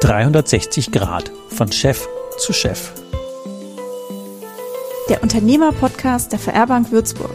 »360 0.00 0.90
Grad 0.90 1.30
von 1.50 1.70
Chef 1.70 2.08
zu 2.38 2.54
Chef«. 2.54 2.92
Der 5.10 5.22
Unternehmer-Podcast 5.22 6.32
der 6.32 6.38
VR-Bank 6.38 6.90
Würzburg. 6.90 7.34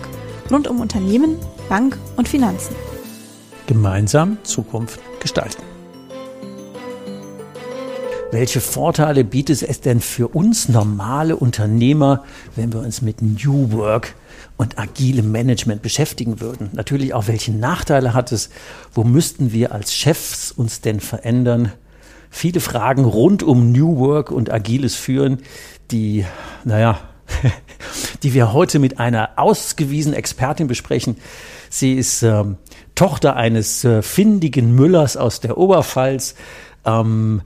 Rund 0.49 0.67
um 0.67 0.79
Unternehmen, 0.79 1.37
Bank 1.69 1.99
und 2.17 2.27
Finanzen. 2.27 2.75
Gemeinsam 3.67 4.39
Zukunft 4.41 4.99
gestalten. 5.19 5.61
Welche 8.31 8.61
Vorteile 8.61 9.23
bietet 9.23 9.61
es 9.61 9.81
denn 9.81 9.99
für 9.99 10.29
uns 10.29 10.69
normale 10.69 11.35
Unternehmer, 11.35 12.23
wenn 12.55 12.73
wir 12.73 12.79
uns 12.79 13.03
mit 13.03 13.21
New 13.21 13.71
Work 13.73 14.15
und 14.57 14.77
agilem 14.79 15.31
Management 15.31 15.81
beschäftigen 15.81 16.39
würden? 16.39 16.69
Natürlich 16.73 17.13
auch, 17.13 17.27
welche 17.27 17.51
Nachteile 17.51 18.13
hat 18.13 18.31
es? 18.31 18.49
Wo 18.93 19.03
müssten 19.03 19.51
wir 19.51 19.71
als 19.71 19.93
Chefs 19.93 20.51
uns 20.51 20.81
denn 20.81 20.99
verändern? 20.99 21.71
Viele 22.29 22.59
Fragen 22.59 23.05
rund 23.05 23.43
um 23.43 23.71
New 23.71 23.97
Work 23.97 24.31
und 24.31 24.51
agiles 24.51 24.95
Führen, 24.95 25.39
die, 25.91 26.25
naja, 26.63 26.99
die 28.23 28.33
wir 28.33 28.53
heute 28.53 28.79
mit 28.79 28.99
einer 28.99 29.31
ausgewiesenen 29.35 30.17
Expertin 30.17 30.67
besprechen. 30.67 31.17
Sie 31.69 31.93
ist 31.93 32.23
ähm, 32.23 32.57
Tochter 32.95 33.35
eines 33.35 33.83
äh, 33.83 34.01
findigen 34.01 34.73
Müllers 34.75 35.17
aus 35.17 35.39
der 35.39 35.57
Oberpfalz. 35.57 36.35
Ähm, 36.85 37.41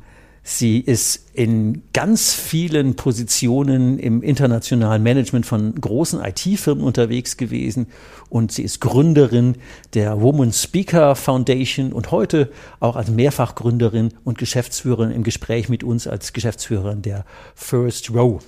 Sie 0.49 0.79
ist 0.79 1.25
in 1.33 1.83
ganz 1.91 2.33
vielen 2.33 2.95
Positionen 2.95 3.99
im 3.99 4.23
internationalen 4.23 5.03
Management 5.03 5.45
von 5.45 5.75
großen 5.75 6.23
IT-Firmen 6.23 6.85
unterwegs 6.85 7.35
gewesen 7.35 7.87
und 8.29 8.53
sie 8.53 8.63
ist 8.63 8.79
Gründerin 8.79 9.55
der 9.93 10.21
Woman 10.21 10.53
Speaker 10.53 11.17
Foundation 11.17 11.91
und 11.91 12.11
heute 12.11 12.49
auch 12.79 12.95
als 12.95 13.09
Mehrfachgründerin 13.11 14.13
und 14.23 14.37
Geschäftsführerin 14.37 15.11
im 15.11 15.23
Gespräch 15.23 15.67
mit 15.67 15.83
uns 15.83 16.07
als 16.07 16.31
Geschäftsführerin 16.31 17.01
der 17.01 17.25
First 17.53 18.11
Row. 18.11 18.41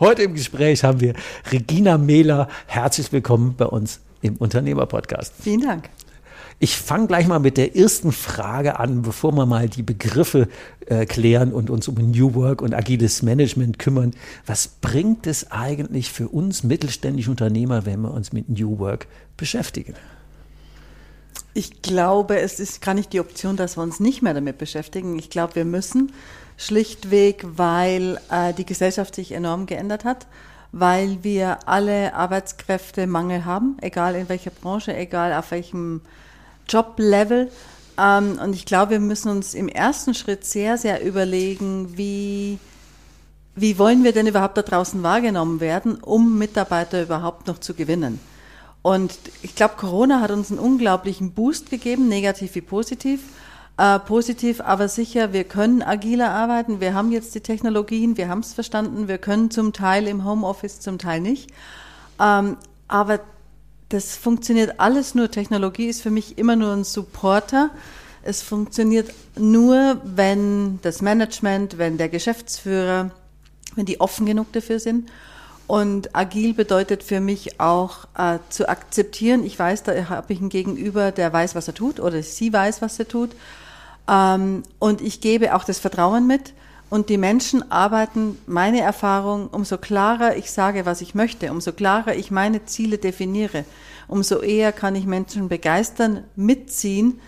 Heute 0.00 0.24
im 0.24 0.34
Gespräch 0.34 0.82
haben 0.82 1.00
wir 1.00 1.14
Regina 1.52 1.98
Mehler. 1.98 2.48
Herzlich 2.66 3.12
willkommen 3.12 3.54
bei 3.56 3.66
uns 3.66 4.00
im 4.22 4.38
Unternehmer-Podcast. 4.38 5.34
Vielen 5.40 5.60
Dank. 5.60 5.88
Ich 6.62 6.76
fange 6.76 7.08
gleich 7.08 7.26
mal 7.26 7.40
mit 7.40 7.56
der 7.56 7.74
ersten 7.74 8.12
Frage 8.12 8.78
an, 8.78 9.02
bevor 9.02 9.32
wir 9.32 9.46
mal 9.46 9.68
die 9.68 9.82
Begriffe 9.82 10.46
äh, 10.86 11.06
klären 11.06 11.52
und 11.52 11.70
uns 11.70 11.88
um 11.88 11.96
New 11.96 12.36
Work 12.36 12.62
und 12.62 12.72
agiles 12.72 13.20
Management 13.22 13.80
kümmern. 13.80 14.12
Was 14.46 14.68
bringt 14.68 15.26
es 15.26 15.50
eigentlich 15.50 16.12
für 16.12 16.28
uns 16.28 16.62
mittelständische 16.62 17.32
Unternehmer, 17.32 17.84
wenn 17.84 18.02
wir 18.02 18.12
uns 18.12 18.32
mit 18.32 18.48
New 18.48 18.78
Work 18.78 19.08
beschäftigen? 19.36 19.94
Ich 21.52 21.82
glaube, 21.82 22.38
es 22.38 22.60
ist 22.60 22.80
gar 22.80 22.94
nicht 22.94 23.12
die 23.12 23.18
Option, 23.18 23.56
dass 23.56 23.76
wir 23.76 23.82
uns 23.82 23.98
nicht 23.98 24.22
mehr 24.22 24.32
damit 24.32 24.58
beschäftigen. 24.58 25.18
Ich 25.18 25.30
glaube, 25.30 25.56
wir 25.56 25.64
müssen 25.64 26.12
schlichtweg, 26.56 27.44
weil 27.56 28.20
äh, 28.30 28.54
die 28.54 28.66
Gesellschaft 28.66 29.16
sich 29.16 29.32
enorm 29.32 29.66
geändert 29.66 30.04
hat 30.04 30.28
weil 30.74 31.22
wir 31.22 31.68
alle 31.68 32.14
Arbeitskräftemangel 32.14 33.44
haben, 33.44 33.76
egal 33.82 34.14
in 34.14 34.30
welcher 34.30 34.50
Branche, 34.50 34.96
egal 34.96 35.34
auf 35.34 35.50
welchem 35.50 36.00
Joblevel. 36.68 37.50
Ähm, 37.98 38.38
und 38.42 38.54
ich 38.54 38.64
glaube, 38.64 38.92
wir 38.92 39.00
müssen 39.00 39.30
uns 39.30 39.54
im 39.54 39.68
ersten 39.68 40.14
Schritt 40.14 40.44
sehr, 40.44 40.78
sehr 40.78 41.04
überlegen, 41.04 41.96
wie, 41.96 42.58
wie 43.54 43.78
wollen 43.78 44.04
wir 44.04 44.12
denn 44.12 44.26
überhaupt 44.26 44.56
da 44.56 44.62
draußen 44.62 45.02
wahrgenommen 45.02 45.60
werden, 45.60 45.96
um 45.96 46.38
Mitarbeiter 46.38 47.02
überhaupt 47.02 47.46
noch 47.46 47.58
zu 47.58 47.74
gewinnen. 47.74 48.18
Und 48.82 49.16
ich 49.42 49.54
glaube, 49.54 49.74
Corona 49.76 50.20
hat 50.20 50.32
uns 50.32 50.50
einen 50.50 50.58
unglaublichen 50.58 51.32
Boost 51.32 51.70
gegeben, 51.70 52.08
negativ 52.08 52.54
wie 52.56 52.60
positiv. 52.60 53.20
Äh, 53.78 54.00
positiv, 54.00 54.60
aber 54.60 54.88
sicher, 54.88 55.32
wir 55.32 55.44
können 55.44 55.82
agiler 55.82 56.30
arbeiten. 56.30 56.80
Wir 56.80 56.92
haben 56.92 57.10
jetzt 57.10 57.34
die 57.34 57.40
Technologien, 57.40 58.16
wir 58.16 58.28
haben 58.28 58.40
es 58.40 58.52
verstanden. 58.52 59.08
Wir 59.08 59.18
können 59.18 59.50
zum 59.50 59.72
Teil 59.72 60.06
im 60.08 60.24
Homeoffice, 60.24 60.80
zum 60.80 60.98
Teil 60.98 61.20
nicht. 61.20 61.50
Ähm, 62.20 62.56
aber 62.88 63.20
das 63.92 64.16
funktioniert 64.16 64.80
alles 64.80 65.14
nur. 65.14 65.30
Technologie 65.30 65.86
ist 65.86 66.00
für 66.00 66.10
mich 66.10 66.38
immer 66.38 66.56
nur 66.56 66.72
ein 66.72 66.84
Supporter. 66.84 67.70
Es 68.22 68.40
funktioniert 68.40 69.12
nur, 69.36 70.00
wenn 70.04 70.78
das 70.80 71.02
Management, 71.02 71.76
wenn 71.76 71.98
der 71.98 72.08
Geschäftsführer, 72.08 73.10
wenn 73.74 73.84
die 73.84 74.00
offen 74.00 74.24
genug 74.24 74.50
dafür 74.52 74.80
sind. 74.80 75.10
Und 75.66 76.14
agil 76.14 76.54
bedeutet 76.54 77.02
für 77.02 77.20
mich 77.20 77.60
auch 77.60 78.06
äh, 78.16 78.38
zu 78.48 78.68
akzeptieren, 78.68 79.44
ich 79.44 79.58
weiß, 79.58 79.82
da 79.82 80.08
habe 80.08 80.32
ich 80.32 80.40
einen 80.40 80.48
Gegenüber, 80.48 81.12
der 81.12 81.32
weiß, 81.32 81.54
was 81.54 81.68
er 81.68 81.74
tut 81.74 82.00
oder 82.00 82.22
sie 82.22 82.52
weiß, 82.52 82.80
was 82.80 82.98
er 82.98 83.08
tut. 83.08 83.30
Ähm, 84.08 84.62
und 84.78 85.02
ich 85.02 85.20
gebe 85.20 85.54
auch 85.54 85.64
das 85.64 85.78
Vertrauen 85.78 86.26
mit. 86.26 86.54
Und 86.92 87.08
die 87.08 87.16
Menschen 87.16 87.72
arbeiten, 87.72 88.36
meine 88.46 88.82
Erfahrung, 88.82 89.46
umso 89.46 89.78
klarer 89.78 90.36
ich 90.36 90.50
sage, 90.50 90.84
was 90.84 91.00
ich 91.00 91.14
möchte, 91.14 91.50
umso 91.50 91.72
klarer 91.72 92.14
ich 92.16 92.30
meine 92.30 92.66
Ziele 92.66 92.98
definiere, 92.98 93.64
umso 94.08 94.40
eher 94.40 94.72
kann 94.72 94.94
ich 94.94 95.06
Menschen 95.06 95.48
begeistern, 95.48 96.24
mitziehen, 96.36 97.18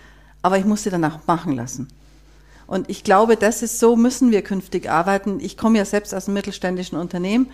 aber 0.42 0.58
ich 0.58 0.66
muss 0.66 0.82
sie 0.82 0.90
danach 0.90 1.26
machen 1.26 1.56
lassen. 1.56 1.88
Und 2.66 2.90
ich 2.90 3.04
glaube, 3.04 3.38
das 3.38 3.62
ist 3.62 3.78
so, 3.78 3.96
müssen 3.96 4.32
wir 4.32 4.42
künftig 4.42 4.90
arbeiten. 4.90 5.40
Ich 5.40 5.56
komme 5.56 5.78
ja 5.78 5.86
selbst 5.86 6.14
aus 6.14 6.26
einem 6.26 6.34
mittelständischen 6.34 6.98
Unternehmen. 6.98 7.46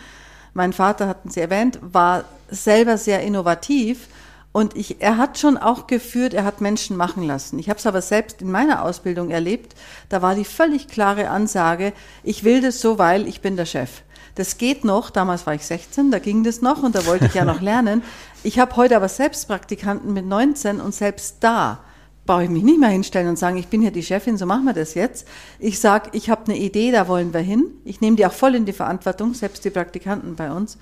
Mein 0.53 0.73
Vater, 0.73 1.07
hatten 1.07 1.31
Sie 1.31 1.39
erwähnt, 1.39 1.79
war 1.81 2.25
selber 2.49 2.99
sehr 2.99 3.23
innovativ 3.23 4.09
und 4.53 4.77
ich, 4.77 5.01
er 5.01 5.17
hat 5.17 5.39
schon 5.39 5.57
auch 5.57 5.87
geführt, 5.87 6.35
er 6.35 6.45
hat 6.45 6.61
Menschen 6.61 6.97
machen 6.97 7.23
lassen. 7.23 7.59
Ich 7.59 7.69
habe 7.69 7.79
es 7.79 7.87
aber 7.87 8.03
selbst 8.03 8.43
in 8.43 8.51
meiner 8.51 8.85
Ausbildung 8.85 9.31
erlebt. 9.31 9.77
Da 10.09 10.23
war 10.23 10.35
die 10.35 10.45
völlig 10.45 10.89
klare 10.89 11.31
Ansage, 11.31 11.93
ich 12.25 12.43
will 12.43 12.61
das 12.61 12.81
so, 12.81 12.99
weil 12.99 13.29
ich 13.29 13.41
bin 13.41 13.57
der 13.57 13.67
Chef. 13.67 14.03
Das 14.35 14.59
geht 14.59 14.85
noch, 14.85 15.11
damals 15.11 15.47
war 15.47 15.55
ich 15.55 15.67
16, 15.67 16.11
da 16.11 16.19
ging 16.19 16.45
das 16.45 16.63
noch 16.63 16.83
und 16.83 16.95
da 16.95 17.07
wollte 17.07 17.27
ich 17.27 17.35
ja 17.35 17.45
noch 17.45 17.61
lernen. 17.61 18.03
Ich 18.43 18.59
habe 18.59 18.75
heute 18.77 18.97
aber 18.97 19.09
selbst 19.09 19.47
Praktikanten 19.47 20.13
mit 20.13 20.27
19 20.27 20.81
und 20.81 20.95
selbst 20.95 21.37
da 21.41 21.81
brauche 22.27 22.45
ich 22.45 22.51
mich 22.51 22.63
nicht 22.63 22.79
mehr 22.79 22.91
hinstellen 22.91 23.29
und 23.29 23.39
sagen, 23.39 23.57
ich 23.57 23.69
bin 23.69 23.81
hier 23.81 23.91
die 23.91 24.03
Chefin, 24.03 24.37
so 24.37 24.47
machen 24.47 24.65
wir 24.65 24.73
das 24.73 24.95
jetzt. 24.95 25.27
Ich 25.59 25.81
sage, 25.81 26.11
ich 26.13 26.31
habe 26.31 26.45
eine 26.45 26.57
Idee, 26.57 26.93
da 26.93 27.09
wollen 27.09 27.33
wir 27.35 27.41
hin. 27.41 27.67
Ich 27.85 28.01
nehme 28.01 28.17
die 28.17 28.27
auch 28.27 28.33
voll 28.33 28.55
in 28.55 28.67
die 28.67 28.73
Verantwortung, 28.73 29.35
selbst 29.35 29.65
die 29.65 29.71
Praktikanten 29.71 30.37
bei 30.37 30.51
uns. 30.51 30.79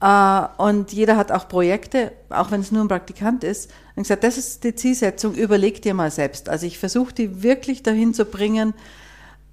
Äh, 0.00 0.42
und 0.58 0.92
jeder 0.92 1.16
hat 1.16 1.32
auch 1.32 1.48
Projekte, 1.48 2.12
auch 2.30 2.50
wenn 2.50 2.60
es 2.60 2.72
nur 2.72 2.84
ein 2.84 2.88
Praktikant 2.88 3.44
ist. 3.44 3.70
Und 3.94 4.02
gesagt, 4.02 4.24
das 4.24 4.38
ist 4.38 4.64
die 4.64 4.74
Zielsetzung, 4.74 5.34
überleg 5.34 5.82
dir 5.82 5.94
mal 5.94 6.10
selbst. 6.10 6.48
Also 6.48 6.66
ich 6.66 6.78
versuche 6.78 7.14
die 7.14 7.42
wirklich 7.42 7.82
dahin 7.82 8.14
zu 8.14 8.24
bringen, 8.24 8.74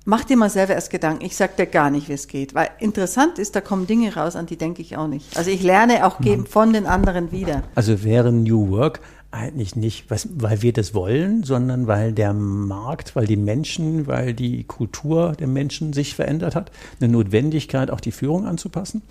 mach 0.05 0.25
dir 0.25 0.37
mal 0.37 0.49
selber 0.49 0.73
erst 0.73 0.89
Gedanken. 0.89 1.25
Ich 1.25 1.35
sag 1.35 1.55
dir 1.55 1.65
gar 1.65 1.89
nicht, 1.89 2.09
wie 2.09 2.13
es 2.13 2.27
geht. 2.27 2.53
Weil 2.53 2.69
interessant 2.79 3.39
ist, 3.39 3.55
da 3.55 3.61
kommen 3.61 3.87
Dinge 3.87 4.15
raus, 4.15 4.35
an 4.35 4.45
die 4.45 4.57
denke 4.57 4.81
ich 4.81 4.97
auch 4.97 5.07
nicht. 5.07 5.37
Also 5.37 5.49
ich 5.49 5.63
lerne 5.63 6.05
auch 6.05 6.19
geben 6.19 6.45
von 6.45 6.73
den 6.73 6.85
anderen 6.85 7.31
wieder. 7.31 7.63
Also 7.75 8.03
wäre 8.03 8.31
New 8.31 8.69
Work 8.69 8.99
eigentlich 9.31 9.75
nicht, 9.75 10.11
was, 10.11 10.27
weil 10.35 10.61
wir 10.61 10.73
das 10.73 10.93
wollen, 10.93 11.43
sondern 11.43 11.87
weil 11.87 12.13
der 12.13 12.33
Markt, 12.33 13.15
weil 13.15 13.25
die 13.25 13.35
Menschen, 13.35 14.05
weil 14.05 14.33
die 14.33 14.63
Kultur 14.63 15.31
der 15.31 15.47
Menschen 15.47 15.91
sich 15.91 16.15
verändert 16.15 16.55
hat, 16.55 16.71
eine 16.99 17.11
Notwendigkeit, 17.11 17.89
auch 17.89 17.99
die 17.99 18.11
Führung 18.11 18.45
anzupassen? 18.45 19.01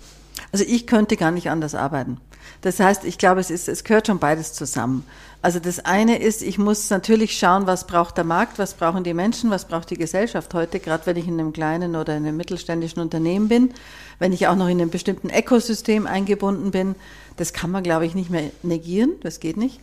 Also 0.51 0.65
ich 0.67 0.87
könnte 0.87 1.17
gar 1.17 1.31
nicht 1.31 1.49
anders 1.49 1.75
arbeiten. 1.75 2.19
Das 2.61 2.79
heißt, 2.79 3.03
ich 3.05 3.17
glaube, 3.17 3.41
es 3.41 3.49
ist, 3.49 3.67
es 3.67 3.83
gehört 3.83 4.07
schon 4.07 4.19
beides 4.19 4.53
zusammen. 4.53 5.05
Also 5.41 5.59
das 5.59 5.83
eine 5.83 6.19
ist, 6.19 6.41
ich 6.41 6.57
muss 6.57 6.89
natürlich 6.89 7.37
schauen, 7.37 7.67
was 7.67 7.85
braucht 7.85 8.17
der 8.17 8.23
Markt, 8.23 8.59
was 8.59 8.75
brauchen 8.75 9.03
die 9.03 9.13
Menschen, 9.13 9.49
was 9.49 9.67
braucht 9.67 9.89
die 9.89 9.97
Gesellschaft 9.97 10.53
heute, 10.53 10.79
gerade 10.79 11.05
wenn 11.05 11.17
ich 11.17 11.27
in 11.27 11.39
einem 11.39 11.51
kleinen 11.51 11.95
oder 11.95 12.15
in 12.15 12.25
einem 12.25 12.37
mittelständischen 12.37 13.01
Unternehmen 13.01 13.49
bin, 13.49 13.73
wenn 14.19 14.31
ich 14.31 14.47
auch 14.47 14.55
noch 14.55 14.69
in 14.69 14.79
einem 14.79 14.89
bestimmten 14.89 15.29
Ökosystem 15.29 16.07
eingebunden 16.07 16.71
bin. 16.71 16.95
Das 17.35 17.51
kann 17.51 17.71
man, 17.71 17.83
glaube 17.83 18.05
ich, 18.05 18.15
nicht 18.15 18.29
mehr 18.29 18.51
negieren, 18.61 19.11
das 19.21 19.41
geht 19.41 19.57
nicht. 19.57 19.79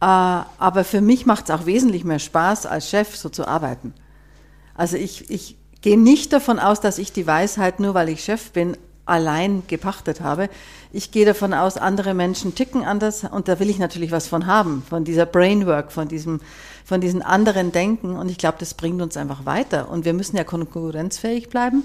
Äh, 0.00 0.04
aber 0.04 0.84
für 0.84 1.00
mich 1.00 1.24
macht 1.24 1.44
es 1.44 1.50
auch 1.50 1.64
wesentlich 1.64 2.04
mehr 2.04 2.18
Spaß, 2.18 2.66
als 2.66 2.90
Chef 2.90 3.16
so 3.16 3.30
zu 3.30 3.48
arbeiten. 3.48 3.94
Also 4.74 4.96
ich, 4.96 5.30
ich 5.30 5.56
gehe 5.80 5.98
nicht 5.98 6.32
davon 6.32 6.58
aus, 6.58 6.80
dass 6.80 6.98
ich 6.98 7.12
die 7.12 7.26
Weisheit, 7.26 7.80
nur 7.80 7.94
weil 7.94 8.10
ich 8.10 8.22
Chef 8.22 8.50
bin, 8.50 8.76
allein 9.08 9.62
gepachtet 9.66 10.20
habe. 10.20 10.48
Ich 10.92 11.10
gehe 11.10 11.26
davon 11.26 11.54
aus, 11.54 11.76
andere 11.76 12.14
Menschen 12.14 12.54
ticken 12.54 12.84
anders 12.84 13.24
und 13.24 13.48
da 13.48 13.58
will 13.60 13.70
ich 13.70 13.78
natürlich 13.78 14.10
was 14.12 14.28
von 14.28 14.46
haben, 14.46 14.82
von 14.88 15.04
dieser 15.04 15.26
Brainwork, 15.26 15.92
von 15.92 16.08
diesem, 16.08 16.40
von 16.84 17.00
diesen 17.00 17.22
anderen 17.22 17.72
Denken 17.72 18.16
und 18.16 18.30
ich 18.30 18.38
glaube, 18.38 18.56
das 18.60 18.74
bringt 18.74 19.02
uns 19.02 19.16
einfach 19.16 19.44
weiter 19.46 19.90
und 19.90 20.04
wir 20.04 20.14
müssen 20.14 20.36
ja 20.36 20.44
konkurrenzfähig 20.44 21.48
bleiben 21.48 21.84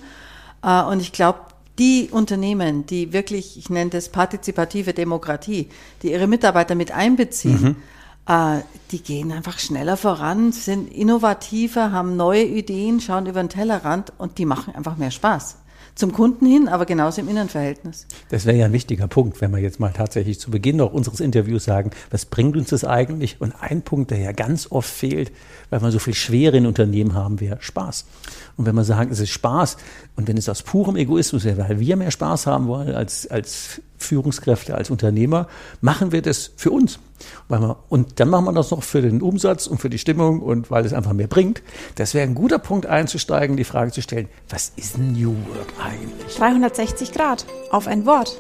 äh, 0.64 0.84
und 0.84 1.02
ich 1.02 1.12
glaube, 1.12 1.40
die 1.80 2.10
Unternehmen, 2.12 2.86
die 2.86 3.14
wirklich, 3.14 3.58
ich 3.58 3.70
nenne 3.70 3.90
das 3.90 4.10
partizipative 4.10 4.94
Demokratie, 4.94 5.70
die 6.02 6.12
ihre 6.12 6.28
Mitarbeiter 6.28 6.76
mit 6.76 6.92
einbeziehen, 6.92 7.64
mhm. 7.64 7.76
äh, 8.28 8.62
die 8.92 9.02
gehen 9.02 9.32
einfach 9.32 9.58
schneller 9.58 9.98
voran, 9.98 10.52
sind 10.52 10.92
innovativer, 10.94 11.92
haben 11.92 12.16
neue 12.16 12.44
Ideen, 12.44 13.02
schauen 13.02 13.26
über 13.26 13.42
den 13.42 13.50
Tellerrand 13.50 14.14
und 14.18 14.38
die 14.38 14.46
machen 14.46 14.76
einfach 14.76 14.98
mehr 14.98 15.12
Spaß. 15.12 15.58
Zum 15.96 16.12
Kunden 16.12 16.46
hin, 16.46 16.68
aber 16.68 16.86
genauso 16.86 17.22
im 17.22 17.30
Innenverhältnis. 17.30 18.08
Das 18.30 18.46
wäre 18.46 18.58
ja 18.58 18.66
ein 18.66 18.74
wichtiger 18.74 19.08
Punkt, 19.08 19.42
wenn 19.42 19.52
wir 19.52 19.60
jetzt 19.60 19.80
mal 19.80 19.92
tatsächlich 19.92 20.40
zu 20.40 20.50
Beginn 20.50 20.78
noch 20.78 20.92
unseres 20.92 21.20
Interviews 21.20 21.66
sagen, 21.66 21.92
was 22.10 22.26
bringt 22.26 22.58
uns 22.58 22.70
das 22.70 22.84
eigentlich? 22.84 23.40
Und 23.40 23.54
ein 23.62 23.82
Punkt, 23.84 24.12
der 24.12 24.20
ja 24.20 24.32
ganz 24.32 24.72
oft 24.72 24.90
fehlt, 24.90 25.32
weil 25.70 25.82
wir 25.82 25.92
so 25.92 26.00
viel 26.00 26.16
Schwere 26.16 26.58
in 26.58 26.66
Unternehmen 26.66 27.14
haben, 27.14 27.40
wäre 27.40 27.58
Spaß. 27.60 28.06
Und 28.58 28.66
wenn 28.66 28.76
wir 28.76 28.84
sagen, 28.84 29.12
es 29.12 29.20
ist 29.20 29.30
Spaß, 29.30 29.78
und 30.16 30.28
wenn 30.28 30.38
es 30.38 30.50
aus 30.50 30.64
purem 30.64 30.96
Egoismus 30.96 31.44
wäre, 31.44 31.70
weil 31.70 31.80
wir 31.80 31.96
mehr 31.96 32.12
Spaß 32.12 32.48
haben 32.48 32.68
wollen 32.68 32.94
als, 32.94 33.28
als 33.28 33.82
Führungskräfte, 34.04 34.76
als 34.76 34.90
Unternehmer, 34.90 35.48
machen 35.82 36.12
wir 36.12 36.22
das 36.22 36.52
für 36.56 36.72
uns. 36.72 37.00
Und 37.90 38.20
dann 38.20 38.30
machen 38.30 38.46
wir 38.46 38.54
das 38.54 38.72
noch 38.72 38.84
für 38.84 39.02
den 39.02 39.22
Umsatz 39.22 39.68
und 39.68 39.80
für 39.80 39.90
die 39.90 39.98
Stimmung 39.98 40.42
und 40.42 40.70
weil 40.70 40.86
es 40.86 40.94
einfach 40.94 41.14
mehr 41.14 41.28
bringt. 41.28 41.64
Das 41.96 42.14
wäre 42.14 42.28
ein 42.28 42.36
guter 42.36 42.60
Punkt 42.60 42.86
einzusteigen, 42.86 43.58
die 43.58 43.64
Frage 43.64 43.92
zu 43.92 44.02
stellen, 44.02 44.28
was 44.50 44.74
ist 44.76 44.98
New 44.98 45.32
Work 45.32 45.74
eigentlich? 45.82 46.36
360 46.36 47.12
Grad 47.12 47.46
auf 47.72 47.88
ein 47.88 48.06
Wort 48.06 48.40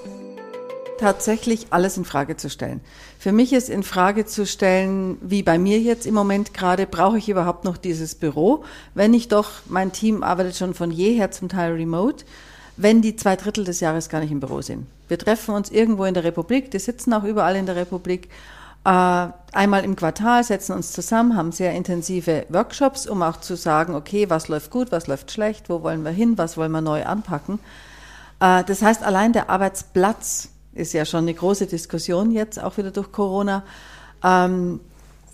tatsächlich 0.99 1.67
alles 1.71 1.97
in 1.97 2.05
Frage 2.05 2.37
zu 2.37 2.49
stellen. 2.49 2.79
Für 3.19 3.31
mich 3.31 3.51
ist 3.51 3.69
in 3.69 3.83
Frage 3.83 4.25
zu 4.25 4.45
stellen, 4.45 5.17
wie 5.21 5.43
bei 5.43 5.57
mir 5.57 5.79
jetzt 5.79 6.05
im 6.05 6.13
Moment 6.13 6.53
gerade, 6.53 6.87
brauche 6.87 7.17
ich 7.17 7.27
überhaupt 7.27 7.65
noch 7.65 7.77
dieses 7.77 8.15
Büro, 8.15 8.63
wenn 8.93 9.13
ich 9.13 9.27
doch, 9.27 9.51
mein 9.67 9.91
Team 9.91 10.23
arbeitet 10.23 10.55
schon 10.55 10.73
von 10.73 10.91
jeher 10.91 11.31
zum 11.31 11.49
Teil 11.49 11.73
remote, 11.73 12.23
wenn 12.77 13.01
die 13.01 13.15
zwei 13.15 13.35
Drittel 13.35 13.63
des 13.63 13.79
Jahres 13.79 14.09
gar 14.09 14.19
nicht 14.19 14.31
im 14.31 14.39
Büro 14.39 14.61
sind. 14.61 14.87
Wir 15.07 15.19
treffen 15.19 15.53
uns 15.53 15.69
irgendwo 15.69 16.05
in 16.05 16.13
der 16.13 16.23
Republik, 16.23 16.71
die 16.71 16.79
sitzen 16.79 17.13
auch 17.13 17.23
überall 17.23 17.55
in 17.55 17.65
der 17.65 17.75
Republik, 17.75 18.29
äh, 18.85 19.27
einmal 19.53 19.83
im 19.85 19.95
Quartal, 19.95 20.43
setzen 20.43 20.73
uns 20.73 20.91
zusammen, 20.91 21.37
haben 21.37 21.51
sehr 21.51 21.73
intensive 21.73 22.45
Workshops, 22.49 23.07
um 23.07 23.21
auch 23.21 23.37
zu 23.39 23.55
sagen, 23.55 23.95
okay, 23.95 24.29
was 24.29 24.47
läuft 24.47 24.71
gut, 24.71 24.91
was 24.91 25.07
läuft 25.07 25.31
schlecht, 25.31 25.69
wo 25.69 25.83
wollen 25.83 26.03
wir 26.03 26.11
hin, 26.11 26.37
was 26.37 26.57
wollen 26.57 26.71
wir 26.71 26.81
neu 26.81 27.05
anpacken. 27.05 27.59
Äh, 28.39 28.63
das 28.63 28.81
heißt, 28.81 29.03
allein 29.03 29.33
der 29.33 29.49
Arbeitsplatz 29.49 30.49
ist 30.73 30.93
ja 30.93 31.05
schon 31.05 31.21
eine 31.21 31.33
große 31.33 31.67
Diskussion 31.67 32.31
jetzt, 32.31 32.61
auch 32.61 32.77
wieder 32.77 32.91
durch 32.91 33.11
Corona. 33.11 33.63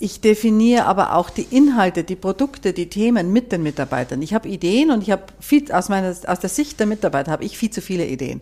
Ich 0.01 0.21
definiere 0.21 0.85
aber 0.85 1.15
auch 1.15 1.29
die 1.29 1.47
Inhalte, 1.51 2.05
die 2.05 2.15
Produkte, 2.15 2.71
die 2.71 2.89
Themen 2.89 3.33
mit 3.33 3.51
den 3.51 3.63
Mitarbeitern. 3.63 4.21
Ich 4.21 4.33
habe 4.33 4.47
Ideen 4.47 4.91
und 4.91 5.01
ich 5.01 5.11
habe 5.11 5.23
viel 5.41 5.69
aus 5.73 5.89
meiner 5.89 6.15
aus 6.25 6.39
der 6.39 6.49
Sicht 6.49 6.79
der 6.79 6.87
Mitarbeiter 6.87 7.31
habe 7.31 7.43
ich 7.43 7.57
viel 7.57 7.69
zu 7.69 7.81
viele 7.81 8.05
Ideen. 8.05 8.39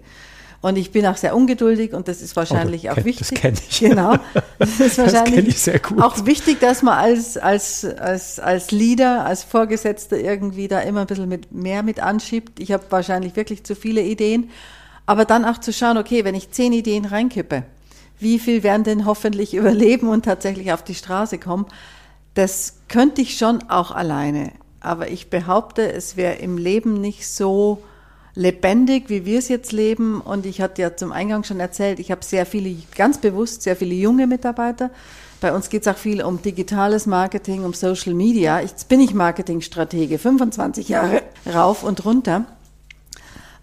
Und 0.62 0.76
ich 0.76 0.92
bin 0.92 1.06
auch 1.06 1.18
sehr 1.18 1.36
ungeduldig 1.36 1.94
und 1.94 2.08
das 2.08 2.22
ist 2.22 2.36
wahrscheinlich 2.36 2.86
oh, 2.86 2.90
auch 2.92 2.96
kenn, 2.96 3.06
wichtig. 3.06 3.30
Das 3.30 3.40
kenne 3.42 3.58
ich. 3.70 3.80
Genau. 3.80 4.16
Das 4.60 4.80
ist 4.80 4.98
wahrscheinlich 4.98 5.46
das 5.46 5.54
ich 5.54 5.62
sehr 5.62 5.80
gut. 5.80 6.02
auch 6.02 6.26
wichtig, 6.26 6.60
dass 6.60 6.82
man 6.82 6.98
als, 6.98 7.38
als, 7.38 7.86
als, 7.86 8.40
als 8.40 8.72
Leader, 8.72 9.24
als 9.24 9.44
Vorgesetzter 9.44 10.18
irgendwie 10.18 10.68
da 10.68 10.80
immer 10.80 11.02
ein 11.02 11.08
bisschen 11.08 11.30
mit, 11.30 11.52
mehr 11.52 11.84
mit 11.84 12.00
anschiebt. 12.00 12.60
Ich 12.60 12.72
habe 12.72 12.84
wahrscheinlich 12.90 13.36
wirklich 13.36 13.64
zu 13.64 13.76
viele 13.76 14.02
Ideen. 14.02 14.50
Aber 15.06 15.26
dann 15.26 15.46
auch 15.46 15.60
zu 15.60 15.72
schauen, 15.72 15.98
okay, 15.98 16.26
wenn 16.26 16.34
ich 16.34 16.50
zehn 16.50 16.74
Ideen 16.74 17.06
reinkippe, 17.06 17.64
wie 18.20 18.40
viel 18.40 18.64
werden 18.64 18.84
denn 18.84 19.06
hoffentlich 19.06 19.54
überleben 19.56 20.10
und 20.10 20.26
tatsächlich 20.26 20.72
auf 20.72 20.84
die 20.84 20.96
Straße 20.96 21.38
kommen? 21.38 21.66
Das 22.34 22.82
könnte 22.88 23.22
ich 23.22 23.38
schon 23.38 23.70
auch 23.70 23.92
alleine. 23.92 24.52
Aber 24.80 25.10
ich 25.10 25.30
behaupte, 25.30 25.92
es 25.92 26.18
wäre 26.18 26.36
im 26.36 26.58
Leben 26.58 27.02
nicht 27.02 27.28
so 27.28 27.84
lebendig, 28.36 29.10
wie 29.10 29.26
wir 29.26 29.40
es 29.40 29.48
jetzt 29.48 29.72
leben. 29.72 30.22
Und 30.22 30.46
ich 30.46 30.62
hatte 30.62 30.82
ja 30.84 30.96
zum 30.96 31.12
Eingang 31.12 31.44
schon 31.44 31.60
erzählt, 31.60 32.00
ich 32.00 32.12
habe 32.12 32.24
sehr 32.24 32.46
viele, 32.46 32.76
ganz 32.96 33.18
bewusst 33.18 33.64
sehr 33.64 33.76
viele 33.76 33.96
junge 33.96 34.28
Mitarbeiter. 34.28 34.92
Bei 35.42 35.54
uns 35.54 35.70
geht 35.70 35.82
es 35.82 35.88
auch 35.88 35.98
viel 35.98 36.24
um 36.24 36.42
digitales 36.42 37.06
Marketing, 37.06 37.64
um 37.64 37.74
Social 37.74 38.14
Media. 38.14 38.60
Jetzt 38.60 38.88
bin 38.88 39.00
ich 39.00 39.14
Marketingstratege, 39.14 40.18
25 40.18 40.90
Jahre 40.90 41.22
rauf 41.52 41.84
und 41.84 42.06
runter. 42.06 42.46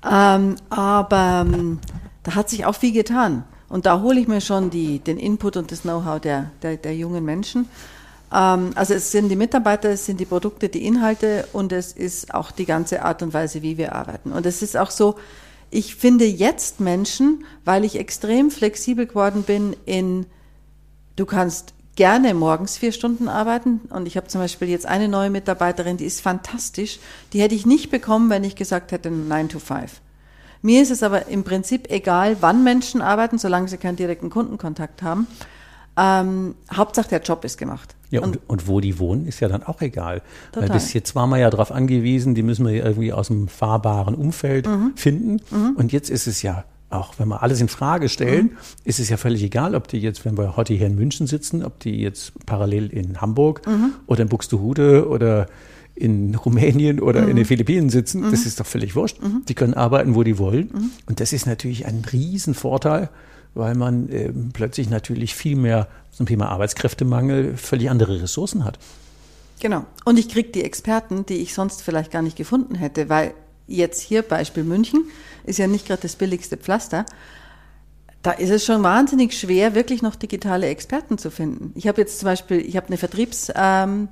Ähm, 0.09 0.57
aber 0.71 1.45
ähm, 1.47 1.79
da 2.23 2.35
hat 2.35 2.51
sich 2.51 2.67
auch 2.67 2.75
viel 2.75 2.93
getan. 2.93 3.45
Und 3.75 3.87
da 3.87 4.03
hole 4.03 4.21
ich 4.21 4.29
mir 4.29 4.41
schon 4.41 4.71
die, 4.71 5.01
den 5.01 5.19
Input 5.19 5.57
und 5.57 5.73
das 5.73 5.83
Know-how 5.83 6.21
der, 6.21 6.53
der, 6.63 6.77
der, 6.77 6.95
jungen 6.95 7.25
Menschen. 7.25 7.69
Ähm, 8.33 8.71
also 8.77 8.95
es 8.95 9.11
sind 9.11 9.31
die 9.31 9.35
Mitarbeiter, 9.35 9.91
es 9.91 10.07
sind 10.07 10.21
die 10.21 10.27
Produkte, 10.27 10.69
die 10.69 10.87
Inhalte 10.87 11.49
und 11.53 11.73
es 11.73 11.91
ist 11.91 12.33
auch 12.33 12.53
die 12.53 12.67
ganze 12.67 13.03
Art 13.03 13.21
und 13.21 13.35
Weise, 13.35 13.63
wie 13.63 13.77
wir 13.77 13.97
arbeiten. 13.97 14.31
Und 14.31 14.47
es 14.47 14.63
ist 14.63 14.77
auch 14.77 14.93
so, 14.93 15.17
ich 15.73 15.97
finde 15.97 16.25
jetzt 16.25 16.79
Menschen, 16.79 17.45
weil 17.65 17.85
ich 17.85 17.99
extrem 17.99 18.53
flexibel 18.53 19.07
geworden 19.07 19.43
bin 19.43 19.75
in, 19.87 20.27
du 21.17 21.27
kannst 21.27 21.75
gerne 21.97 22.33
morgens 22.33 22.79
vier 22.79 22.93
Stunden 22.93 23.27
arbeiten. 23.27 23.81
Und 23.91 24.07
ich 24.07 24.17
habe 24.17 24.29
zum 24.29 24.41
Beispiel 24.41 24.69
jetzt 24.69 24.87
eine 24.87 25.09
neue 25.09 25.31
Mitarbeiterin, 25.31 25.97
die 25.97 26.07
ist 26.07 26.21
fantastisch. 26.21 27.01
Die 27.33 27.41
hätte 27.41 27.57
ich 27.57 27.67
nicht 27.67 27.91
bekommen, 27.91 28.31
wenn 28.31 28.45
ich 28.45 28.55
gesagt 28.55 28.93
hätte 28.93 29.11
9 29.11 29.49
to 29.49 29.59
5. 29.59 30.01
Mir 30.65 30.81
ist 30.81 30.91
es 30.91 31.03
aber 31.03 31.29
im 31.29 31.45
Prinzip 31.45 31.91
egal, 31.91 32.39
wann 32.41 32.65
Menschen 32.65 33.03
arbeiten, 33.03 33.37
solange 33.37 33.69
sie 33.69 33.77
keinen 33.77 33.97
direkten 33.97 34.31
Kundenkontakt 34.31 35.03
haben. 35.03 35.27
Ähm, 35.95 36.55
Hauptsache 36.73 37.11
der 37.11 37.21
Job 37.21 37.45
ist 37.45 37.59
gemacht. 37.59 37.95
Ja, 38.09 38.23
und, 38.23 38.39
und, 38.39 38.49
und, 38.49 38.67
wo 38.67 38.81
die 38.81 38.99
wohnen, 38.99 39.27
ist 39.27 39.41
ja 39.41 39.49
dann 39.49 39.63
auch 39.63 39.83
egal. 39.83 40.23
Total. 40.53 40.71
Weil 40.71 40.77
bis 40.77 40.95
jetzt 40.95 41.15
waren 41.15 41.29
wir 41.29 41.37
ja 41.37 41.51
darauf 41.51 41.71
angewiesen, 41.71 42.35
die 42.35 42.43
müssen 42.43 42.67
wir 42.67 42.83
irgendwie 42.83 43.13
aus 43.13 43.27
dem 43.27 43.49
fahrbaren 43.49 44.15
Umfeld 44.15 44.67
mhm. 44.67 44.93
finden. 44.97 45.43
Mhm. 45.51 45.77
Und 45.77 45.93
jetzt 45.93 46.09
ist 46.09 46.27
es 46.27 46.41
ja 46.41 46.65
auch 46.89 47.19
wenn 47.19 47.29
wir 47.29 47.43
alles 47.43 47.61
in 47.61 47.69
Frage 47.69 48.09
stellen, 48.09 48.47
mhm. 48.47 48.57
ist 48.85 49.01
es 49.01 49.09
ja 49.09 49.17
völlig 49.17 49.43
egal, 49.43 49.75
ob 49.75 49.89
die 49.89 49.99
jetzt, 49.99 50.25
wenn 50.25 50.39
wir 50.39 50.57
heute 50.57 50.75
hier 50.75 50.87
in 50.87 50.95
München 50.95 51.27
sitzen, 51.27 51.65
ob 51.65 51.81
die 51.81 52.01
jetzt 52.01 52.33
parallel 52.47 52.87
in 52.87 53.21
Hamburg 53.21 53.67
mhm. 53.67 53.95
oder 54.07 54.23
in 54.23 54.29
Buxtehude 54.29 55.09
oder 55.09 55.49
in 55.95 56.35
Rumänien 56.35 57.01
oder 57.01 57.23
mhm. 57.23 57.29
in 57.31 57.37
den 57.37 57.45
Philippinen 57.45 57.89
sitzen, 57.89 58.23
das 58.23 58.41
mhm. 58.41 58.47
ist 58.47 58.61
doch 58.61 58.67
völlig 58.67 58.97
wurscht. 58.97 59.23
Mhm. 59.23 59.43
Die 59.49 59.55
können 59.55 59.75
arbeiten, 59.75 60.15
wo 60.15 60.23
die 60.23 60.39
wollen. 60.39 60.71
Mhm. 60.73 60.91
Und 61.07 61.21
das 61.21 61.33
ist 61.33 61.47
natürlich 61.47 61.87
ein 61.87 62.05
Riesenvorteil, 62.11 63.11
weil 63.55 63.75
man 63.75 64.09
äh, 64.09 64.33
plötzlich 64.53 64.91
natürlich 64.91 65.35
viel 65.35 65.57
mehr 65.57 65.89
zum 66.11 66.27
Thema 66.27 66.49
Arbeitskräftemangel 66.49 67.57
völlig 67.57 67.91
andere 67.91 68.23
Ressourcen 68.23 68.65
hat. 68.65 68.79
Genau. 69.61 69.85
Und 70.05 70.19
ich 70.19 70.29
kriege 70.29 70.51
die 70.51 70.65
Experten, 70.65 71.27
die 71.27 71.37
ich 71.37 71.55
sonst 71.55 71.83
vielleicht 71.83 72.11
gar 72.11 72.23
nicht 72.23 72.37
gefunden 72.37 72.75
hätte, 72.75 73.09
weil 73.09 73.35
jetzt 73.67 74.01
hier 74.01 74.23
Beispiel 74.23 74.65
München, 74.65 75.05
ist 75.45 75.59
ja 75.59 75.67
nicht 75.67 75.87
gerade 75.87 76.03
das 76.03 76.17
billigste 76.17 76.57
Pflaster. 76.57 77.07
Da 78.23 78.33
ist 78.33 78.51
es 78.51 78.65
schon 78.65 78.83
wahnsinnig 78.83 79.39
schwer, 79.39 79.75
wirklich 79.75 80.03
noch 80.03 80.17
digitale 80.17 80.67
Experten 80.67 81.19
zu 81.19 81.31
finden. 81.31 81.73
Ich 81.75 81.87
habe 81.87 82.01
jetzt 82.01 82.19
zum 82.19 82.27
Beispiel, 82.27 82.59
ich 82.59 82.77
habe 82.77 82.89
eine 82.89 82.97
Vertriebsberaterin 82.97 84.01
ähm, 84.01 84.09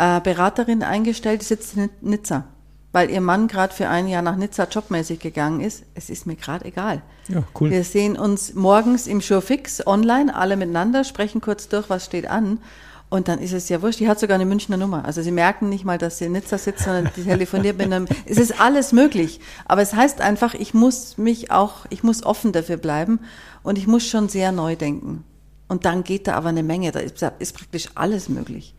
äh, 0.00 0.84
eingestellt, 0.84 1.42
die 1.42 1.46
sitzt 1.46 1.76
in 1.76 1.90
Nizza, 2.00 2.44
weil 2.92 3.10
ihr 3.10 3.20
Mann 3.20 3.48
gerade 3.48 3.74
für 3.74 3.88
ein 3.88 4.08
Jahr 4.08 4.22
nach 4.22 4.36
Nizza 4.36 4.64
jobmäßig 4.64 5.20
gegangen 5.20 5.60
ist. 5.60 5.84
Es 5.94 6.08
ist 6.08 6.26
mir 6.26 6.36
gerade 6.36 6.64
egal. 6.64 7.02
Ja, 7.28 7.42
cool. 7.60 7.70
Wir 7.70 7.84
sehen 7.84 8.16
uns 8.16 8.54
morgens 8.54 9.06
im 9.06 9.20
Showfix 9.20 9.86
online, 9.86 10.34
alle 10.34 10.56
miteinander, 10.56 11.04
sprechen 11.04 11.40
kurz 11.40 11.68
durch, 11.68 11.90
was 11.90 12.06
steht 12.06 12.28
an. 12.28 12.58
Und 13.10 13.26
dann 13.26 13.40
ist 13.40 13.52
es 13.52 13.68
ja 13.68 13.82
wurscht. 13.82 13.98
Die 13.98 14.08
hat 14.08 14.20
sogar 14.20 14.36
eine 14.36 14.46
Münchner 14.46 14.76
Nummer. 14.76 15.04
Also 15.04 15.20
sie 15.20 15.32
merken 15.32 15.68
nicht 15.68 15.84
mal, 15.84 15.98
dass 15.98 16.18
sie 16.18 16.26
in 16.26 16.32
Nizza 16.32 16.58
sitzt, 16.58 16.84
sondern 16.84 17.10
die 17.16 17.24
telefoniert 17.24 17.76
mit 17.76 17.86
einem. 17.86 18.06
Es 18.24 18.38
ist 18.38 18.60
alles 18.60 18.92
möglich. 18.92 19.40
Aber 19.66 19.82
es 19.82 19.94
heißt 19.94 20.20
einfach, 20.20 20.54
ich 20.54 20.74
muss 20.74 21.18
mich 21.18 21.50
auch, 21.50 21.86
ich 21.90 22.04
muss 22.04 22.22
offen 22.22 22.52
dafür 22.52 22.76
bleiben 22.76 23.18
und 23.64 23.78
ich 23.78 23.88
muss 23.88 24.06
schon 24.06 24.28
sehr 24.28 24.52
neu 24.52 24.76
denken. 24.76 25.24
Und 25.66 25.84
dann 25.84 26.04
geht 26.04 26.28
da 26.28 26.34
aber 26.34 26.50
eine 26.50 26.62
Menge. 26.62 26.92
Da 26.92 27.00
ist, 27.00 27.20
ist 27.40 27.56
praktisch 27.56 27.88
alles 27.96 28.28
möglich 28.28 28.74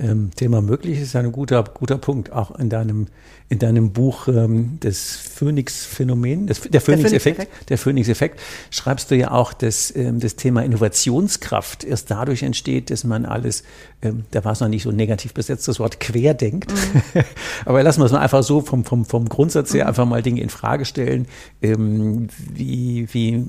ähm, 0.00 0.30
Thema 0.34 0.62
möglich 0.62 1.00
ist 1.00 1.14
ein 1.14 1.30
guter, 1.30 1.62
guter 1.62 1.98
Punkt. 1.98 2.32
Auch 2.32 2.58
in 2.58 2.70
deinem, 2.70 3.06
in 3.48 3.58
deinem 3.58 3.92
Buch 3.92 4.28
ähm, 4.28 4.78
des 4.80 5.16
Phoenix-Phänomen, 5.16 6.46
der 6.46 6.80
Phoenix-Effekt, 6.80 7.68
der 7.68 7.78
Phoenix-Effekt, 7.78 8.40
schreibst 8.70 9.10
du 9.10 9.16
ja 9.16 9.30
auch, 9.30 9.52
dass 9.52 9.94
ähm, 9.94 10.20
das 10.20 10.36
Thema 10.36 10.64
Innovationskraft 10.64 11.84
erst 11.84 12.10
dadurch 12.10 12.42
entsteht, 12.42 12.90
dass 12.90 13.04
man 13.04 13.26
alles, 13.26 13.62
ähm, 14.02 14.24
da 14.30 14.44
war 14.44 14.52
es 14.52 14.60
noch 14.60 14.68
nicht 14.68 14.84
so 14.84 14.90
negativ 14.90 15.34
besetzt, 15.34 15.68
das 15.68 15.78
Wort 15.78 16.00
querdenkt. 16.00 16.72
Mhm. 16.72 17.22
Aber 17.66 17.82
lassen 17.82 18.00
wir 18.00 18.06
es 18.06 18.12
mal 18.12 18.20
einfach 18.20 18.42
so 18.42 18.62
vom, 18.62 18.84
vom, 18.84 19.04
vom 19.04 19.28
Grundsatz 19.28 19.74
her 19.74 19.84
mhm. 19.84 19.88
einfach 19.88 20.06
mal 20.06 20.22
Dinge 20.22 20.40
in 20.40 20.48
Frage 20.48 20.84
stellen. 20.84 21.26
Ähm, 21.60 22.28
wie, 22.54 23.06
wie 23.12 23.44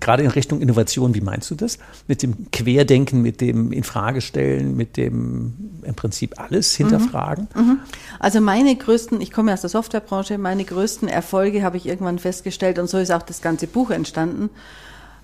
gerade 0.00 0.22
in 0.22 0.30
Richtung 0.30 0.60
Innovation, 0.60 1.14
wie 1.14 1.20
meinst 1.20 1.50
du 1.50 1.54
das? 1.54 1.78
Mit 2.08 2.22
dem 2.22 2.50
Querdenken, 2.50 3.22
mit 3.22 3.40
dem 3.40 3.72
Infragestellen, 3.72 4.76
mit 4.76 4.96
dem 4.96 5.54
im 5.82 5.94
Prinzip 5.94 6.38
alles 6.38 6.74
hinterfragen? 6.74 7.48
Mhm. 7.54 7.62
Mhm. 7.62 7.78
Also 8.18 8.40
meine 8.40 8.74
größten, 8.74 9.20
ich 9.20 9.32
komme 9.32 9.52
aus 9.52 9.60
der 9.60 9.70
Softwarebranche, 9.70 10.38
meine 10.38 10.64
größten 10.64 11.08
Erfolge 11.08 11.62
habe 11.62 11.76
ich 11.76 11.86
irgendwann 11.86 12.18
festgestellt 12.18 12.78
und 12.78 12.88
so 12.88 12.98
ist 12.98 13.10
auch 13.10 13.22
das 13.22 13.42
ganze 13.42 13.66
Buch 13.66 13.90
entstanden, 13.90 14.50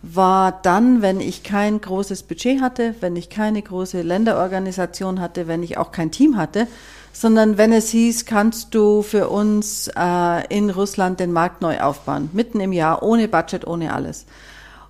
war 0.03 0.61
dann, 0.63 1.03
wenn 1.03 1.21
ich 1.21 1.43
kein 1.43 1.81
großes 1.81 2.23
Budget 2.23 2.61
hatte, 2.61 2.95
wenn 3.01 3.17
ich 3.17 3.31
keine 3.31 3.61
große 3.61 4.03
Länderorganisation 4.03 5.21
hatte, 5.21 5.49
wenn 5.49 5.63
ich 5.63 5.77
auch 5.77 5.91
kein 5.91 6.11
Team 6.11 6.37
hatte, 6.37 6.69
sondern 7.13 7.59
wenn 7.59 7.73
es 7.73 7.91
hieß, 7.91 8.27
kannst 8.27 8.75
du 8.75 9.03
für 9.03 9.29
uns 9.29 9.91
äh, 9.97 10.57
in 10.57 10.71
Russland 10.71 11.19
den 11.19 11.33
Markt 11.33 11.63
neu 11.63 11.81
aufbauen, 11.81 12.31
mitten 12.33 12.61
im 12.61 12.73
Jahr, 12.73 13.03
ohne 13.03 13.27
Budget, 13.27 13.67
ohne 13.67 13.93
alles. 13.93 14.25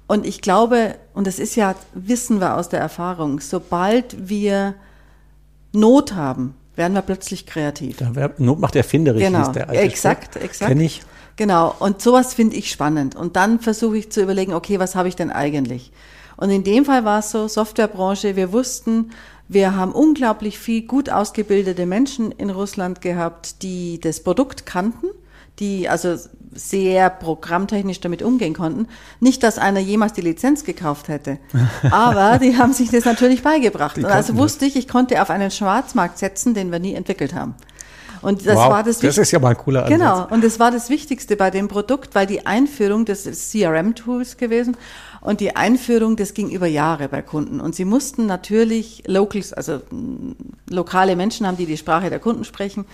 Und 0.09 0.27
ich 0.27 0.41
glaube, 0.41 0.97
und 1.15 1.27
das 1.27 1.39
ist 1.39 1.55
ja, 1.55 1.77
wissen 1.95 2.41
wir 2.41 2.57
aus 2.57 2.69
der 2.69 2.81
Erfahrung, 2.81 3.41
sobald 3.41 4.29
wir 4.29 4.75
Not 5.73 6.15
haben, 6.15 6.55
werden 6.75 6.95
wir 6.95 7.03
plötzlich 7.03 7.47
kreativ. 7.47 7.99
Da 7.99 8.17
wär, 8.17 8.33
Not 8.39 8.59
macht 8.59 8.75
erfinderisch, 8.75 9.23
genau. 9.23 9.43
ist 9.43 9.53
der 9.53 9.69
alte 9.69 9.83
Exakt, 9.83 10.35
Spruch. 10.35 10.43
exakt. 10.43 10.69
Kenn 10.71 10.81
ich. 10.81 11.03
Genau, 11.37 11.75
und 11.79 12.01
sowas 12.01 12.35
finde 12.35 12.57
ich 12.57 12.71
spannend. 12.71 13.15
Und 13.15 13.37
dann 13.37 13.61
versuche 13.61 13.99
ich 13.99 14.11
zu 14.11 14.23
überlegen, 14.23 14.55
okay, 14.55 14.81
was 14.81 14.97
habe 14.97 15.09
ich 15.09 15.15
denn 15.15 15.31
eigentlich? 15.31 15.93
Und 16.37 16.51
in 16.51 16.65
dem 16.65 16.85
Fall 16.85 17.05
war 17.05 17.19
es 17.19 17.31
so, 17.31 17.47
Softwarebranche, 17.47 18.35
wir 18.35 18.53
wussten, 18.53 19.11
wir 19.47 19.77
haben 19.77 19.93
unglaublich 19.93 20.59
viel 20.59 20.83
gut 20.83 21.11
ausgebildete 21.11 21.85
Menschen 21.85 22.33
in 22.33 22.51
Russland 22.51 23.01
gehabt, 23.03 23.63
die 23.63 24.01
das 24.01 24.21
Produkt 24.21 24.65
kannten, 24.65 25.07
die 25.59 25.89
also 25.89 26.17
sehr 26.55 27.11
programmtechnisch 27.11 28.01
damit 28.01 28.23
umgehen 28.23 28.55
konnten. 28.55 28.89
Nicht, 29.21 29.43
dass 29.43 29.59
einer 29.59 29.81
jemals 29.81 30.13
die 30.13 30.21
Lizenz 30.21 30.65
gekauft 30.65 31.09
hätte, 31.09 31.39
aber 31.91 32.39
die 32.39 32.57
haben 32.57 32.73
sich 32.73 32.91
das 32.91 33.05
natürlich 33.05 33.43
beigebracht. 33.43 33.99
Und 33.99 34.07
also 34.07 34.37
wusste 34.37 34.67
ich, 34.67 34.77
ich 34.77 34.89
konnte 34.89 35.21
auf 35.23 35.31
einen 35.31 35.51
Schwarzmarkt 35.51 36.19
setzen, 36.19 36.55
den 36.55 36.73
wir 36.73 36.79
nie 36.79 36.95
entwickelt 36.95 37.35
haben. 37.35 37.55
Und 38.21 38.47
das 38.47 38.57
wow, 38.57 38.71
war 38.71 38.83
das, 38.83 38.99
das 38.99 39.19
ist 39.19 39.31
ja 39.31 39.39
mal 39.39 39.51
ein 39.51 39.57
cooler 39.57 39.85
Ansatz. 39.85 39.99
Genau, 39.99 40.27
und 40.29 40.43
das 40.43 40.59
war 40.59 40.71
das 40.71 40.91
Wichtigste 40.91 41.37
bei 41.37 41.51
dem 41.51 41.69
Produkt, 41.69 42.15
weil 42.15 42.27
die 42.27 42.47
Einführung 42.47 43.05
des 43.05 43.25
CRM-Tools 43.25 44.37
gewesen 44.37 44.77
und 45.21 45.41
die 45.41 45.57
Einführung, 45.57 46.17
das 46.17 46.35
ging 46.35 46.51
über 46.51 46.67
Jahre 46.67 47.09
bei 47.09 47.23
Kunden. 47.23 47.61
Und 47.61 47.75
sie 47.75 47.85
mussten 47.85 48.27
natürlich 48.27 49.05
Locals, 49.07 49.53
also 49.53 49.81
lokale 50.69 51.17
Menschen 51.17 51.47
haben, 51.47 51.57
die 51.57 51.67
die 51.67 51.77
Sprache 51.77 52.11
der 52.11 52.19
Kunden 52.19 52.45
sprechen. 52.45 52.85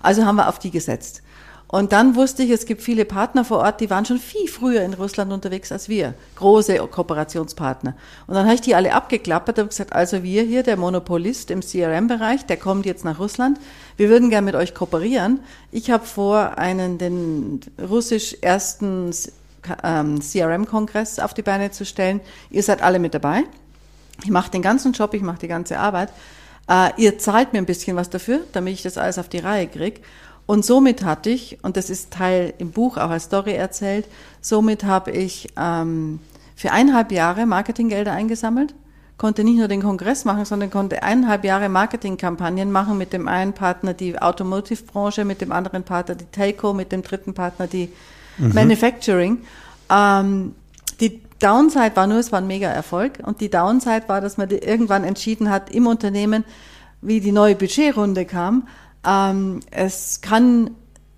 Also 0.00 0.24
haben 0.24 0.36
wir 0.36 0.48
auf 0.48 0.58
die 0.58 0.70
gesetzt. 0.70 1.22
Und 1.72 1.92
dann 1.92 2.16
wusste 2.16 2.42
ich, 2.42 2.50
es 2.50 2.66
gibt 2.66 2.82
viele 2.82 3.06
Partner 3.06 3.46
vor 3.46 3.60
Ort, 3.60 3.80
die 3.80 3.88
waren 3.88 4.04
schon 4.04 4.18
viel 4.18 4.46
früher 4.46 4.82
in 4.82 4.92
Russland 4.92 5.32
unterwegs 5.32 5.72
als 5.72 5.88
wir. 5.88 6.12
Große 6.36 6.76
Kooperationspartner. 6.76 7.94
Und 8.26 8.34
dann 8.34 8.44
habe 8.44 8.56
ich 8.56 8.60
die 8.60 8.74
alle 8.74 8.92
abgeklappert 8.92 9.58
und 9.58 9.70
gesagt, 9.70 9.94
also 9.94 10.22
wir 10.22 10.42
hier, 10.42 10.64
der 10.64 10.76
Monopolist 10.76 11.50
im 11.50 11.62
CRM-Bereich, 11.62 12.44
der 12.44 12.58
kommt 12.58 12.84
jetzt 12.84 13.06
nach 13.06 13.18
Russland. 13.18 13.58
Wir 13.96 14.10
würden 14.10 14.28
gern 14.28 14.44
mit 14.44 14.54
euch 14.54 14.74
kooperieren. 14.74 15.40
Ich 15.70 15.90
habe 15.90 16.04
vor, 16.04 16.58
einen, 16.58 16.98
den 16.98 17.60
russisch 17.80 18.36
ersten 18.42 19.10
ähm, 19.82 20.20
CRM-Kongress 20.20 21.20
auf 21.20 21.32
die 21.32 21.40
Beine 21.40 21.70
zu 21.70 21.86
stellen. 21.86 22.20
Ihr 22.50 22.62
seid 22.62 22.82
alle 22.82 22.98
mit 22.98 23.14
dabei. 23.14 23.44
Ich 24.22 24.30
mache 24.30 24.50
den 24.50 24.60
ganzen 24.60 24.92
Job, 24.92 25.14
ich 25.14 25.22
mache 25.22 25.38
die 25.38 25.48
ganze 25.48 25.78
Arbeit. 25.78 26.10
Äh, 26.68 26.90
ihr 26.98 27.18
zahlt 27.18 27.54
mir 27.54 27.60
ein 27.60 27.66
bisschen 27.66 27.96
was 27.96 28.10
dafür, 28.10 28.40
damit 28.52 28.74
ich 28.74 28.82
das 28.82 28.98
alles 28.98 29.18
auf 29.18 29.30
die 29.30 29.38
Reihe 29.38 29.68
krieg. 29.68 30.02
Und 30.46 30.64
somit 30.64 31.04
hatte 31.04 31.30
ich, 31.30 31.58
und 31.62 31.76
das 31.76 31.88
ist 31.88 32.12
Teil 32.12 32.52
im 32.58 32.72
Buch 32.72 32.96
auch 32.96 33.10
als 33.10 33.24
Story 33.24 33.52
erzählt, 33.52 34.06
somit 34.40 34.84
habe 34.84 35.12
ich 35.12 35.48
ähm, 35.56 36.18
für 36.56 36.72
eineinhalb 36.72 37.12
Jahre 37.12 37.46
Marketinggelder 37.46 38.12
eingesammelt, 38.12 38.74
konnte 39.18 39.44
nicht 39.44 39.58
nur 39.58 39.68
den 39.68 39.82
Kongress 39.82 40.24
machen, 40.24 40.44
sondern 40.44 40.70
konnte 40.70 41.02
eineinhalb 41.02 41.44
Jahre 41.44 41.68
Marketingkampagnen 41.68 42.72
machen 42.72 42.98
mit 42.98 43.12
dem 43.12 43.28
einen 43.28 43.52
Partner 43.52 43.94
die 43.94 44.20
Automotive-Branche, 44.20 45.24
mit 45.24 45.40
dem 45.40 45.52
anderen 45.52 45.84
Partner 45.84 46.16
die 46.16 46.24
Telco, 46.24 46.74
mit 46.74 46.90
dem 46.90 47.02
dritten 47.02 47.34
Partner 47.34 47.68
die 47.68 47.88
mhm. 48.38 48.52
Manufacturing. 48.52 49.38
Ähm, 49.88 50.54
die 51.00 51.20
Downside 51.38 51.94
war 51.94 52.06
nur, 52.06 52.18
es 52.18 52.32
war 52.32 52.40
ein 52.40 52.46
mega 52.46 52.68
Erfolg. 52.68 53.20
Und 53.22 53.40
die 53.40 53.50
Downside 53.50 54.04
war, 54.08 54.20
dass 54.20 54.38
man 54.38 54.50
irgendwann 54.50 55.04
entschieden 55.04 55.50
hat 55.50 55.70
im 55.70 55.86
Unternehmen, 55.86 56.44
wie 57.00 57.20
die 57.20 57.32
neue 57.32 57.54
Budgetrunde 57.54 58.24
kam, 58.24 58.68
ähm, 59.04 59.60
es 59.70 60.20
kann 60.20 60.70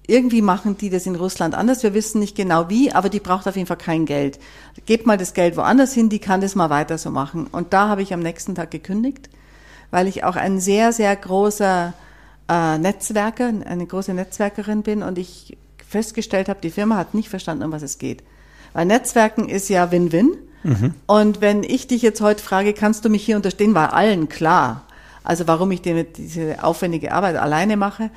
irgendwie 0.07 0.43
machen 0.43 0.77
die 0.77 0.91
das 0.91 1.07
in 1.07 1.17
Russland 1.17 1.55
anders. 1.55 1.83
Wir 1.83 1.95
wissen 1.95 2.19
nicht 2.19 2.37
genau 2.37 2.69
wie, 2.69 2.93
aber 2.93 3.09
die 3.09 3.21
braucht 3.21 3.49
auf 3.49 3.57
jeden 3.57 3.67
Fall 3.67 3.79
kein 3.79 4.05
Geld. 4.05 4.39
Gebt 4.87 5.07
mal 5.07 5.17
das 5.17 5.33
Geld 5.33 5.57
woanders 5.57 5.95
hin, 5.95 6.09
die 6.09 6.19
kann 6.19 6.41
das 6.41 6.55
mal 6.55 6.71
weiter 6.71 6.99
so 6.99 7.11
machen. 7.11 7.47
Und 7.47 7.73
da 7.73 7.89
habe 7.89 8.03
ich 8.03 8.13
am 8.13 8.21
nächsten 8.21 8.55
Tag 8.55 8.71
gekündigt, 8.71 9.31
weil 9.91 10.07
ich 10.07 10.25
auch 10.25 10.37
ein 10.37 10.61
sehr, 10.61 10.93
sehr 10.93 11.15
großer 11.17 11.95
äh, 12.49 12.79
Netzwerker, 12.79 13.53
eine 13.65 13.87
große 13.87 14.13
Netzwerkerin 14.13 14.83
bin 14.83 15.03
und 15.03 15.17
ich 15.17 15.57
festgestellt 15.89 16.49
habe, 16.49 16.61
die 16.61 16.71
Firma 16.71 16.97
hat 16.97 17.15
nicht 17.15 17.31
verstanden, 17.31 17.65
um 17.65 17.73
was 17.73 17.83
es 17.83 17.99
geht. 17.99 18.23
Weil 18.75 18.87
Netzwerken 18.87 19.49
ist 19.49 19.69
ja 19.69 19.91
Win-Win. 19.91 20.37
Mhm. 20.65 20.95
Und 21.07 21.41
wenn 21.41 21.63
ich 21.63 21.87
dich 21.87 22.03
jetzt 22.03 22.21
heute 22.21 22.43
frage, 22.43 22.75
kannst 22.75 23.05
du 23.05 23.09
mich 23.09 23.25
hier 23.25 23.37
unterstehen, 23.37 23.75
war 23.75 23.95
allen 23.95 24.29
klar. 24.29 24.83
Also 25.25 25.49
warum 25.49 25.73
ich 25.73 25.83
diese 25.83 26.63
aufwendige 26.63 27.13
Arbeit 27.13 27.37
alleine 27.37 27.77
mache. 27.77 28.11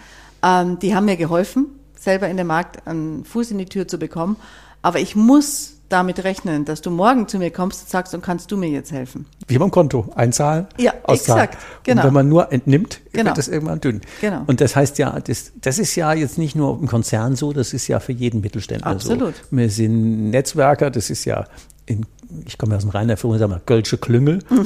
Ähm, 0.43 0.77
die 0.79 0.93
haben 0.93 1.05
mir 1.05 1.17
geholfen, 1.17 1.67
selber 1.97 2.27
in 2.27 2.37
den 2.37 2.47
Markt 2.47 2.85
einen 2.85 3.25
Fuß 3.25 3.51
in 3.51 3.57
die 3.57 3.65
Tür 3.65 3.87
zu 3.87 3.97
bekommen. 3.97 4.35
Aber 4.83 4.99
ich 4.99 5.15
muss 5.15 5.77
damit 5.89 6.23
rechnen, 6.23 6.65
dass 6.65 6.81
du 6.81 6.91
morgen 6.91 7.27
zu 7.27 7.39
mir 7.39 7.51
kommst 7.51 7.83
und 7.83 7.89
sagst, 7.89 8.13
und 8.13 8.21
kannst 8.21 8.51
du 8.51 8.57
mir 8.57 8.69
jetzt 8.69 8.91
helfen? 8.91 9.25
Wie 9.47 9.57
beim 9.57 9.71
Konto, 9.71 10.09
einzahlen, 10.15 10.67
ja, 10.77 10.93
auszahlen. 11.03 11.45
exakt, 11.45 11.63
genau. 11.83 12.01
Und 12.01 12.07
wenn 12.07 12.13
man 12.13 12.29
nur 12.29 12.51
entnimmt, 12.51 12.99
genau. 13.13 13.27
wird 13.27 13.37
das 13.37 13.47
irgendwann 13.47 13.79
dünn. 13.79 14.01
Genau. 14.19 14.43
Und 14.47 14.59
das 14.59 14.75
heißt 14.75 14.97
ja, 14.97 15.17
das, 15.19 15.53
das 15.61 15.79
ist 15.79 15.95
ja 15.95 16.13
jetzt 16.13 16.37
nicht 16.37 16.55
nur 16.55 16.77
im 16.79 16.87
Konzern 16.87 17.35
so, 17.35 17.53
das 17.53 17.73
ist 17.73 17.87
ja 17.87 17.99
für 17.99 18.11
jeden 18.11 18.41
Mittelständler 18.41 18.87
Absolut. 18.87 19.35
so. 19.35 19.41
Wir 19.51 19.69
sind 19.69 20.31
Netzwerker, 20.31 20.91
das 20.91 21.09
ist 21.09 21.25
ja 21.25 21.45
in 21.85 22.05
ich 22.45 22.57
komme 22.57 22.75
aus 22.75 22.83
dem 22.83 22.91
Rhein 22.91 23.07
der 23.07 23.17
Führung, 23.17 23.37
sagen 23.37 23.51
wir, 23.51 23.61
Gölsche 23.65 23.97
Klüngel. 23.97 24.39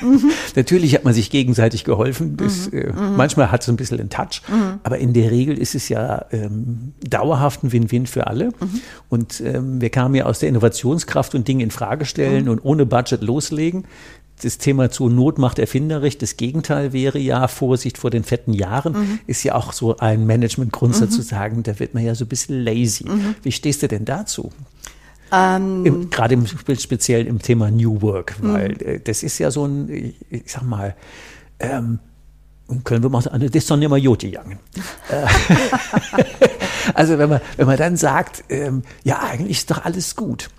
Mhm. 0.00 0.30
Natürlich 0.54 0.94
hat 0.94 1.04
man 1.04 1.12
sich 1.12 1.28
gegenseitig 1.28 1.82
geholfen. 1.82 2.36
Bis, 2.36 2.70
mhm. 2.70 2.78
äh, 2.78 2.92
mhm. 2.92 3.16
manchmal 3.16 3.50
hat 3.50 3.62
es 3.62 3.68
ein 3.68 3.76
bisschen 3.76 3.98
einen 3.98 4.10
Touch, 4.10 4.42
mhm. 4.46 4.78
aber 4.84 4.98
in 4.98 5.12
der 5.12 5.32
Regel 5.32 5.58
ist 5.58 5.74
es 5.74 5.88
ja 5.88 6.26
ähm, 6.30 6.92
dauerhaft 7.00 7.64
ein 7.64 7.72
Win-Win 7.72 8.06
für 8.06 8.28
alle. 8.28 8.48
Mhm. 8.48 8.80
Und 9.08 9.40
ähm, 9.40 9.80
wir 9.80 9.90
kamen 9.90 10.14
ja 10.14 10.26
aus 10.26 10.38
der 10.38 10.50
Innovationskraft 10.50 11.34
und 11.34 11.48
Dinge 11.48 11.64
in 11.64 11.72
Frage 11.72 12.04
stellen 12.04 12.44
mhm. 12.44 12.50
und 12.52 12.64
ohne 12.64 12.86
Budget 12.86 13.22
loslegen. 13.22 13.86
Das 14.40 14.58
Thema 14.58 14.88
zu 14.88 15.08
Not 15.08 15.38
macht 15.38 15.58
erfinderisch. 15.58 16.16
Das 16.16 16.36
Gegenteil 16.36 16.92
wäre 16.92 17.18
ja 17.18 17.48
Vorsicht 17.48 17.98
vor 17.98 18.10
den 18.10 18.22
fetten 18.22 18.52
Jahren. 18.52 19.18
Ist 19.26 19.42
ja 19.42 19.56
auch 19.56 19.72
so 19.72 19.96
ein 19.96 20.26
Managementgrundsatz 20.26 21.16
zu 21.16 21.22
sagen, 21.22 21.64
da 21.64 21.80
wird 21.80 21.94
man 21.94 22.04
ja 22.04 22.14
so 22.14 22.24
ein 22.24 22.28
bisschen 22.28 22.62
lazy. 22.62 23.04
Wie 23.42 23.50
stehst 23.50 23.82
du 23.82 23.88
denn 23.88 24.04
dazu? 24.04 24.52
Ähm, 25.32 25.84
Im, 25.84 26.10
Gerade 26.10 26.34
im 26.34 26.46
speziell 26.46 27.26
im 27.26 27.40
Thema 27.40 27.70
New 27.70 28.00
Work, 28.02 28.36
weil 28.40 28.70
mhm. 28.70 28.86
äh, 28.86 29.00
das 29.00 29.22
ist 29.22 29.38
ja 29.38 29.50
so 29.50 29.66
ein, 29.66 29.88
ich, 29.90 30.14
ich 30.30 30.50
sag 30.52 30.62
mal, 30.62 30.94
ähm, 31.60 31.98
können 32.84 33.02
wir 33.02 33.10
mal 33.10 33.22
das 33.22 33.50
ist 33.50 33.70
doch 33.70 33.76
nicht 33.76 33.88
mal 33.88 33.98
Joti 33.98 34.30
gegangen. 34.30 34.58
also 36.94 37.18
wenn 37.18 37.28
man, 37.28 37.40
wenn 37.56 37.66
man 37.66 37.76
dann 37.76 37.96
sagt, 37.96 38.44
ähm, 38.48 38.82
ja, 39.04 39.20
eigentlich 39.20 39.58
ist 39.58 39.70
doch 39.70 39.84
alles 39.84 40.16
gut. 40.16 40.50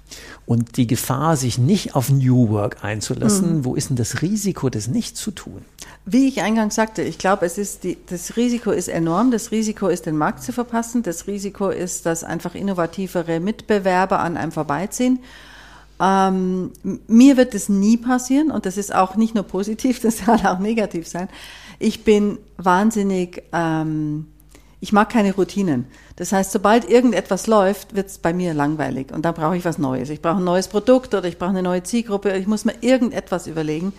Und 0.49 0.77
die 0.77 0.87
Gefahr, 0.87 1.37
sich 1.37 1.59
nicht 1.59 1.93
auf 1.93 2.09
New 2.09 2.49
Work 2.49 2.83
einzulassen, 2.83 3.57
mhm. 3.57 3.65
wo 3.65 3.75
ist 3.75 3.89
denn 3.89 3.97
das 3.97 4.23
Risiko, 4.23 4.71
das 4.71 4.87
nicht 4.87 5.15
zu 5.15 5.29
tun? 5.29 5.63
Wie 6.05 6.27
ich 6.27 6.41
eingangs 6.41 6.73
sagte, 6.73 7.03
ich 7.03 7.19
glaube, 7.19 7.45
es 7.45 7.59
ist 7.59 7.83
die, 7.83 7.99
das 8.07 8.35
Risiko 8.35 8.71
ist 8.71 8.87
enorm. 8.87 9.29
Das 9.29 9.51
Risiko 9.51 9.89
ist, 9.89 10.07
den 10.07 10.17
Markt 10.17 10.41
zu 10.41 10.51
verpassen. 10.51 11.03
Das 11.03 11.27
Risiko 11.27 11.69
ist, 11.69 12.07
dass 12.07 12.23
einfach 12.23 12.55
innovativere 12.55 13.39
Mitbewerber 13.39 14.21
an 14.21 14.37
einem 14.37 14.51
vorbeiziehen. 14.51 15.19
Ähm, 15.99 16.71
mir 17.05 17.37
wird 17.37 17.53
das 17.53 17.69
nie 17.69 17.97
passieren 17.97 18.49
und 18.49 18.65
das 18.65 18.77
ist 18.77 18.95
auch 18.95 19.15
nicht 19.15 19.35
nur 19.35 19.43
positiv, 19.43 19.99
das 20.01 20.21
kann 20.21 20.43
auch 20.47 20.57
negativ 20.57 21.07
sein. 21.07 21.29
Ich 21.77 22.03
bin 22.03 22.39
wahnsinnig, 22.57 23.43
ähm, 23.53 24.25
ich 24.81 24.93
mag 24.93 25.09
keine 25.09 25.35
Routinen. 25.35 25.85
Das 26.15 26.31
heißt, 26.31 26.51
sobald 26.51 26.89
irgendetwas 26.89 27.47
läuft, 27.47 27.95
wird 27.95 28.07
es 28.07 28.17
bei 28.17 28.33
mir 28.33 28.53
langweilig 28.53 29.11
und 29.11 29.23
dann 29.23 29.33
brauche 29.33 29.57
ich 29.57 29.65
was 29.65 29.77
Neues. 29.77 30.09
Ich 30.09 30.21
brauche 30.21 30.37
ein 30.37 30.43
neues 30.43 30.69
Produkt 30.69 31.13
oder 31.13 31.27
ich 31.27 31.37
brauche 31.37 31.49
eine 31.49 31.63
neue 31.63 31.83
Zielgruppe. 31.83 32.35
Ich 32.37 32.47
muss 32.47 32.65
mir 32.65 32.75
irgendetwas 32.81 33.47
überlegen. 33.47 33.93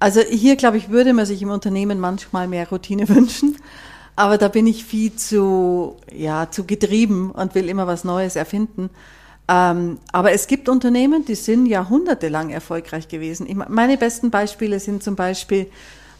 Also 0.00 0.20
hier, 0.20 0.56
glaube 0.56 0.78
ich, 0.78 0.90
würde 0.90 1.12
man 1.12 1.26
sich 1.26 1.42
im 1.42 1.50
Unternehmen 1.50 2.00
manchmal 2.00 2.48
mehr 2.48 2.68
Routine 2.68 3.08
wünschen. 3.08 3.56
Aber 4.16 4.36
da 4.36 4.48
bin 4.48 4.66
ich 4.66 4.84
viel 4.84 5.14
zu, 5.14 5.96
ja, 6.12 6.50
zu 6.50 6.64
getrieben 6.64 7.30
und 7.30 7.54
will 7.54 7.68
immer 7.68 7.86
was 7.86 8.04
Neues 8.04 8.34
erfinden. 8.34 8.90
Ähm, 9.48 9.98
aber 10.12 10.32
es 10.32 10.46
gibt 10.46 10.68
Unternehmen, 10.68 11.24
die 11.24 11.34
sind 11.34 11.66
jahrhundertelang 11.66 12.50
erfolgreich 12.50 13.08
gewesen. 13.08 13.46
Ich, 13.48 13.54
meine 13.54 13.96
besten 13.96 14.30
Beispiele 14.30 14.80
sind 14.80 15.02
zum 15.02 15.16
Beispiel, 15.16 15.66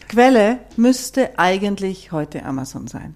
Quelle 0.09 0.59
müsste 0.77 1.39
eigentlich 1.39 2.11
heute 2.11 2.45
Amazon 2.45 2.89
sein. 2.89 3.15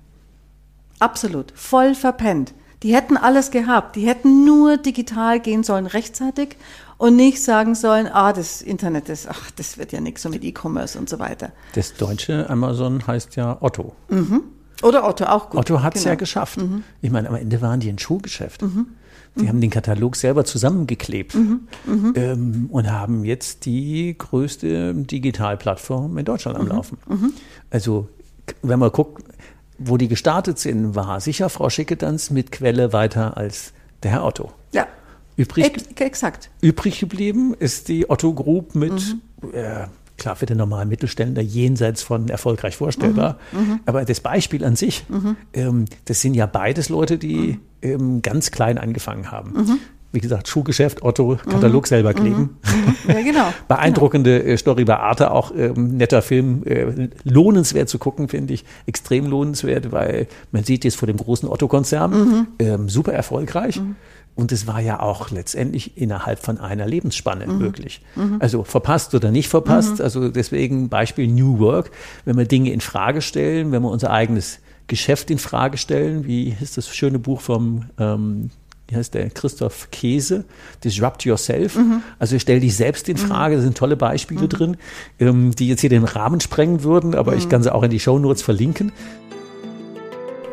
Absolut. 1.04 1.52
Voll 1.54 1.94
verpennt. 1.94 2.54
Die 2.82 2.94
hätten 2.94 3.18
alles 3.18 3.50
gehabt. 3.50 3.94
Die 3.94 4.06
hätten 4.06 4.46
nur 4.46 4.78
digital 4.78 5.38
gehen 5.38 5.62
sollen 5.62 5.87
rechtzeitig 5.87 6.56
und 6.96 7.14
nicht 7.16 7.42
sagen 7.42 7.75
sollen, 7.75 8.06
ah, 8.06 8.32
das 8.32 8.62
Internet 8.62 9.11
ist, 9.11 9.28
ach, 9.28 9.50
das 9.50 9.76
wird 9.76 9.92
ja 9.92 10.00
nichts 10.00 10.23
so 10.23 10.30
mit 10.30 10.42
E-Commerce 10.42 10.99
und 10.99 11.11
so 11.11 11.18
weiter. 11.18 11.50
Das 11.75 11.94
deutsche 11.94 12.49
Amazon 12.49 13.06
heißt 13.06 13.37
ja 13.37 13.58
Otto. 13.61 13.94
Mhm. 14.08 14.44
Oder 14.82 15.06
Otto, 15.06 15.25
auch 15.25 15.50
gut. 15.50 15.61
Otto 15.61 15.82
hat 15.82 15.94
es 15.94 16.02
genau. 16.02 16.12
ja 16.12 16.16
geschafft. 16.16 16.58
Mhm. 16.58 16.84
Ich 17.02 17.11
meine, 17.11 17.28
am 17.28 17.34
Ende 17.34 17.61
waren 17.61 17.80
die 17.80 17.90
ein 17.90 17.99
Schuhgeschäft. 17.99 18.62
Mhm. 18.62 18.87
Die 19.37 19.42
mhm. 19.42 19.49
haben 19.49 19.61
den 19.61 19.70
Katalog 19.70 20.16
selber 20.16 20.46
zusammengeklebt 20.46 21.34
mhm. 21.34 21.68
Mhm. 21.87 22.12
ähm, 22.16 22.66
und 22.70 22.90
haben 22.90 23.25
jetzt 23.25 23.66
die 23.66 24.16
größte 24.16 24.94
Digitalplattform 24.94 26.16
in 26.16 26.25
Deutschland 26.25 26.58
am 26.58 26.68
Laufen. 26.68 26.96
Also, 27.70 28.08
wenn 28.62 28.78
man 28.78 28.92
guckt, 28.92 29.23
wo 29.78 29.97
die 29.97 30.09
gestartet 30.09 30.59
sind, 30.59 30.95
war 30.95 31.21
sicher 31.21 31.49
Frau 31.49 31.71
Schickedanz 31.71 32.31
mit 32.31 32.52
Quelle 32.52 32.93
weiter 32.93 33.37
als 33.37 33.73
der 34.02 34.12
Herr 34.12 34.25
Otto. 34.25 34.52
Ja. 34.73 34.87
Übrig, 35.37 35.64
Ex 35.64 35.85
exakt. 35.99 36.50
übrig 36.61 37.00
geblieben 37.00 37.54
ist 37.59 37.88
die 37.88 38.09
Otto 38.09 38.33
Group 38.35 38.76
mit 38.76 38.93
mhm. 38.93 39.52
äh, 39.52 39.88
klar 40.16 40.37
für 40.37 40.47
den 40.47 40.59
normalen 40.59 40.88
Mittelständler 40.88 41.43
jenseits 41.43 42.02
von 42.02 42.28
erfolgreich 42.28 42.76
vorstellbar. 42.76 43.38
Mhm. 43.50 43.59
mhm. 43.59 43.81
Aber 43.87 44.04
das 44.04 44.21
Beispiel 44.21 44.64
an 44.64 44.76
sich, 44.76 45.04
mhm. 45.09 45.37
ähm, 45.52 45.85
das 46.04 46.21
sind 46.21 46.35
ja 46.35 46.47
beides 46.47 46.88
Leute, 46.88 47.19
die 47.19 47.37
mhm. 47.37 47.61
ähm, 47.83 48.23
ganz 48.23 48.52
klein 48.52 48.78
angefangen 48.78 49.33
haben. 49.33 49.81
Mhm. 50.14 50.16
Wie 50.16 50.21
gesagt, 50.21 50.49
Schuhgeschäft, 50.49 51.02
Otto, 51.02 51.37
Katalog 51.37 51.87
selber 51.87 52.14
kleben. 52.14 52.59
Ja, 53.09 53.21
genau. 53.21 53.52
Beeindruckende 53.68 54.40
genau. 54.40 54.56
Story 54.56 54.85
bei 54.85 54.97
Arte, 54.97 55.30
auch 55.30 55.52
ähm, 55.56 55.97
netter 55.97 56.23
Film, 56.23 56.62
äh, 56.64 57.09
lohnenswert 57.25 57.88
zu 57.88 57.99
gucken, 57.99 58.28
finde 58.28 58.54
ich. 58.54 58.64
Extrem 58.87 59.26
lohnenswert, 59.26 59.92
weil 59.92 60.26
man 60.52 60.64
sieht 60.64 60.85
jetzt 60.85 60.97
vor 60.97 61.06
dem 61.06 61.16
großen 61.16 61.49
Otto-Konzern, 61.49 62.47
ähm, 62.59 62.88
super 62.88 63.12
erfolgreich. 63.12 63.80
Und 64.37 64.50
es 64.50 64.66
war 64.66 64.80
ja 64.80 65.00
auch 65.00 65.30
letztendlich 65.30 65.97
innerhalb 65.97 66.40
von 66.40 66.59
einer 66.59 66.87
Lebensspanne 66.87 67.47
mhm. 67.47 67.59
möglich. 67.59 68.00
Mhm. 68.16 68.38
Also 68.40 68.64
verpasst 68.64 69.14
oder 69.14 69.30
nicht 69.30 69.49
verpasst. 69.49 69.99
Mhm. 69.99 70.04
Also 70.04 70.28
deswegen 70.28 70.88
Beispiel 70.88 71.28
New 71.28 71.61
Work. 71.61 71.90
Wenn 72.25 72.37
wir 72.37 72.44
Dinge 72.44 72.73
in 72.73 72.80
Frage 72.80 73.23
stellen, 73.23 73.71
wenn 73.71 73.83
wir 73.83 73.90
unser 73.90 74.11
eigenes 74.11 74.59
Geschäft 74.87 75.30
in 75.30 75.38
Frage 75.38 75.78
stellen, 75.78 76.26
wie 76.26 76.54
ist 76.61 76.76
das 76.76 76.88
schöne 76.88 77.18
Buch 77.18 77.40
vom 77.40 77.85
ähm, 77.99 78.50
wie 78.88 78.97
heißt 78.97 79.14
der, 79.14 79.31
Christoph 79.31 79.91
Käse, 79.91 80.45
Disrupt 80.83 81.25
Yourself. 81.25 81.76
Mhm. 81.76 82.03
Also 82.19 82.38
stell 82.38 82.61
dich 82.61 82.76
selbst 82.76 83.09
in. 83.09 83.17
Frage, 83.17 83.57
da 83.57 83.62
sind 83.62 83.76
tolle 83.76 83.97
Beispiele 83.97 84.43
mhm. 84.43 84.49
drin, 84.49 84.76
ähm, 85.19 85.55
die 85.55 85.69
jetzt 85.69 85.81
hier 85.81 85.91
den 85.91 86.05
Rahmen 86.05 86.41
sprengen 86.41 86.83
würden, 86.83 87.14
aber 87.14 87.35
ich 87.37 87.47
mhm. 87.47 87.49
kann 87.50 87.62
sie 87.62 87.75
auch 87.75 87.83
in 87.83 87.91
die 87.91 88.00
Show 88.00 88.19
Notes 88.19 88.43
verlinken. 88.43 88.93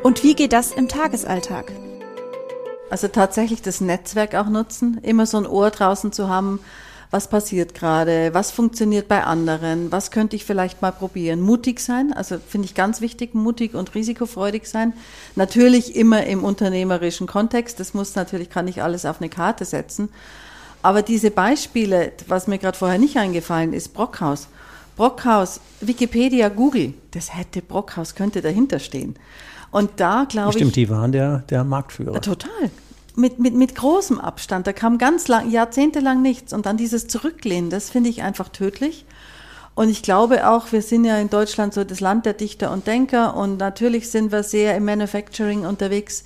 Und 0.04 0.24
wie 0.24 0.34
geht 0.34 0.54
das 0.54 0.72
im 0.72 0.88
Tagesalltag? 0.88 1.72
Also 2.90 3.08
tatsächlich 3.08 3.62
das 3.62 3.82
Netzwerk 3.82 4.36
auch 4.36 4.50
nutzen, 4.50 5.00
immer 5.02 5.26
so 5.26 5.38
ein 5.38 5.46
Ohr 5.46 5.70
draußen 5.70 6.12
zu 6.12 6.28
haben, 6.28 6.60
was 7.12 7.28
passiert 7.28 7.74
gerade, 7.74 8.34
was 8.34 8.52
funktioniert 8.52 9.10
bei 9.10 9.24
anderen, 9.24 9.92
was 9.92 10.12
könnte 10.12 10.38
ich 10.38 10.46
vielleicht 10.46 10.82
mal 10.82 10.92
probieren. 10.92 11.42
Mutig 11.42 11.82
sein, 11.82 12.14
also 12.14 12.38
finde 12.40 12.66
ich 12.66 12.74
ganz 12.74 13.02
wichtig, 13.02 13.36
mutig 13.36 13.76
und 13.76 13.94
risikofreudig 13.94 14.68
sein. 14.68 14.94
Natürlich 15.36 15.98
immer 15.98 16.26
im 16.26 16.46
unternehmerischen 16.46 17.28
Kontext, 17.28 17.82
das 17.82 17.94
muss 17.94 18.16
natürlich, 18.16 18.50
kann 18.50 18.70
ich 18.70 18.82
alles 18.82 19.06
auf 19.06 19.20
eine 19.20 19.30
Karte 19.30 19.66
setzen. 19.66 20.08
Aber 20.82 21.02
diese 21.02 21.32
Beispiele, 21.32 22.14
was 22.28 22.48
mir 22.48 22.58
gerade 22.58 22.78
vorher 22.78 22.98
nicht 22.98 23.18
eingefallen 23.18 23.74
ist, 23.74 23.94
Brockhaus. 23.94 24.48
Brockhaus, 24.96 25.60
Wikipedia, 25.82 26.50
Google, 26.50 26.94
das 27.12 27.36
hätte 27.36 27.62
Brockhaus, 27.62 28.16
könnte 28.16 28.42
dahinter 28.42 28.80
stehen. 28.80 29.16
Und 29.72 29.92
da 29.98 30.26
glaube 30.28 30.52
ich. 30.52 30.56
Stimmt, 30.56 30.76
die 30.76 30.90
waren 30.90 31.12
der, 31.12 31.40
der 31.50 31.64
Marktführer. 31.64 32.20
Total. 32.22 32.72
Mit, 33.16 33.40
mit, 33.40 33.54
mit 33.54 33.76
großem 33.76 34.20
Abstand. 34.20 34.68
Da 34.68 34.74
kam 34.74 34.98
ganz 34.98 35.28
lang, 35.28 35.50
jahrzehntelang 35.50 36.22
nichts. 36.22 36.54
Und 36.54 36.66
dann 36.66 36.78
dieses 36.78 37.08
Zurücklehnen, 37.08 37.70
das 37.70 37.90
finde 37.90 38.10
ich 38.10 38.24
einfach 38.24 38.50
tödlich. 38.50 39.06
Und 39.74 39.90
ich 39.90 40.02
glaube 40.02 40.50
auch, 40.50 40.72
wir 40.72 40.82
sind 40.82 41.06
ja 41.06 41.18
in 41.18 41.30
Deutschland 41.30 41.74
so 41.74 41.84
das 41.84 42.00
Land 42.00 42.26
der 42.26 42.34
Dichter 42.34 42.72
und 42.72 42.88
Denker 42.88 43.36
und 43.36 43.58
natürlich 43.58 44.12
sind 44.12 44.32
wir 44.32 44.44
sehr 44.44 44.76
im 44.76 44.86
Manufacturing 44.86 45.66
unterwegs. 45.66 46.26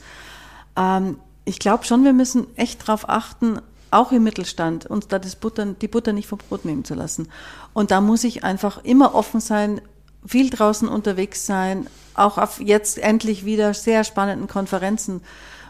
Ähm, 0.76 1.20
ich 1.46 1.60
glaube 1.60 1.86
schon, 1.86 2.04
wir 2.04 2.14
müssen 2.14 2.48
echt 2.58 2.88
darauf 2.88 3.08
achten, 3.08 3.60
auch 3.92 4.12
im 4.12 4.24
Mittelstand, 4.24 4.88
uns 4.88 5.08
da 5.08 5.20
das 5.20 5.36
Butter, 5.36 5.66
die 5.68 5.88
Butter 5.88 6.12
nicht 6.12 6.28
vom 6.28 6.40
Brot 6.40 6.66
nehmen 6.66 6.84
zu 6.84 6.96
lassen. 6.96 7.30
Und 7.74 7.92
da 7.92 8.02
muss 8.02 8.24
ich 8.24 8.44
einfach 8.44 8.84
immer 8.84 9.14
offen 9.14 9.40
sein, 9.40 9.80
viel 10.26 10.50
draußen 10.50 10.88
unterwegs 10.88 11.46
sein, 11.46 11.88
auch 12.16 12.38
auf 12.38 12.60
jetzt 12.60 12.98
endlich 12.98 13.46
wieder 13.46 13.74
sehr 13.74 14.04
spannenden 14.04 14.48
Konferenzen 14.48 15.22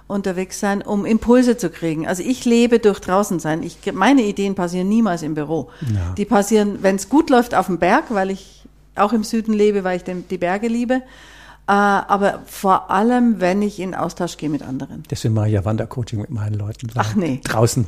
unterwegs 0.07 0.59
sein, 0.59 0.81
um 0.81 1.05
Impulse 1.05 1.57
zu 1.57 1.69
kriegen. 1.69 2.07
Also 2.07 2.23
ich 2.23 2.45
lebe 2.45 2.79
durch 2.79 2.99
draußen 2.99 3.39
sein. 3.39 3.63
Ich, 3.63 3.79
meine 3.93 4.21
Ideen 4.23 4.55
passieren 4.55 4.87
niemals 4.87 5.23
im 5.23 5.33
Büro. 5.33 5.69
Ja. 5.81 6.13
Die 6.17 6.25
passieren, 6.25 6.79
wenn 6.81 6.95
es 6.95 7.09
gut 7.09 7.29
läuft, 7.29 7.55
auf 7.55 7.65
dem 7.67 7.79
Berg, 7.79 8.05
weil 8.09 8.29
ich 8.29 8.63
auch 8.95 9.13
im 9.13 9.23
Süden 9.23 9.53
lebe, 9.53 9.83
weil 9.83 9.97
ich 9.97 10.03
den, 10.03 10.27
die 10.27 10.37
Berge 10.37 10.67
liebe. 10.67 11.01
Äh, 11.67 11.71
aber 11.71 12.43
vor 12.45 12.91
allem, 12.91 13.39
wenn 13.39 13.61
ich 13.61 13.79
in 13.79 13.95
Austausch 13.95 14.37
gehe 14.37 14.49
mit 14.49 14.61
anderen. 14.61 15.03
Deswegen 15.09 15.33
mache 15.33 15.47
ich 15.47 15.53
ja 15.53 15.65
Wandercoaching 15.65 16.21
mit 16.21 16.29
meinen 16.29 16.53
Leuten. 16.53 16.87
Ach 16.95 17.15
nee. 17.15 17.41
Draußen 17.43 17.87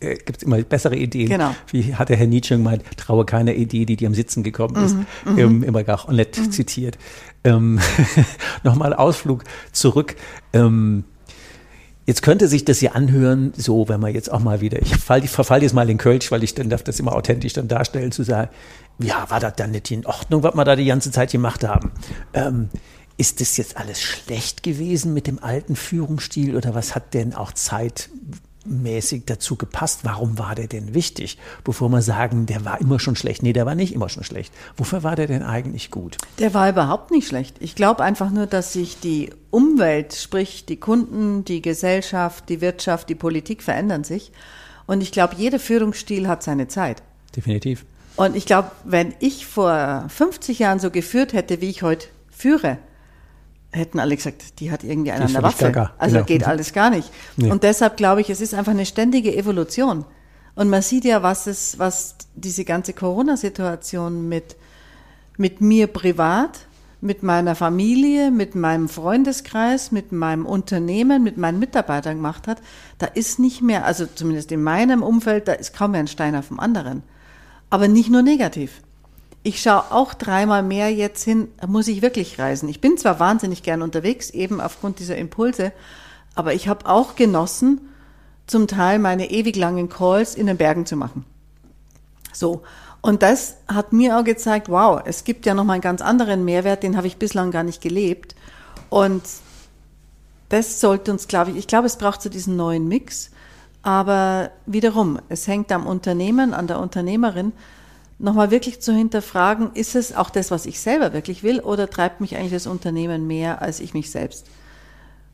äh, 0.00 0.16
gibt 0.16 0.38
es 0.38 0.42
immer 0.42 0.60
bessere 0.62 0.96
Ideen. 0.96 1.28
Genau. 1.28 1.54
Wie 1.70 1.94
hat 1.94 2.08
der 2.08 2.16
Herr 2.16 2.26
Nietzsche 2.26 2.56
gemeint, 2.56 2.82
traue 2.96 3.24
keiner 3.24 3.54
Idee, 3.54 3.84
die 3.84 3.96
dir 3.96 4.08
am 4.08 4.14
Sitzen 4.14 4.42
gekommen 4.42 4.76
ist. 4.84 4.96
Mhm, 4.96 5.32
mhm. 5.32 5.38
ähm, 5.38 5.62
immer 5.62 5.84
gar 5.84 6.12
nett 6.12 6.36
mhm. 6.36 6.50
zitiert. 6.50 6.98
Ähm, 7.44 7.78
Nochmal 8.64 8.92
Ausflug 8.92 9.44
zurück. 9.70 10.16
Ähm, 10.52 11.04
Jetzt 12.04 12.22
könnte 12.22 12.48
sich 12.48 12.64
das 12.64 12.80
hier 12.80 12.96
anhören, 12.96 13.52
so 13.56 13.88
wenn 13.88 14.00
man 14.00 14.12
jetzt 14.12 14.32
auch 14.32 14.40
mal 14.40 14.60
wieder, 14.60 14.82
ich 14.82 14.96
fall, 14.96 15.22
verfall 15.22 15.62
jetzt 15.62 15.72
mal 15.72 15.88
in 15.88 15.98
Kölsch, 15.98 16.32
weil 16.32 16.42
ich 16.42 16.54
dann 16.54 16.68
darf 16.68 16.82
das 16.82 16.98
immer 16.98 17.14
authentisch 17.14 17.52
dann 17.52 17.68
darstellen, 17.68 18.10
zu 18.10 18.24
sagen, 18.24 18.50
ja, 18.98 19.30
war 19.30 19.38
das 19.38 19.54
dann 19.56 19.70
nicht 19.70 19.90
in 19.90 20.04
Ordnung, 20.04 20.42
was 20.42 20.54
wir 20.54 20.64
da 20.64 20.74
die 20.74 20.84
ganze 20.84 21.12
Zeit 21.12 21.30
gemacht 21.30 21.62
haben? 21.64 21.92
Ähm, 22.34 22.70
ist 23.16 23.40
das 23.40 23.56
jetzt 23.56 23.76
alles 23.76 24.00
schlecht 24.00 24.62
gewesen 24.64 25.14
mit 25.14 25.28
dem 25.28 25.42
alten 25.42 25.76
Führungsstil 25.76 26.56
oder 26.56 26.74
was 26.74 26.94
hat 26.94 27.14
denn 27.14 27.34
auch 27.34 27.52
Zeit 27.52 28.10
mäßig 28.66 29.24
dazu 29.26 29.56
gepasst. 29.56 30.00
Warum 30.02 30.38
war 30.38 30.54
der 30.54 30.66
denn 30.66 30.94
wichtig? 30.94 31.38
Bevor 31.64 31.88
wir 31.88 32.02
sagen, 32.02 32.46
der 32.46 32.64
war 32.64 32.80
immer 32.80 32.98
schon 32.98 33.16
schlecht. 33.16 33.42
Nee, 33.42 33.52
der 33.52 33.66
war 33.66 33.74
nicht 33.74 33.94
immer 33.94 34.08
schon 34.08 34.24
schlecht. 34.24 34.52
Wofür 34.76 35.02
war 35.02 35.16
der 35.16 35.26
denn 35.26 35.42
eigentlich 35.42 35.90
gut? 35.90 36.18
Der 36.38 36.54
war 36.54 36.68
überhaupt 36.68 37.10
nicht 37.10 37.26
schlecht. 37.26 37.56
Ich 37.60 37.74
glaube 37.74 38.02
einfach 38.02 38.30
nur, 38.30 38.46
dass 38.46 38.72
sich 38.72 38.98
die 39.00 39.30
Umwelt, 39.50 40.14
sprich 40.14 40.64
die 40.66 40.78
Kunden, 40.78 41.44
die 41.44 41.62
Gesellschaft, 41.62 42.48
die 42.48 42.60
Wirtschaft, 42.60 43.08
die 43.08 43.14
Politik 43.14 43.62
verändern 43.62 44.04
sich. 44.04 44.32
Und 44.86 45.02
ich 45.02 45.12
glaube, 45.12 45.34
jeder 45.36 45.58
Führungsstil 45.58 46.28
hat 46.28 46.42
seine 46.42 46.68
Zeit. 46.68 47.02
Definitiv. 47.36 47.84
Und 48.16 48.36
ich 48.36 48.46
glaube, 48.46 48.70
wenn 48.84 49.14
ich 49.20 49.46
vor 49.46 50.04
50 50.08 50.58
Jahren 50.58 50.78
so 50.78 50.90
geführt 50.90 51.32
hätte, 51.32 51.60
wie 51.60 51.70
ich 51.70 51.82
heute 51.82 52.08
führe, 52.30 52.78
hätten 53.72 53.98
alle 53.98 54.16
gesagt, 54.16 54.60
die 54.60 54.70
hat 54.70 54.84
irgendwie 54.84 55.12
einen 55.12 55.24
an 55.24 55.32
der 55.32 55.42
Waffe. 55.42 55.64
Gaga. 55.64 55.94
Also 55.98 56.16
genau. 56.16 56.26
geht 56.26 56.46
alles 56.46 56.72
gar 56.72 56.90
nicht. 56.90 57.10
Nee. 57.36 57.50
Und 57.50 57.62
deshalb 57.62 57.96
glaube 57.96 58.20
ich, 58.20 58.30
es 58.30 58.40
ist 58.40 58.54
einfach 58.54 58.72
eine 58.72 58.86
ständige 58.86 59.34
Evolution. 59.34 60.04
Und 60.54 60.68
man 60.68 60.82
sieht 60.82 61.04
ja, 61.04 61.22
was 61.22 61.46
es, 61.46 61.78
was 61.78 62.16
diese 62.34 62.64
ganze 62.64 62.92
Corona-Situation 62.92 64.28
mit, 64.28 64.56
mit 65.38 65.62
mir 65.62 65.86
privat, 65.86 66.66
mit 67.00 67.22
meiner 67.22 67.54
Familie, 67.54 68.30
mit 68.30 68.54
meinem 68.54 68.88
Freundeskreis, 68.88 69.90
mit 69.90 70.12
meinem 70.12 70.44
Unternehmen, 70.44 71.22
mit 71.22 71.38
meinen 71.38 71.58
Mitarbeitern 71.58 72.16
gemacht 72.16 72.46
hat. 72.46 72.60
Da 72.98 73.06
ist 73.06 73.38
nicht 73.38 73.62
mehr, 73.62 73.86
also 73.86 74.06
zumindest 74.06 74.52
in 74.52 74.62
meinem 74.62 75.02
Umfeld, 75.02 75.48
da 75.48 75.52
ist 75.52 75.74
kaum 75.74 75.92
mehr 75.92 76.00
ein 76.00 76.08
Stein 76.08 76.36
auf 76.36 76.48
dem 76.48 76.60
anderen. 76.60 77.02
Aber 77.70 77.88
nicht 77.88 78.10
nur 78.10 78.22
negativ 78.22 78.82
ich 79.42 79.60
schaue 79.60 79.90
auch 79.90 80.14
dreimal 80.14 80.62
mehr 80.62 80.92
jetzt 80.92 81.24
hin, 81.24 81.48
muss 81.66 81.88
ich 81.88 82.02
wirklich 82.02 82.38
reisen. 82.38 82.68
Ich 82.68 82.80
bin 82.80 82.96
zwar 82.96 83.18
wahnsinnig 83.18 83.62
gern 83.62 83.82
unterwegs, 83.82 84.30
eben 84.30 84.60
aufgrund 84.60 84.98
dieser 84.98 85.16
Impulse, 85.16 85.72
aber 86.34 86.54
ich 86.54 86.68
habe 86.68 86.86
auch 86.86 87.16
genossen, 87.16 87.80
zum 88.46 88.66
Teil 88.66 88.98
meine 88.98 89.30
ewig 89.30 89.56
langen 89.56 89.88
Calls 89.88 90.34
in 90.34 90.46
den 90.46 90.56
Bergen 90.56 90.86
zu 90.86 90.96
machen. 90.96 91.24
So. 92.32 92.62
Und 93.00 93.22
das 93.22 93.56
hat 93.66 93.92
mir 93.92 94.16
auch 94.18 94.24
gezeigt, 94.24 94.68
wow, 94.68 95.00
es 95.04 95.24
gibt 95.24 95.44
ja 95.44 95.54
noch 95.54 95.64
mal 95.64 95.74
einen 95.74 95.82
ganz 95.82 96.00
anderen 96.00 96.44
Mehrwert, 96.44 96.84
den 96.84 96.96
habe 96.96 97.08
ich 97.08 97.16
bislang 97.16 97.50
gar 97.50 97.64
nicht 97.64 97.82
gelebt. 97.82 98.36
Und 98.90 99.22
das 100.48 100.80
sollte 100.80 101.10
uns, 101.10 101.26
glaube 101.26 101.50
ich, 101.50 101.56
ich 101.56 101.66
glaube, 101.66 101.86
es 101.86 101.96
braucht 101.96 102.22
so 102.22 102.28
diesen 102.28 102.56
neuen 102.56 102.86
Mix. 102.86 103.30
Aber 103.82 104.50
wiederum, 104.66 105.18
es 105.28 105.48
hängt 105.48 105.72
am 105.72 105.86
Unternehmen, 105.86 106.54
an 106.54 106.68
der 106.68 106.78
Unternehmerin, 106.78 107.52
nochmal 108.22 108.50
wirklich 108.50 108.80
zu 108.80 108.92
hinterfragen, 108.92 109.72
ist 109.74 109.96
es 109.96 110.14
auch 110.14 110.30
das, 110.30 110.50
was 110.50 110.66
ich 110.66 110.80
selber 110.80 111.12
wirklich 111.12 111.42
will, 111.42 111.60
oder 111.60 111.90
treibt 111.90 112.20
mich 112.20 112.36
eigentlich 112.36 112.52
das 112.52 112.66
Unternehmen 112.66 113.26
mehr 113.26 113.60
als 113.60 113.80
ich 113.80 113.94
mich 113.94 114.10
selbst? 114.10 114.46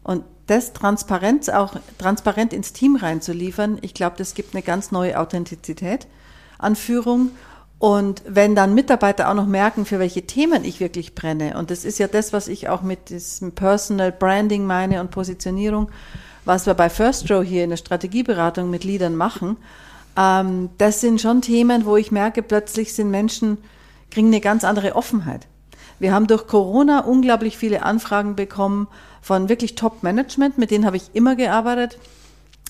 Und 0.03 0.24
das 0.46 0.72
Transparenz 0.72 1.51
auch 1.51 1.74
transparent 1.98 2.55
ins 2.55 2.72
Team 2.72 2.96
reinzuliefern, 2.96 3.79
ich 3.83 3.92
glaube, 3.92 4.16
das 4.16 4.35
gibt 4.35 4.55
eine 4.55 4.62
ganz 4.62 4.90
neue 4.90 5.20
Authentizität 5.20 6.07
an 6.57 6.74
Führung. 6.74 7.31
Und 7.79 8.22
wenn 8.27 8.55
dann 8.57 8.74
Mitarbeiter 8.74 9.29
auch 9.29 9.35
noch 9.35 9.46
merken, 9.46 9.85
für 9.85 9.98
welche 9.98 10.22
Themen 10.27 10.64
ich 10.64 10.81
wirklich 10.81 11.14
brenne, 11.14 11.59
und 11.59 11.70
das 11.70 11.85
ist 11.85 11.98
ja 11.98 12.09
das, 12.09 12.33
was 12.33 12.48
ich 12.48 12.70
auch 12.70 12.83
mit 12.83 13.11
diesem 13.11 13.53
Personal 13.53 14.11
Branding 14.11 14.64
meine 14.64 15.01
und 15.01 15.11
Positionierung, 15.11 15.90
was 16.46 16.64
wir 16.64 16.74
bei 16.74 16.88
First 16.88 17.31
Row 17.31 17.44
hier 17.44 17.64
in 17.64 17.70
der 17.70 17.77
Strategieberatung 17.77 18.70
mit 18.70 18.83
Leadern 18.83 19.14
machen, 19.14 19.59
ähm, 20.18 20.70
das 20.78 21.00
sind 21.00 21.20
schon 21.20 21.40
Themen, 21.40 21.85
wo 21.85 21.96
ich 21.96 22.11
merke, 22.11 22.42
plötzlich 22.42 22.92
sind 22.92 23.11
Menschen, 23.11 23.59
kriegen 24.11 24.28
eine 24.28 24.40
ganz 24.40 24.64
andere 24.64 24.96
Offenheit. 24.96 25.46
Wir 26.00 26.12
haben 26.12 26.26
durch 26.26 26.46
Corona 26.46 27.00
unglaublich 27.00 27.57
viele 27.57 27.83
Anfragen 27.83 28.35
bekommen 28.37 28.88
von 29.22 29.48
wirklich 29.48 29.74
Top-Management, 29.74 30.59
mit 30.59 30.70
denen 30.70 30.87
habe 30.87 30.96
ich 30.96 31.11
immer 31.14 31.37
gearbeitet, 31.37 31.98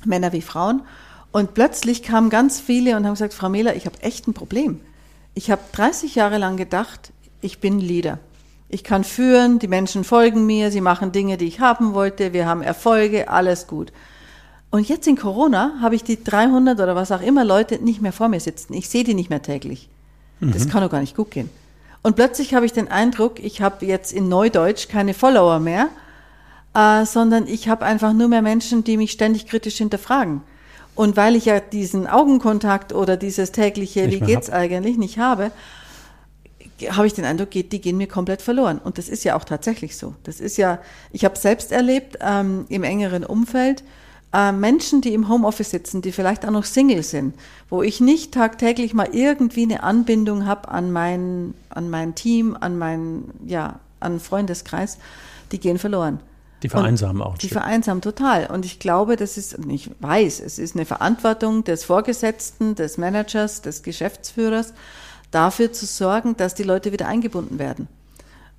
Männer 0.04 0.32
wie 0.32 0.42
Frauen. 0.42 0.82
Und 1.30 1.54
plötzlich 1.54 2.02
kamen 2.02 2.30
ganz 2.30 2.60
viele 2.60 2.96
und 2.96 3.04
haben 3.04 3.14
gesagt, 3.14 3.34
Frau 3.34 3.48
Mehler, 3.48 3.76
ich 3.76 3.86
habe 3.86 4.00
echt 4.02 4.26
ein 4.26 4.34
Problem. 4.34 4.80
Ich 5.34 5.50
habe 5.50 5.62
30 5.72 6.14
Jahre 6.14 6.38
lang 6.38 6.56
gedacht, 6.56 7.12
ich 7.40 7.60
bin 7.60 7.78
Leader. 7.78 8.18
Ich 8.68 8.84
kann 8.84 9.04
führen, 9.04 9.58
die 9.58 9.68
Menschen 9.68 10.04
folgen 10.04 10.44
mir, 10.46 10.70
sie 10.70 10.80
machen 10.80 11.12
Dinge, 11.12 11.36
die 11.36 11.46
ich 11.46 11.60
haben 11.60 11.94
wollte, 11.94 12.32
wir 12.32 12.46
haben 12.46 12.60
Erfolge, 12.60 13.28
alles 13.28 13.66
gut. 13.66 13.92
Und 14.70 14.88
jetzt 14.88 15.06
in 15.06 15.16
Corona 15.16 15.78
habe 15.80 15.94
ich 15.94 16.04
die 16.04 16.22
300 16.22 16.78
oder 16.78 16.94
was 16.94 17.10
auch 17.10 17.22
immer 17.22 17.44
Leute 17.44 17.82
nicht 17.82 18.02
mehr 18.02 18.12
vor 18.12 18.28
mir 18.28 18.40
sitzen. 18.40 18.74
Ich 18.74 18.88
sehe 18.88 19.04
die 19.04 19.14
nicht 19.14 19.30
mehr 19.30 19.42
täglich. 19.42 19.88
Das 20.40 20.68
kann 20.68 20.82
doch 20.82 20.90
gar 20.90 21.00
nicht 21.00 21.16
gut 21.16 21.30
gehen. 21.30 21.50
Und 22.02 22.16
plötzlich 22.16 22.54
habe 22.54 22.64
ich 22.64 22.72
den 22.72 22.88
Eindruck, 22.88 23.40
ich 23.40 23.60
habe 23.60 23.84
jetzt 23.84 24.12
in 24.12 24.28
Neudeutsch 24.28 24.88
keine 24.88 25.14
Follower 25.14 25.58
mehr, 25.58 25.88
äh, 26.74 27.04
sondern 27.04 27.46
ich 27.46 27.68
habe 27.68 27.84
einfach 27.84 28.12
nur 28.12 28.28
mehr 28.28 28.42
Menschen, 28.42 28.84
die 28.84 28.96
mich 28.96 29.10
ständig 29.10 29.46
kritisch 29.46 29.78
hinterfragen. 29.78 30.42
Und 30.94 31.16
weil 31.16 31.36
ich 31.36 31.46
ja 31.46 31.60
diesen 31.60 32.06
Augenkontakt 32.06 32.92
oder 32.92 33.16
dieses 33.16 33.52
tägliche, 33.52 34.06
Nicht 34.06 34.20
wie 34.20 34.26
geht's 34.26 34.48
hab. 34.48 34.56
eigentlich, 34.56 34.96
nicht 34.96 35.18
habe, 35.18 35.50
habe 36.90 37.06
ich 37.06 37.14
den 37.14 37.24
Eindruck, 37.24 37.50
die 37.50 37.80
gehen 37.80 37.96
mir 37.96 38.06
komplett 38.06 38.42
verloren. 38.42 38.78
Und 38.78 38.98
das 38.98 39.08
ist 39.08 39.24
ja 39.24 39.36
auch 39.36 39.44
tatsächlich 39.44 39.96
so. 39.96 40.14
Das 40.22 40.40
ist 40.40 40.56
ja, 40.56 40.78
ich 41.12 41.24
habe 41.24 41.36
selbst 41.36 41.72
erlebt 41.72 42.18
ähm, 42.20 42.66
im 42.68 42.84
engeren 42.84 43.24
Umfeld, 43.24 43.82
äh, 44.32 44.52
Menschen, 44.52 45.00
die 45.00 45.14
im 45.14 45.28
Homeoffice 45.28 45.70
sitzen, 45.70 46.02
die 46.02 46.12
vielleicht 46.12 46.46
auch 46.46 46.50
noch 46.50 46.64
Single 46.64 47.02
sind, 47.02 47.34
wo 47.70 47.82
ich 47.82 48.00
nicht 48.00 48.32
tagtäglich 48.32 48.94
mal 48.94 49.08
irgendwie 49.12 49.62
eine 49.62 49.82
Anbindung 49.82 50.46
habe 50.46 50.68
an 50.68 50.92
mein, 50.92 51.54
an 51.70 51.88
mein 51.90 52.14
Team, 52.14 52.56
an 52.58 52.78
mein, 52.78 53.24
ja, 53.46 53.80
an 54.00 54.20
Freundeskreis, 54.20 54.98
die 55.50 55.58
gehen 55.58 55.78
verloren. 55.78 56.20
Die 56.62 56.68
vereinsamen 56.68 57.22
auch 57.22 57.38
Die 57.38 57.48
vereinsamen 57.48 58.02
total. 58.02 58.48
Und 58.48 58.64
ich 58.64 58.80
glaube, 58.80 59.16
das 59.16 59.38
ist, 59.38 59.56
ich 59.68 59.90
weiß, 60.00 60.40
es 60.40 60.58
ist 60.58 60.74
eine 60.74 60.86
Verantwortung 60.86 61.62
des 61.62 61.84
Vorgesetzten, 61.84 62.74
des 62.74 62.98
Managers, 62.98 63.62
des 63.62 63.82
Geschäftsführers, 63.82 64.74
dafür 65.30 65.72
zu 65.72 65.86
sorgen, 65.86 66.36
dass 66.36 66.54
die 66.54 66.64
Leute 66.64 66.90
wieder 66.90 67.06
eingebunden 67.06 67.58
werden. 67.58 67.86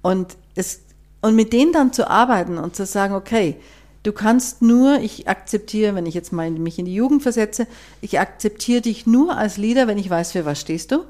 Und 0.01 0.38
es, 0.55 0.79
und 1.21 1.36
mit 1.36 1.51
denen 1.51 1.73
dann 1.73 1.91
zu 1.91 2.10
arbeiten 2.10 2.58
und 2.58 2.75
zu 2.75 2.86
sagen, 2.86 3.13
okay, 3.13 3.58
du 4.04 4.12
kannst 4.12 4.62
nur, 4.62 5.00
ich 5.00 5.28
akzeptiere, 5.28 5.96
wenn 5.96 6.06
ich 6.06 6.14
jetzt 6.14 6.32
mal 6.32 6.50
mich 6.52 6.80
in 6.80 6.86
die 6.86 6.96
Jugend 6.96 7.22
versetze, 7.24 7.68
ich 8.02 8.20
akzeptiere 8.20 8.82
dich 8.82 9.06
nur 9.06 9.38
als 9.38 9.58
Leader, 9.58 9.88
wenn 9.88 9.98
ich 9.98 10.10
weiß, 10.10 10.32
für 10.32 10.46
was 10.46 10.60
stehst 10.62 10.92
du, 10.92 11.04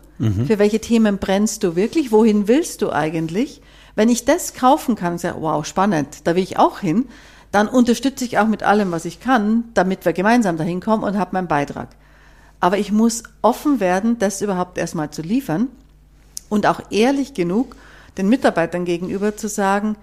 für 0.45 0.60
welche 0.60 0.80
Themen 0.80 1.17
brennst 1.17 1.63
du 1.63 1.75
wirklich, 1.75 2.12
wohin 2.12 2.47
willst 2.47 2.82
du 2.82 2.91
eigentlich. 2.91 3.62
Wenn 3.95 4.10
ich 4.10 4.25
das 4.25 4.54
kaufen 4.54 4.95
kann 4.95 5.13
und 5.13 5.19
sage, 5.19 5.38
wow, 5.39 5.65
spannend, 5.65 6.25
da 6.28 6.36
will 6.36 6.43
ich 6.43 6.58
auch 6.58 6.80
hin, 6.80 7.06
dann 7.52 7.67
unterstütze 7.67 8.25
ich 8.25 8.38
auch 8.38 8.47
mit 8.47 8.63
allem, 8.63 8.91
was 8.91 9.06
ich 9.06 9.19
kann, 9.19 9.65
damit 9.73 10.06
wir 10.06 10.13
gemeinsam 10.13 10.58
dahin 10.58 10.82
kommen 10.82 11.04
und 11.04 11.17
habe 11.17 11.32
meinen 11.34 11.47
Beitrag. 11.47 11.89
Aber 12.60 12.78
ich 12.78 12.91
muss 12.91 13.23
offen 13.41 13.80
werden, 13.80 14.19
das 14.19 14.41
überhaupt 14.41 14.78
erstmal 14.78 15.10
zu 15.10 15.21
liefern 15.21 15.67
und 16.49 16.65
auch 16.65 16.82
ehrlich 16.91 17.34
genug 17.34 17.75
den 18.17 18.30
Mitarbeitern 18.30 18.86
gegenüber 18.86 19.38
zu 19.38 19.47
sagen, 19.47 19.95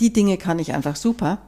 die 0.00 0.12
Dinge 0.12 0.38
kann 0.38 0.58
ich 0.58 0.72
einfach 0.72 0.96
super. 0.96 1.38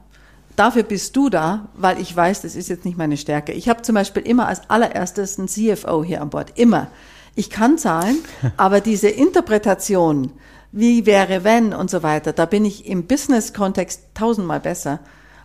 Dafür 0.55 0.83
bist 0.83 1.15
du 1.15 1.29
da, 1.29 1.69
weil 1.75 1.99
ich 1.99 2.15
weiß, 2.15 2.41
das 2.41 2.55
ist 2.55 2.69
jetzt 2.69 2.85
nicht 2.85 2.97
meine 2.97 3.17
Stärke. 3.17 3.53
Ich 3.53 3.69
habe 3.69 3.81
zum 3.81 3.95
Beispiel 3.95 4.23
immer 4.23 4.47
als 4.47 4.69
allererstes 4.69 5.39
einen 5.39 5.47
CFO 5.47 6.03
hier 6.03 6.21
an 6.21 6.29
Bord. 6.29 6.57
Immer. 6.57 6.87
Ich 7.35 7.49
kann 7.49 7.77
Zahlen, 7.77 8.17
aber 8.57 8.81
diese 8.81 9.09
Interpretation, 9.09 10.31
wie 10.71 11.05
wäre 11.05 11.43
wenn 11.43 11.73
und 11.73 11.89
so 11.89 12.03
weiter, 12.03 12.33
da 12.33 12.45
bin 12.45 12.65
ich 12.65 12.85
im 12.85 13.07
Business-Kontext 13.07 14.01
tausendmal 14.13 14.59
besser 14.59 14.99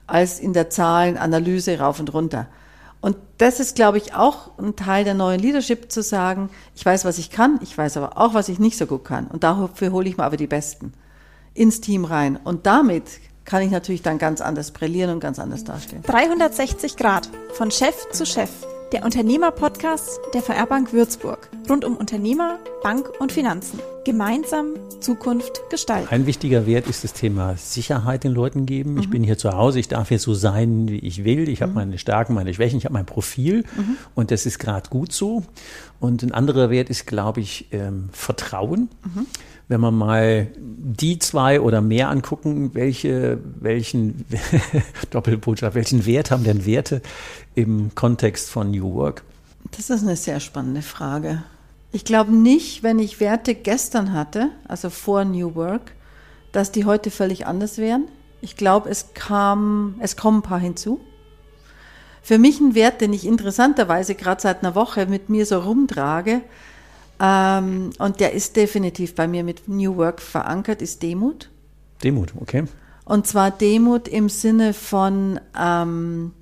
als 0.07 0.39
in 0.39 0.53
der 0.53 0.71
Zahlenanalyse 0.71 1.79
rauf 1.79 2.01
und 2.01 2.13
runter. 2.13 2.47
Und 3.01 3.17
das 3.39 3.61
ist, 3.61 3.77
glaube 3.77 3.99
ich, 3.99 4.15
auch 4.15 4.59
ein 4.59 4.75
Teil 4.75 5.05
der 5.05 5.15
neuen 5.15 5.41
Leadership 5.41 5.93
zu 5.93 6.03
sagen, 6.03 6.51
ich 6.75 6.85
weiß, 6.85 7.05
was 7.05 7.19
ich 7.19 7.31
kann, 7.31 7.61
ich 7.63 7.77
weiß 7.77 7.97
aber 7.99 8.19
auch, 8.19 8.35
was 8.35 8.49
ich 8.49 8.59
nicht 8.59 8.79
so 8.79 8.87
gut 8.87 9.05
kann. 9.05 9.27
Und 9.27 9.45
dafür 9.45 9.93
hole 9.93 10.09
ich 10.09 10.17
mir 10.17 10.25
aber 10.25 10.37
die 10.37 10.47
Besten 10.47 10.93
ins 11.55 11.81
Team 11.81 12.05
rein. 12.05 12.37
Und 12.43 12.67
damit 12.67 13.05
kann 13.47 13.63
ich 13.63 13.71
natürlich 13.71 14.03
dann 14.03 14.19
ganz 14.19 14.41
anders 14.41 14.73
brillieren 14.73 15.11
und 15.11 15.21
ganz 15.21 15.39
anders 15.39 15.65
dastehen. 15.65 16.03
360 16.03 16.97
Grad 16.97 17.31
von 17.55 17.71
Chef 17.71 17.95
zu 18.11 18.27
Chef. 18.27 18.51
Der 18.93 19.05
Unternehmer-Podcast 19.05 20.21
der 20.33 20.43
VR 20.43 20.67
Bank 20.67 20.93
Würzburg. 20.93 21.49
Rund 21.69 21.85
um 21.85 21.97
Unternehmer, 21.97 22.59
Bank 22.85 23.11
und 23.19 23.33
Finanzen. 23.33 23.81
Gemeinsam 24.05 24.75
Zukunft 25.01 25.61
gestalten. 25.71 26.09
Ein 26.11 26.27
wichtiger 26.27 26.67
Wert 26.67 26.87
ist 26.87 27.03
das 27.03 27.13
Thema 27.13 27.57
Sicherheit 27.57 28.23
den 28.23 28.33
Leuten 28.33 28.65
geben. 28.65 28.99
Ich 29.01 29.11
bin 29.11 29.25
hier 29.25 29.39
zu 29.39 29.53
Hause, 29.53 29.81
ich 29.81 29.89
darf 29.89 30.09
hier 30.09 30.21
so 30.21 30.35
sein, 30.35 30.89
wie 30.89 30.99
ich 30.99 31.25
will. 31.25 31.49
Ich 31.49 31.63
habe 31.63 31.73
meine 31.73 31.99
Stärken, 31.99 32.35
meine 32.35 32.55
Schwächen, 32.55 32.79
ich 32.79 32.85
habe 32.85 32.95
mein 32.95 33.07
Profil 33.07 33.65
und 34.15 34.31
das 34.31 34.47
ist 34.47 34.61
gerade 34.61 34.89
gut 34.89 35.13
so. 35.13 35.43
Und 35.99 36.23
ein 36.23 36.31
anderer 36.31 36.71
Wert 36.71 36.89
ist, 36.89 37.07
glaube 37.07 37.41
ich, 37.41 37.67
ähm, 37.73 38.09
Vertrauen. 38.13 38.89
Wenn 39.69 39.81
man 39.81 39.97
mal 39.97 40.49
die 40.57 41.19
zwei 41.19 41.61
oder 41.61 41.81
mehr 41.81 42.09
angucken, 42.09 42.71
welche, 42.75 43.41
welchen 43.61 44.25
Doppelbotschaft, 45.11 45.75
welchen 45.75 46.07
Wert 46.07 46.31
haben 46.31 46.45
denn 46.45 46.67
Werte 46.67 47.03
im 47.55 47.95
Kontext 47.95 48.49
von 48.49 48.71
New 48.71 48.95
Work? 48.95 49.25
Das 49.73 49.91
ist 49.91 50.03
eine 50.03 50.17
sehr 50.17 50.39
spannende 50.39 50.83
Frage. 50.83 51.43
Ich 51.91 52.05
glaube 52.05 52.33
nicht, 52.33 52.83
wenn 52.83 52.99
ich 52.99 53.21
Werte 53.21 53.55
gestern 53.55 54.13
hatte, 54.13 54.51
also 54.69 54.91
vor 54.91 55.25
New 55.25 55.55
Work, 55.55 55.93
dass 56.53 56.71
die 56.71 56.85
heute 56.85 57.11
völlig 57.11 57.47
anders 57.47 57.79
wären. 57.79 58.05
Ich 58.41 58.57
glaube, 58.57 58.89
es 58.89 59.15
kam, 59.15 59.97
es 60.01 60.17
kommen 60.17 60.39
ein 60.39 60.43
paar 60.43 60.61
hinzu. 60.61 61.01
Für 62.23 62.39
mich 62.39 62.61
ein 62.61 62.75
Wert, 62.75 63.01
den 63.01 63.13
ich 63.13 63.27
interessanterweise 63.27 64.15
gerade 64.15 64.41
seit 64.41 64.63
einer 64.63 64.75
Woche 64.75 65.07
mit 65.07 65.29
mir 65.29 65.47
so 65.47 65.59
rumtrage, 65.59 66.43
ähm, 67.21 67.91
und 67.99 68.21
der 68.21 68.33
ist 68.33 68.57
definitiv 68.57 69.15
bei 69.15 69.27
mir 69.27 69.45
mit 69.45 69.69
New 69.69 69.97
Work 69.97 70.21
verankert, 70.21 70.83
ist 70.83 71.03
Demut. 71.03 71.51
Demut, 72.03 72.33
okay. 72.41 72.65
Und 73.05 73.27
zwar 73.27 73.51
Demut 73.51 74.09
im 74.09 74.29
Sinne 74.29 74.75
von, 74.75 75.41
ähm, 75.59 76.33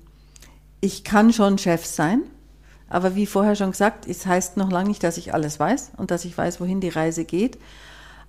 ich 0.81 1.03
kann 1.03 1.31
schon 1.31 1.57
Chef 1.57 1.85
sein, 1.85 2.21
aber 2.89 3.15
wie 3.15 3.25
vorher 3.25 3.55
schon 3.55 3.71
gesagt, 3.71 4.07
es 4.07 4.25
heißt 4.25 4.57
noch 4.57 4.71
lange 4.71 4.89
nicht, 4.89 5.03
dass 5.03 5.17
ich 5.17 5.33
alles 5.33 5.59
weiß 5.59 5.91
und 5.97 6.11
dass 6.11 6.25
ich 6.25 6.37
weiß, 6.37 6.59
wohin 6.59 6.81
die 6.81 6.89
Reise 6.89 7.25
geht. 7.25 7.57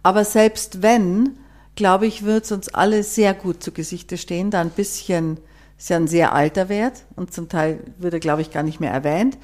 Aber 0.02 0.24
selbst 0.24 0.82
wenn, 0.82 1.38
glaube 1.74 2.06
ich, 2.06 2.24
wird 2.24 2.44
es 2.44 2.52
uns 2.52 2.68
alle 2.68 3.02
sehr 3.02 3.34
gut 3.34 3.62
zu 3.62 3.72
Gesichte 3.72 4.16
stehen, 4.18 4.50
da 4.50 4.60
ein 4.60 4.70
bisschen, 4.70 5.38
ist 5.78 5.90
ja 5.90 5.96
ein 5.96 6.06
sehr 6.06 6.32
alter 6.32 6.68
Wert 6.68 7.04
und 7.16 7.32
zum 7.32 7.48
Teil 7.48 7.80
würde, 7.98 8.20
glaube 8.20 8.42
ich, 8.42 8.50
gar 8.50 8.62
nicht 8.62 8.80
mehr 8.80 8.92
erwähnt. 8.92 9.36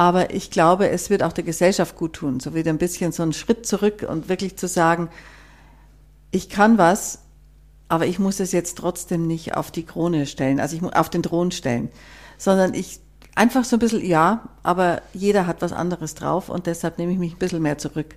Aber 0.00 0.32
ich 0.32 0.50
glaube, 0.50 0.88
es 0.88 1.10
wird 1.10 1.22
auch 1.22 1.34
der 1.34 1.44
Gesellschaft 1.44 1.94
gut 1.94 2.14
tun, 2.14 2.40
so 2.40 2.54
wieder 2.54 2.70
ein 2.70 2.78
bisschen 2.78 3.12
so 3.12 3.22
einen 3.22 3.34
Schritt 3.34 3.66
zurück 3.66 4.06
und 4.08 4.30
wirklich 4.30 4.56
zu 4.56 4.66
sagen, 4.66 5.10
ich 6.30 6.48
kann 6.48 6.78
was, 6.78 7.18
aber 7.88 8.06
ich 8.06 8.18
muss 8.18 8.40
es 8.40 8.52
jetzt 8.52 8.78
trotzdem 8.78 9.26
nicht 9.26 9.58
auf 9.58 9.70
die 9.70 9.84
Krone 9.84 10.24
stellen, 10.24 10.58
also 10.58 10.74
ich 10.74 10.82
auf 10.82 11.10
den 11.10 11.22
Thron 11.22 11.50
stellen, 11.50 11.90
sondern 12.38 12.72
ich 12.72 13.00
einfach 13.34 13.62
so 13.66 13.76
ein 13.76 13.78
bisschen, 13.78 14.02
ja, 14.02 14.48
aber 14.62 15.02
jeder 15.12 15.46
hat 15.46 15.60
was 15.60 15.74
anderes 15.74 16.14
drauf 16.14 16.48
und 16.48 16.64
deshalb 16.64 16.96
nehme 16.96 17.12
ich 17.12 17.18
mich 17.18 17.34
ein 17.34 17.38
bisschen 17.38 17.60
mehr 17.60 17.76
zurück. 17.76 18.14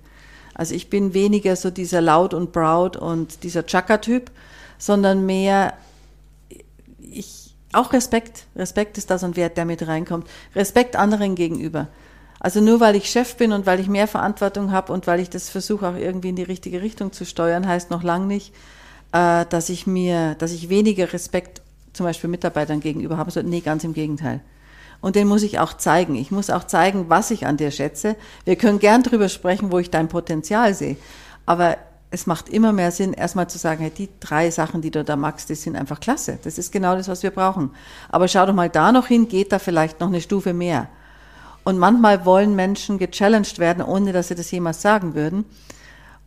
Also 0.54 0.74
ich 0.74 0.88
bin 0.88 1.12
weniger 1.12 1.54
so 1.54 1.68
dieser 1.68 2.00
laut 2.00 2.32
und 2.32 2.52
proud 2.52 2.96
und 2.96 3.42
dieser 3.42 3.66
Chaka-Typ, 3.66 4.30
sondern 4.78 5.26
mehr, 5.26 5.74
ich, 6.98 7.43
auch 7.74 7.92
Respekt. 7.92 8.46
Respekt 8.56 8.98
ist 8.98 9.10
da 9.10 9.18
so 9.18 9.26
ein 9.26 9.36
Wert, 9.36 9.56
der 9.56 9.64
mit 9.64 9.86
reinkommt. 9.86 10.28
Respekt 10.54 10.96
anderen 10.96 11.34
gegenüber. 11.34 11.88
Also 12.40 12.60
nur 12.60 12.80
weil 12.80 12.96
ich 12.96 13.10
Chef 13.10 13.36
bin 13.36 13.52
und 13.52 13.64
weil 13.64 13.80
ich 13.80 13.88
mehr 13.88 14.06
Verantwortung 14.06 14.70
habe 14.70 14.92
und 14.92 15.06
weil 15.06 15.20
ich 15.20 15.30
das 15.30 15.48
versuche 15.48 15.88
auch 15.88 15.96
irgendwie 15.96 16.28
in 16.28 16.36
die 16.36 16.42
richtige 16.42 16.82
Richtung 16.82 17.12
zu 17.12 17.24
steuern, 17.24 17.66
heißt 17.66 17.90
noch 17.90 18.02
lang 18.02 18.26
nicht, 18.26 18.54
äh, 19.12 19.46
dass 19.48 19.70
ich 19.70 19.86
mir, 19.86 20.34
dass 20.34 20.52
ich 20.52 20.68
weniger 20.68 21.12
Respekt 21.12 21.62
zum 21.94 22.04
Beispiel 22.04 22.28
Mitarbeitern 22.28 22.80
gegenüber 22.80 23.16
habe. 23.16 23.42
Nee, 23.44 23.60
ganz 23.60 23.84
im 23.84 23.94
Gegenteil. 23.94 24.40
Und 25.00 25.16
den 25.16 25.28
muss 25.28 25.42
ich 25.42 25.58
auch 25.58 25.74
zeigen. 25.74 26.16
Ich 26.16 26.30
muss 26.30 26.50
auch 26.50 26.64
zeigen, 26.64 27.06
was 27.08 27.30
ich 27.30 27.46
an 27.46 27.56
dir 27.56 27.70
schätze. 27.70 28.16
Wir 28.44 28.56
können 28.56 28.78
gern 28.78 29.02
drüber 29.02 29.28
sprechen, 29.28 29.70
wo 29.70 29.78
ich 29.78 29.90
dein 29.90 30.08
Potenzial 30.08 30.74
sehe. 30.74 30.96
Aber 31.46 31.76
es 32.14 32.26
macht 32.28 32.48
immer 32.48 32.72
mehr 32.72 32.92
Sinn, 32.92 33.12
erstmal 33.12 33.48
zu 33.48 33.58
sagen, 33.58 33.80
hey, 33.80 33.90
die 33.90 34.08
drei 34.20 34.50
Sachen, 34.50 34.80
die 34.80 34.92
du 34.92 35.02
da 35.02 35.16
magst, 35.16 35.48
die 35.48 35.56
sind 35.56 35.74
einfach 35.74 35.98
klasse. 35.98 36.38
Das 36.44 36.58
ist 36.58 36.70
genau 36.70 36.94
das, 36.94 37.08
was 37.08 37.24
wir 37.24 37.32
brauchen. 37.32 37.70
Aber 38.08 38.28
schau 38.28 38.46
doch 38.46 38.54
mal 38.54 38.70
da 38.70 38.92
noch 38.92 39.08
hin, 39.08 39.26
geht 39.26 39.50
da 39.50 39.58
vielleicht 39.58 39.98
noch 39.98 40.06
eine 40.06 40.20
Stufe 40.20 40.54
mehr. 40.54 40.88
Und 41.64 41.76
manchmal 41.76 42.24
wollen 42.24 42.54
Menschen 42.54 42.98
gechallenged 42.98 43.58
werden, 43.58 43.82
ohne 43.82 44.12
dass 44.12 44.28
sie 44.28 44.36
das 44.36 44.50
jemals 44.52 44.80
sagen 44.80 45.14
würden. 45.14 45.44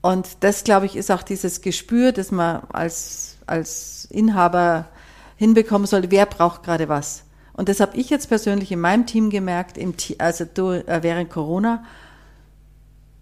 Und 0.02 0.28
das, 0.42 0.66
glaube 0.66 0.88
ich, 0.88 0.98
ist 0.98 1.10
auch 1.10 1.24
dieses 1.24 1.62
Gespür, 1.62 2.12
das 2.12 2.32
man 2.32 2.64
als, 2.74 3.38
als 3.46 4.06
Inhaber 4.12 4.90
hinbekommen 5.38 5.88
sollte, 5.88 6.12
wer 6.12 6.26
braucht 6.26 6.64
gerade 6.64 6.90
was. 6.90 7.24
Und 7.54 7.70
das 7.70 7.80
habe 7.80 7.96
ich 7.96 8.10
jetzt 8.10 8.28
persönlich 8.28 8.74
in 8.74 8.82
meinem 8.82 9.06
Team 9.06 9.30
gemerkt, 9.30 9.78
im, 9.78 9.94
also 10.18 10.46
während 10.56 11.30
Corona. 11.30 11.86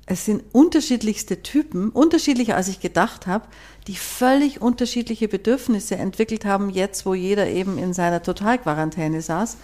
Es 0.08 0.26
sind 0.26 0.44
unterschiedlichste 0.52 1.42
Typen, 1.42 1.90
unterschiedlicher 1.90 2.56
als 2.56 2.68
ich 2.68 2.80
gedacht 2.80 3.26
habe, 3.26 3.46
die 3.88 3.96
völlig 3.96 4.62
unterschiedliche 4.62 5.28
Bedürfnisse 5.28 5.96
entwickelt 5.96 6.46
haben, 6.46 6.70
jetzt 6.70 7.06
wo 7.06 7.16
jeder 7.16 7.48
eben 7.48 7.78
in 7.78 7.94
seiner 7.94 8.22
Totalquarantäne 8.22 9.22
saß. 9.22 9.58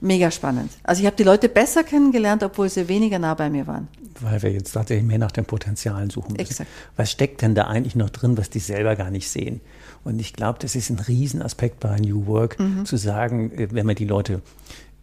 Mega 0.00 0.30
spannend. 0.30 0.70
Also 0.84 1.00
ich 1.00 1.06
habe 1.06 1.16
die 1.16 1.24
Leute 1.24 1.48
besser 1.48 1.82
kennengelernt, 1.82 2.42
obwohl 2.44 2.68
sie 2.68 2.88
weniger 2.88 3.18
nah 3.18 3.34
bei 3.34 3.50
mir 3.50 3.66
waren. 3.66 3.88
Weil 4.20 4.42
wir 4.42 4.52
jetzt 4.52 4.72
tatsächlich 4.72 5.06
mehr 5.06 5.18
nach 5.18 5.32
den 5.32 5.44
Potenzialen 5.44 6.08
suchen 6.08 6.32
müssen. 6.32 6.46
Exakt. 6.50 6.70
Was 6.96 7.10
steckt 7.10 7.42
denn 7.42 7.54
da 7.54 7.66
eigentlich 7.66 7.96
noch 7.96 8.10
drin, 8.10 8.38
was 8.38 8.48
die 8.48 8.60
selber 8.60 8.96
gar 8.96 9.10
nicht 9.10 9.28
sehen? 9.28 9.60
Und 10.04 10.20
ich 10.20 10.32
glaube, 10.32 10.60
das 10.60 10.76
ist 10.76 10.90
ein 10.90 11.00
Riesenaspekt 11.00 11.80
bei 11.80 11.98
New 11.98 12.26
Work, 12.26 12.58
mhm. 12.60 12.84
zu 12.84 12.96
sagen, 12.96 13.52
wenn 13.56 13.86
man 13.86 13.96
die 13.96 14.06
Leute 14.06 14.40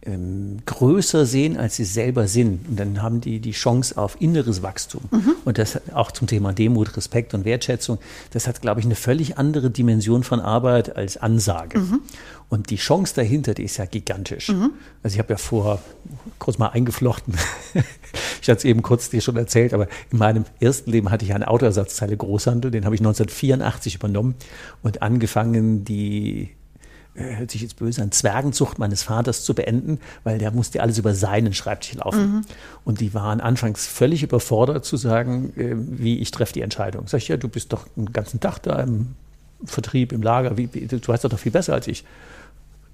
ähm, 0.06 0.58
größer 0.66 1.26
sehen, 1.26 1.56
als 1.56 1.76
sie 1.76 1.84
selber 1.84 2.28
sind. 2.28 2.68
Und 2.68 2.78
dann 2.78 3.02
haben 3.02 3.20
die 3.20 3.40
die 3.40 3.52
Chance 3.52 3.96
auf 3.98 4.20
inneres 4.20 4.62
Wachstum. 4.62 5.02
Mhm. 5.10 5.32
Und 5.44 5.58
das 5.58 5.80
auch 5.92 6.12
zum 6.12 6.26
Thema 6.26 6.52
Demut, 6.52 6.96
Respekt 6.96 7.34
und 7.34 7.44
Wertschätzung. 7.44 7.98
Das 8.30 8.46
hat, 8.46 8.62
glaube 8.62 8.80
ich, 8.80 8.86
eine 8.86 8.94
völlig 8.94 9.38
andere 9.38 9.70
Dimension 9.70 10.22
von 10.22 10.40
Arbeit 10.40 10.96
als 10.96 11.16
Ansage. 11.16 11.78
Mhm. 11.78 12.00
Und 12.48 12.70
die 12.70 12.76
Chance 12.76 13.14
dahinter, 13.16 13.54
die 13.54 13.64
ist 13.64 13.76
ja 13.76 13.86
gigantisch. 13.86 14.50
Mhm. 14.50 14.70
Also 15.02 15.14
ich 15.14 15.18
habe 15.18 15.32
ja 15.32 15.36
vor, 15.36 15.80
kurz 16.38 16.58
mal 16.58 16.68
eingeflochten, 16.68 17.34
ich 18.40 18.48
hatte 18.48 18.58
es 18.58 18.64
eben 18.64 18.82
kurz 18.82 19.10
dir 19.10 19.20
schon 19.20 19.36
erzählt, 19.36 19.74
aber 19.74 19.88
in 20.12 20.18
meinem 20.18 20.44
ersten 20.60 20.90
Leben 20.90 21.10
hatte 21.10 21.24
ich 21.24 21.34
einen 21.34 21.44
Autoersatzteile 21.44 22.16
Großhandel, 22.16 22.70
den 22.70 22.84
habe 22.84 22.94
ich 22.94 23.00
1984 23.00 23.96
übernommen 23.96 24.36
und 24.82 25.02
angefangen, 25.02 25.84
die 25.84 26.50
hört 27.16 27.50
sich 27.50 27.62
jetzt 27.62 27.76
böse 27.76 28.02
an, 28.02 28.12
Zwergenzucht 28.12 28.78
meines 28.78 29.02
Vaters 29.02 29.44
zu 29.44 29.54
beenden, 29.54 29.98
weil 30.24 30.38
der 30.38 30.50
musste 30.50 30.82
alles 30.82 30.98
über 30.98 31.14
seinen 31.14 31.52
Schreibtisch 31.54 31.94
laufen. 31.94 32.20
Mhm. 32.20 32.40
Und 32.84 33.00
die 33.00 33.14
waren 33.14 33.40
anfangs 33.40 33.86
völlig 33.86 34.22
überfordert 34.22 34.84
zu 34.84 34.96
sagen, 34.96 35.52
äh, 35.56 35.74
wie 35.76 36.18
ich 36.18 36.30
treffe 36.30 36.52
die 36.52 36.62
Entscheidung. 36.62 37.06
Sag 37.06 37.18
ich, 37.18 37.28
ja, 37.28 37.36
du 37.36 37.48
bist 37.48 37.72
doch 37.72 37.86
den 37.96 38.12
ganzen 38.12 38.40
Tag 38.40 38.58
da 38.62 38.80
im 38.80 39.14
Vertrieb, 39.64 40.12
im 40.12 40.22
Lager, 40.22 40.56
wie, 40.56 40.68
wie, 40.72 40.86
du 40.86 40.98
weißt 41.00 41.24
doch 41.24 41.38
viel 41.38 41.52
besser 41.52 41.74
als 41.74 41.88
ich 41.88 42.04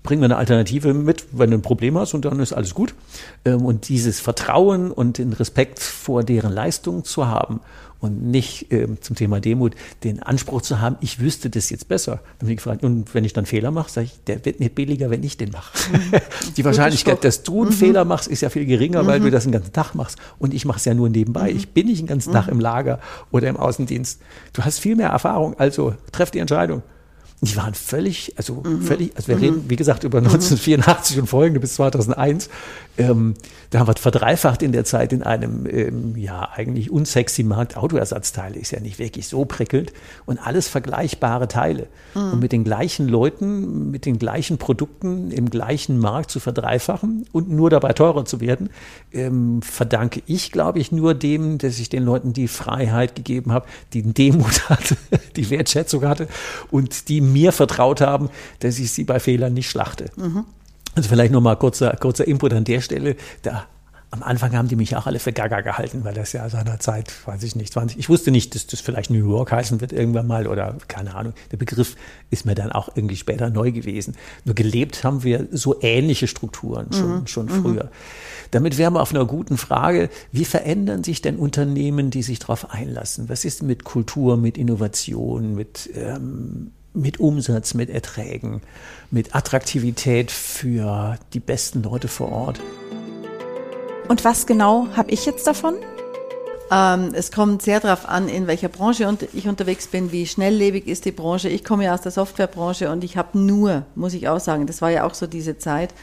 bring 0.03 0.19
mir 0.19 0.27
eine 0.27 0.37
Alternative 0.37 0.95
mit, 0.95 1.27
wenn 1.33 1.51
du 1.51 1.59
ein 1.59 1.63
Problem 1.63 1.97
hast 1.97 2.15
und 2.15 2.25
dann 2.25 2.41
ist 2.41 2.53
alles 2.53 2.75
gut. 2.75 2.95
Ähm, 3.45 3.65
und 3.65 3.89
dieses 3.89 4.21
Vertrauen 4.21 4.91
und 4.91 5.19
den 5.19 5.33
Respekt 5.33 5.79
vor 5.79 6.25
deren 6.25 6.53
Leistung 6.53 7.05
zu 7.05 7.27
haben 7.27 7.61
und 8.03 8.21
nicht 8.21 8.73
ähm, 8.73 8.99
zum 9.01 9.15
Thema 9.15 9.41
Demut 9.41 9.77
den 10.03 10.21
Anspruch 10.23 10.61
zu 10.63 10.81
haben, 10.81 10.97
ich 11.01 11.21
wüsste 11.21 11.49
das 11.49 11.71
jetzt 11.71 11.87
besser. 11.87 12.21
Gefragt, 12.41 12.83
und 12.83 13.15
wenn 13.15 13.25
ich 13.25 13.33
dann 13.33 13.47
Fehler 13.47 13.71
mache, 13.71 13.91
sage 13.91 14.07
ich, 14.07 14.25
der 14.25 14.45
wird 14.45 14.59
nicht 14.59 14.75
billiger, 14.75 15.09
wenn 15.09 15.23
ich 15.23 15.37
den 15.37 15.53
mache. 15.53 15.73
Mhm. 15.91 16.19
Die 16.57 16.65
Wahrscheinlichkeit, 16.65 17.23
dass 17.23 17.45
du 17.45 17.63
einen 17.63 17.71
mhm. 17.71 17.75
Fehler 17.75 18.05
machst, 18.05 18.27
ist 18.27 18.41
ja 18.41 18.51
viel 18.51 18.67
geringer, 18.67 19.07
weil 19.07 19.21
mhm. 19.21 19.25
du 19.25 19.31
das 19.31 19.45
den 19.45 19.53
ganzen 19.53 19.73
Tag 19.73 19.95
machst. 19.95 20.19
Und 20.41 20.53
ich 20.53 20.65
mache 20.65 20.79
es 20.79 20.85
ja 20.85 20.95
nur 20.95 21.09
nebenbei. 21.09 21.51
Mhm. 21.51 21.57
Ich 21.57 21.69
bin 21.69 21.87
nicht 21.87 22.01
den 22.01 22.09
ganzen 22.09 22.33
Tag 22.33 22.47
mhm. 22.47 22.55
im 22.55 22.61
Lager 22.61 22.99
oder 23.31 23.49
im 23.49 23.57
Außendienst. 23.57 24.21
Du 24.53 24.65
hast 24.65 24.81
viel 24.81 24.97
mehr 24.97 25.11
Erfahrung, 25.11 25.55
also 25.59 25.95
treff 26.11 26.33
die 26.33 26.41
Entscheidung. 26.41 26.83
Die 27.45 27.57
waren 27.57 27.75
völlig, 27.75 28.35
also 28.37 28.63
mhm. 28.65 28.83
völlig, 28.83 29.17
also 29.17 29.27
wir 29.27 29.37
mhm. 29.37 29.43
reden, 29.43 29.65
wie 29.67 29.75
gesagt, 29.75 30.05
über 30.05 30.19
1984 30.19 31.17
mhm. 31.17 31.23
und 31.23 31.27
folgende 31.27 31.59
bis 31.59 31.75
2001. 31.75 32.49
Ähm, 32.99 33.35
da 33.71 33.81
haben 33.81 33.89
wir 33.89 33.95
verdreifacht 33.97 34.63
in 34.63 34.71
der 34.71 34.85
Zeit 34.85 35.13
in 35.13 35.25
einem, 35.25 35.67
ähm, 35.67 36.17
ja, 36.17 36.51
eigentlich 36.55 36.93
unsexy 36.93 37.43
Markt. 37.43 37.77
Autoersatzteile 37.77 38.61
ist 38.61 38.71
ja 38.71 38.79
nicht 38.79 39.01
wirklich 39.01 39.27
so 39.27 39.45
prickelnd 39.45 39.93
und 40.25 40.39
alles 40.39 40.69
vergleichbare 40.69 41.49
Teile. 41.49 41.89
Mhm. 42.15 42.33
Und 42.33 42.41
mit 42.41 42.53
den 42.53 42.63
gleichen 42.63 43.09
Leuten, 43.09 43.91
mit 43.91 44.07
den 44.07 44.21
gleichen 44.21 44.59
Produkten 44.59 45.33
im 45.33 45.51
gleichen 45.51 45.99
Markt 45.99 46.31
zu 46.31 46.39
verdreifachen 46.39 47.27
und 47.33 47.51
nur 47.51 47.71
dabei 47.71 47.93
teurer 47.93 48.25
zu 48.25 48.41
werden, 48.41 48.71
ähm, 49.13 49.63
verdanke 49.63 50.23
ich, 50.27 50.53
glaube 50.53 50.79
ich, 50.79 50.93
nur 50.93 51.15
dem, 51.15 51.59
dass 51.59 51.81
ich 51.81 51.89
den 51.89 52.05
Leuten 52.05 52.35
die 52.35 52.47
Freiheit 52.47 53.17
gegeben 53.17 53.51
habe, 53.51 53.67
die 53.95 54.03
Demut 54.03 54.69
hatte, 54.69 54.97
die 55.35 55.51
Wertschätzung 55.51 56.05
hatte 56.05 56.29
und 56.71 57.09
die 57.09 57.32
mir 57.33 57.53
vertraut 57.53 58.01
haben, 58.01 58.31
dass 58.61 58.79
ich 58.79 58.93
sie 58.93 59.05
bei 59.05 59.21
Fehlern 59.21 59.55
nicht 59.55 59.71
schlachte. 59.71 60.07
Mhm. 60.17 60.45
Also 60.95 61.09
vielleicht 61.09 61.33
nochmal 61.33 61.57
kurzer, 61.57 61.97
kurzer 61.97 62.27
Input 62.27 62.53
an 62.53 62.65
der 62.65 62.81
Stelle. 62.81 63.17
Da 63.43 63.67
am 64.13 64.23
Anfang 64.23 64.55
haben 64.55 64.69
die 64.69 64.77
mich 64.77 64.95
auch 64.95 65.07
alle 65.07 65.19
für 65.19 65.33
Gaga 65.33 65.63
gehalten, 65.63 66.05
weil 66.05 66.13
das 66.13 66.35
ja 66.35 66.47
seinerzeit, 66.47 67.11
weiß 67.25 67.43
ich 67.45 67.57
nicht, 67.57 67.73
20, 67.73 67.99
ich 67.99 68.11
wusste 68.11 68.31
nicht, 68.31 68.55
dass 68.55 68.67
das 68.67 68.81
vielleicht 68.81 69.09
New 69.09 69.27
York 69.27 69.51
heißen 69.51 69.81
wird 69.81 69.91
irgendwann 69.91 70.27
mal 70.27 70.47
oder 70.47 70.77
keine 70.87 71.15
Ahnung. 71.15 71.33
Der 71.51 71.57
Begriff 71.57 71.97
ist 72.29 72.45
mir 72.45 72.55
dann 72.55 72.73
auch 72.73 72.91
irgendwie 72.95 73.17
später 73.17 73.49
neu 73.49 73.73
gewesen. 73.73 74.15
Nur 74.45 74.55
gelebt 74.55 75.03
haben 75.03 75.23
wir 75.25 75.49
so 75.51 75.81
ähnliche 75.81 76.27
Strukturen 76.27 76.93
schon, 76.93 77.21
mhm. 77.21 77.27
schon 77.27 77.47
mhm. 77.47 77.63
früher. 77.63 77.91
Damit 78.51 78.77
wären 78.77 78.93
wir 78.93 79.01
auf 79.01 79.15
einer 79.15 79.25
guten 79.25 79.57
Frage, 79.57 80.11
wie 80.31 80.45
verändern 80.45 81.05
sich 81.05 81.23
denn 81.23 81.37
Unternehmen, 81.37 82.11
die 82.11 82.23
sich 82.23 82.39
darauf 82.39 82.71
einlassen? 82.71 83.31
Was 83.31 83.47
ist 83.47 83.63
mit 83.63 83.83
Kultur, 83.83 84.37
mit 84.37 84.59
Innovation, 84.59 85.55
mit 85.55 85.89
ähm, 85.95 86.73
mit 86.95 87.21
Umsatz, 87.21 87.75
mit 87.75 87.91
Erträgen, 87.91 88.61
mit 89.11 89.35
Attraktivität 89.35 90.31
für 90.31 91.19
die 91.33 91.41
besten 91.41 91.83
Leute 91.83 92.09
vor 92.09 92.33
Ort. 92.33 92.61
Und 94.09 94.25
was 94.25 94.47
genau 94.47 94.89
habe 94.95 95.11
ich 95.11 95.25
jetzt 95.25 95.47
davon? 95.47 95.75
Ähm, 96.71 97.11
es 97.13 97.31
kommt 97.31 97.63
sehr 97.63 97.81
darauf 97.81 98.09
an, 98.09 98.29
in 98.29 98.47
welcher 98.47 98.69
Branche 98.69 99.17
ich 99.33 99.47
unterwegs 99.47 99.87
bin, 99.89 100.11
wie 100.11 100.27
schnelllebig 100.27 100.87
ist 100.87 101.05
die 101.05 101.13
Branche. 101.13 101.49
Ich 101.49 101.65
komme 101.65 101.85
ja 101.85 101.95
aus 101.95 102.01
der 102.01 102.13
Softwarebranche 102.13 102.91
und 102.91 103.05
ich 103.05 103.17
habe 103.17 103.39
nur, 103.39 103.85
muss 103.95 104.15
ich 104.15 104.29
auch 104.29 104.41
sagen, 104.41 104.67
das 104.67 104.81
war 104.81 104.91
ja 104.91 105.05
auch 105.05 105.15
so 105.15 105.27
diese 105.27 105.59
Zeit, 105.59 105.95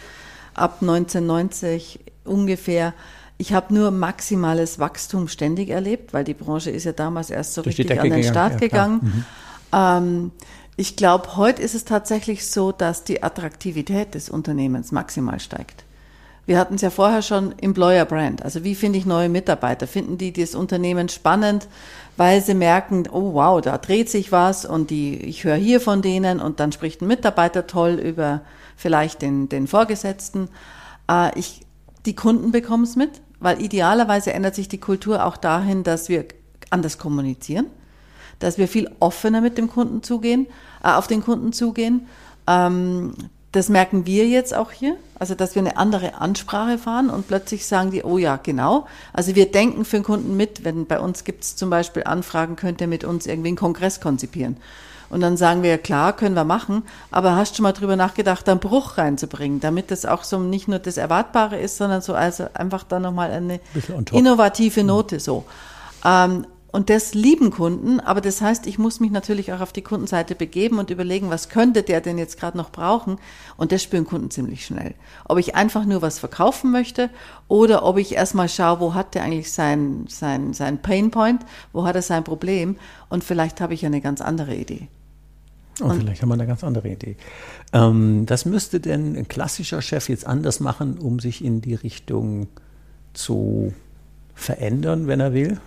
ab 0.53 0.77
1990 0.81 1.99
ungefähr, 2.23 2.93
ich 3.37 3.53
habe 3.53 3.73
nur 3.73 3.89
maximales 3.89 4.79
Wachstum 4.79 5.27
ständig 5.27 5.69
erlebt, 5.69 6.13
weil 6.13 6.23
die 6.23 6.33
Branche 6.33 6.69
ist 6.69 6.83
ja 6.83 6.91
damals 6.91 7.29
erst 7.29 7.53
so 7.53 7.61
Durch 7.61 7.77
richtig 7.79 7.99
an 7.99 8.09
den 8.09 8.23
Start 8.23 8.59
gegangen. 8.59 8.99
gegangen. 8.99 9.25
Ja, 9.71 9.99
mhm. 10.01 10.31
Ich 10.79 10.95
glaube, 10.95 11.35
heute 11.35 11.61
ist 11.61 11.75
es 11.75 11.83
tatsächlich 11.83 12.49
so, 12.49 12.71
dass 12.71 13.03
die 13.03 13.21
Attraktivität 13.21 14.15
des 14.15 14.29
Unternehmens 14.29 14.93
maximal 14.93 15.41
steigt. 15.41 15.83
Wir 16.45 16.57
hatten 16.57 16.75
es 16.75 16.81
ja 16.81 16.89
vorher 16.89 17.21
schon 17.21 17.53
Employer 17.59 18.05
Brand. 18.05 18.43
Also 18.45 18.63
wie 18.63 18.75
finde 18.75 18.97
ich 18.97 19.05
neue 19.05 19.27
Mitarbeiter? 19.27 19.87
Finden 19.87 20.17
die 20.17 20.31
das 20.31 20.55
Unternehmen 20.55 21.09
spannend, 21.09 21.67
weil 22.15 22.41
sie 22.41 22.53
merken, 22.53 23.09
oh 23.11 23.33
wow, 23.33 23.59
da 23.59 23.77
dreht 23.77 24.09
sich 24.09 24.31
was 24.31 24.63
und 24.63 24.89
die, 24.89 25.17
ich 25.17 25.43
höre 25.43 25.57
hier 25.57 25.81
von 25.81 26.01
denen 26.01 26.39
und 26.39 26.61
dann 26.61 26.71
spricht 26.71 27.01
ein 27.01 27.07
Mitarbeiter 27.07 27.67
toll 27.67 27.95
über 27.95 28.39
vielleicht 28.77 29.21
den, 29.21 29.49
den 29.49 29.67
Vorgesetzten. 29.67 30.47
Äh, 31.11 31.37
ich, 31.37 31.65
die 32.05 32.15
Kunden 32.15 32.53
bekommen 32.53 32.85
es 32.85 32.95
mit, 32.95 33.19
weil 33.41 33.61
idealerweise 33.61 34.31
ändert 34.31 34.55
sich 34.55 34.69
die 34.69 34.79
Kultur 34.79 35.25
auch 35.25 35.35
dahin, 35.35 35.83
dass 35.83 36.07
wir 36.07 36.23
anders 36.69 36.97
kommunizieren 36.97 37.65
dass 38.39 38.57
wir 38.57 38.67
viel 38.67 38.89
offener 38.99 39.41
mit 39.41 39.57
dem 39.57 39.69
Kunden 39.69 40.01
zugehen, 40.01 40.47
auf 40.81 41.07
den 41.07 41.23
Kunden 41.23 41.53
zugehen. 41.53 42.07
Ähm, 42.47 43.13
das 43.51 43.69
merken 43.69 44.05
wir 44.05 44.27
jetzt 44.27 44.55
auch 44.55 44.71
hier, 44.71 44.95
also 45.17 45.33
dass 45.33 45.55
wir 45.55 45.61
eine 45.61 45.77
andere 45.77 46.15
Ansprache 46.15 46.77
fahren 46.77 47.09
und 47.09 47.27
plötzlich 47.27 47.65
sagen 47.65 47.89
die, 47.89 48.03
oh 48.03 48.19
ja, 48.19 48.37
genau. 48.37 48.85
Also 49.11 49.35
wir 49.35 49.51
denken 49.51 49.85
für 49.85 49.97
den 49.97 50.03
Kunden 50.03 50.37
mit, 50.37 50.63
wenn 50.63 50.85
bei 50.85 50.99
uns 50.99 51.23
gibt 51.23 51.43
es 51.43 51.55
zum 51.55 51.71
Beispiel 51.71 52.03
Anfragen, 52.03 52.55
könnt 52.55 52.79
ihr 52.79 52.87
mit 52.87 53.03
uns 53.03 53.25
irgendwie 53.25 53.49
einen 53.49 53.57
Kongress 53.57 54.01
konzipieren. 54.01 54.57
Und 55.09 55.21
dann 55.21 55.37
sagen 55.37 55.63
wir, 55.63 55.71
ja 55.71 55.77
klar, 55.77 56.15
können 56.15 56.35
wir 56.35 56.43
machen, 56.43 56.83
aber 57.09 57.35
hast 57.35 57.55
schon 57.55 57.63
mal 57.63 57.71
drüber 57.71 57.95
nachgedacht, 57.95 58.47
da 58.47 58.51
einen 58.51 58.61
Bruch 58.61 58.99
reinzubringen, 58.99 59.59
damit 59.59 59.89
das 59.89 60.05
auch 60.05 60.23
so 60.23 60.37
nicht 60.37 60.67
nur 60.67 60.77
das 60.77 60.97
Erwartbare 60.97 61.59
ist, 61.59 61.77
sondern 61.77 62.01
so 62.01 62.13
also 62.13 62.45
einfach 62.53 62.83
dann 62.83 63.01
nochmal 63.01 63.31
eine 63.31 63.59
innovative 64.11 64.83
Note 64.83 65.19
so. 65.19 65.45
Ähm, 66.05 66.45
und 66.71 66.89
das 66.89 67.15
lieben 67.15 67.49
Kunden, 67.49 67.99
aber 67.99 68.21
das 68.21 68.41
heißt, 68.41 68.67
ich 68.67 68.77
muss 68.77 68.99
mich 68.99 69.11
natürlich 69.11 69.51
auch 69.53 69.59
auf 69.59 69.73
die 69.73 69.81
Kundenseite 69.81 70.35
begeben 70.35 70.77
und 70.77 70.91
überlegen, 70.91 71.29
was 71.29 71.49
könnte 71.49 71.81
der 71.81 71.99
denn 71.99 72.17
jetzt 72.17 72.39
gerade 72.39 72.57
noch 72.57 72.71
brauchen? 72.71 73.17
Und 73.57 73.71
das 73.71 73.81
spüren 73.81 74.05
Kunden 74.05 74.29
ziemlich 74.29 74.65
schnell. 74.65 74.93
Ob 75.25 75.39
ich 75.39 75.55
einfach 75.55 75.85
nur 75.85 76.01
was 76.01 76.19
verkaufen 76.19 76.71
möchte 76.71 77.09
oder 77.47 77.83
ob 77.83 77.97
ich 77.97 78.13
erstmal 78.13 78.49
schaue, 78.49 78.79
wo 78.79 78.93
hat 78.93 79.15
der 79.15 79.23
eigentlich 79.23 79.51
sein, 79.51 80.05
sein, 80.07 80.53
sein 80.53 80.79
Painpoint, 80.79 81.43
wo 81.73 81.85
hat 81.85 81.95
er 81.95 82.03
sein 82.03 82.23
Problem 82.23 82.75
und 83.09 83.23
vielleicht 83.23 83.61
habe 83.61 83.73
ich 83.73 83.81
ja 83.81 83.87
eine 83.87 84.01
ganz 84.01 84.21
andere 84.21 84.55
Idee. 84.55 84.87
Und 85.81 85.95
vielleicht 85.95 86.21
haben 86.21 86.29
wir 86.29 86.33
eine 86.33 86.45
ganz 86.45 86.63
andere 86.63 86.89
Idee. 86.89 87.15
Ähm, 87.73 88.25
das 88.25 88.45
müsste 88.45 88.79
denn 88.79 89.15
ein 89.15 89.27
klassischer 89.27 89.81
Chef 89.81 90.09
jetzt 90.09 90.27
anders 90.27 90.59
machen, 90.59 90.99
um 90.99 91.19
sich 91.19 91.43
in 91.43 91.61
die 91.61 91.75
Richtung 91.75 92.47
zu 93.13 93.73
verändern, 94.35 95.07
wenn 95.07 95.19
er 95.19 95.33
will? 95.33 95.59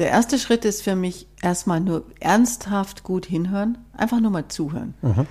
Der 0.00 0.08
erste 0.08 0.38
Schritt 0.38 0.64
ist 0.64 0.80
für 0.80 0.96
mich 0.96 1.26
erstmal 1.42 1.78
nur 1.78 2.04
ernsthaft 2.20 3.02
gut 3.02 3.26
hinhören, 3.26 3.76
einfach 3.94 4.18
nur 4.18 4.30
mal 4.30 4.48
zuhören. 4.48 4.94
Mhm. 5.02 5.26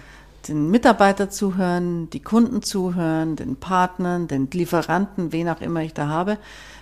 Den 0.47 0.69
Mitarbeiter 0.69 1.31
zuhören, 1.31 2.11
die 2.11 2.19
Kunden 2.21 2.61
zuhören, 2.61 3.35
den 3.35 3.55
Partnern, 3.55 4.27
den 4.27 4.47
Lieferanten, 4.51 5.31
wen 5.31 5.49
auch 5.49 5.61
immer 5.61 5.81
ich 5.81 5.95
da 5.95 6.07
habe. 6.07 6.37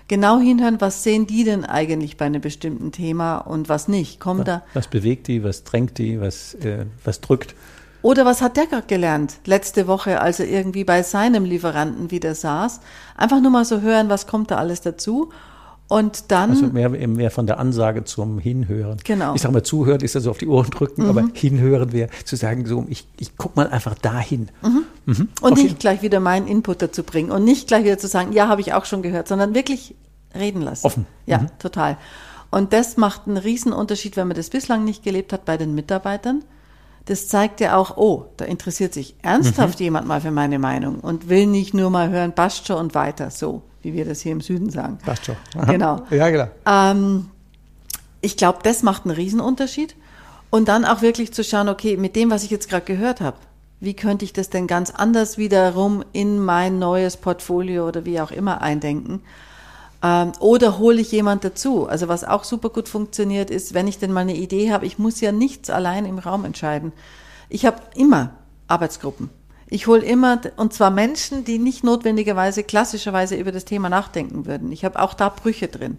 Genau 0.10 0.38
hinhören, 0.38 0.82
was 0.82 1.04
sehen 1.04 1.28
die 1.28 1.45
denn 1.45 1.63
eigentlich 1.63 2.17
bei 2.17 2.26
einem 2.26 2.41
bestimmten 2.41 2.91
Thema 2.91 3.38
und 3.38 3.69
was 3.69 3.88
nicht? 3.88 4.19
Kommt 4.19 4.41
was, 4.41 4.45
da. 4.45 4.63
Was 4.73 4.88
bewegt 4.89 5.28
die, 5.28 5.45
was 5.45 5.63
drängt 5.63 5.97
die, 5.97 6.19
was, 6.19 6.56
äh, 6.56 6.88
was 7.06 7.21
drückt? 7.21 7.56
Oder 8.02 8.26
was 8.26 8.41
hat 8.41 8.58
der 8.58 8.67
gerade 8.67 8.88
gelernt 8.88 9.38
letzte 9.45 9.88
Woche, 9.88 10.19
als 10.19 10.41
er 10.41 10.50
irgendwie 10.50 10.84
bei 10.84 11.04
seinem 11.04 11.45
Lieferanten 11.45 12.12
wieder 12.12 12.36
saß? 12.36 12.82
Einfach 13.15 13.39
nur 13.39 13.52
mal 13.52 13.63
so 13.63 13.80
hören, 13.80 14.10
was 14.10 14.28
kommt 14.28 14.52
da 14.52 14.58
alles 14.58 14.82
dazu 14.82 15.32
und 15.88 16.32
dann. 16.32 16.50
Also 16.52 16.67
mehr, 16.67 16.89
mehr 16.89 17.32
von 17.32 17.47
der 17.47 17.60
Ansage 17.60 18.04
zum 18.04 18.39
Hinhören. 18.39 18.97
Genau. 19.04 19.36
Ich 19.36 19.41
sage 19.41 19.54
mal, 19.54 19.63
zuhören 19.63 20.02
ist 20.02 20.15
ja 20.15 20.21
so 20.21 20.32
auf 20.32 20.38
die 20.38 20.47
Ohren 20.47 20.69
drücken, 20.69 21.04
mhm. 21.04 21.10
aber 21.10 21.23
hinhören 21.34 21.93
wäre 21.93 22.10
zu 22.26 22.36
sagen, 22.36 22.65
so, 22.65 22.86
ich, 22.89 23.08
ich 23.17 23.38
guck 23.38 23.56
mal 23.56 23.67
einfach 23.67 23.95
dahin. 23.95 24.50
Mhm. 24.62 24.84
Mhm. 25.06 25.30
Und 25.41 25.52
okay. 25.54 25.63
nicht 25.63 25.80
gleich 25.80 26.02
wieder 26.02 26.19
meinen 26.19 26.47
Input 26.47 26.82
dazu 26.82 27.04
bringen 27.04 27.32
und 27.32 27.43
nicht 27.43 27.67
gleich 27.67 27.86
wieder 27.86 27.97
zu 27.97 28.08
sagen, 28.08 28.34
ja, 28.34 28.47
habe 28.47 28.62
ich 28.62 28.73
auch 28.73 28.86
schon 28.86 29.02
gehört, 29.02 29.28
sondern 29.28 29.56
wirklich 29.56 29.95
reden 30.36 30.62
lassen. 30.62 30.86
Offen. 30.86 31.08
Ja, 31.26 31.39
mhm. 31.39 31.50
total. 31.60 31.97
Und 32.50 32.73
das 32.73 32.97
macht 32.97 33.28
einen 33.28 33.38
riesen 33.38 33.73
Unterschied, 33.73 34.17
wenn 34.17 34.28
man 34.28 34.38
das 34.38 34.50
bislang 34.50 34.84
nicht 34.84 35.04
gelebt 35.04 35.34
hat 35.34 35.45
bei 35.45 35.58
den 35.58 35.76
Mitarbeitern 35.76 36.43
das 37.08 37.30
zeigt 37.30 37.62
ja 37.62 37.78
auch, 37.78 37.98
oh, 37.98 38.26
da 38.36 38.46
interessiert 38.46 38.93
sich 38.93 39.15
ernsthaft 39.22 39.80
mhm. 39.80 39.86
jemand 39.86 40.08
mal 40.08 40.22
für 40.22 40.32
meine 40.32 40.60
Meinung 40.60 41.00
und 41.00 41.30
will 41.30 41.48
nicht 41.48 41.74
nur 41.74 41.89
mal 41.89 42.10
hören, 42.10 42.34
passt 42.34 42.67
schon 42.67 42.78
und 42.78 42.96
weiter, 42.96 43.32
so 43.32 43.63
wie 43.82 43.93
wir 43.93 44.06
das 44.06 44.22
hier 44.22 44.34
im 44.34 44.41
Süden 44.41 44.70
sagen. 44.70 45.00
Passt 45.04 45.26
schon. 45.26 45.36
Genau. 45.67 46.04
Ja, 46.10 46.30
genau. 46.30 46.48
Ähm, 46.65 47.30
ich 48.22 48.36
glaube, 48.36 48.60
das 48.63 48.84
macht 48.84 49.06
einen 49.06 49.15
Riesenunterschied. 49.15 49.96
Und 50.50 50.70
dann 50.70 50.86
auch 50.86 51.02
wirklich 51.02 51.34
zu 51.34 51.43
schauen, 51.43 51.67
okay, 51.67 51.98
mit 51.98 52.15
dem, 52.15 52.30
was 52.30 52.43
ich 52.43 52.50
jetzt 52.50 52.70
gerade 52.70 52.86
gehört 52.86 53.22
habe, 53.22 53.38
wie 53.80 53.93
könnte 53.93 54.26
ich 54.26 54.34
das 54.34 54.50
denn 54.50 54.67
ganz 54.67 54.91
anders 54.91 55.38
wiederum 55.38 56.04
in 56.13 56.39
mein 56.39 56.80
neues 56.80 57.17
Portfolio 57.17 57.88
oder 57.88 58.06
wie 58.06 58.20
auch 58.20 58.32
immer 58.32 58.62
eindenken? 58.62 59.22
Ähm, 60.03 60.31
oder 60.39 60.77
hole 60.77 61.01
ich 61.01 61.12
jemand 61.12 61.43
dazu? 61.43 61.88
Also 61.88 62.07
was 62.07 62.23
auch 62.23 62.43
super 62.43 62.69
gut 62.69 62.88
funktioniert, 62.88 63.49
ist, 63.49 63.73
wenn 63.73 63.88
ich 63.88 63.99
denn 63.99 64.12
mal 64.12 64.21
eine 64.21 64.36
Idee 64.36 64.71
habe, 64.71 64.86
ich 64.86 64.99
muss 64.99 65.21
ja 65.21 65.31
nichts 65.31 65.69
allein 65.69 66.05
im 66.05 66.19
Raum 66.19 66.45
entscheiden. 66.45 66.93
Ich 67.49 67.65
habe 67.65 67.81
immer 67.95 68.31
Arbeitsgruppen. 68.67 69.29
Ich 69.69 69.88
hole 69.88 70.03
immer, 70.05 70.39
und 70.55 70.73
zwar 70.73 70.91
Menschen, 70.91 71.43
die 71.43 71.57
nicht 71.57 71.83
notwendigerweise 71.83 72.63
klassischerweise 72.63 73.36
über 73.36 73.51
das 73.51 73.65
Thema 73.65 73.89
nachdenken 73.89 74.45
würden. 74.45 74.71
Ich 74.71 74.86
habe 74.86 74.99
auch 75.01 75.13
da 75.13 75.29
Brüche 75.29 75.67
drin. 75.67 75.97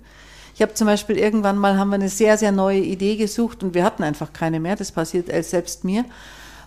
Ich 0.55 0.63
habe 0.63 0.75
zum 0.75 0.87
Beispiel 0.87 1.19
irgendwann 1.19 1.59
mal 1.59 1.77
haben 1.77 1.91
wir 1.91 1.97
eine 1.97 2.09
sehr, 2.09 2.39
sehr 2.39 2.51
neue 2.51 2.81
Idee 2.81 3.17
gesucht 3.17 3.63
und 3.63 3.75
wir 3.75 3.85
hatten 3.85 4.03
einfach 4.03 4.33
keine 4.33 4.59
mehr. 4.59 4.75
Das 4.75 4.91
passiert 4.91 5.29
selbst 5.45 5.85
mir. 5.85 6.05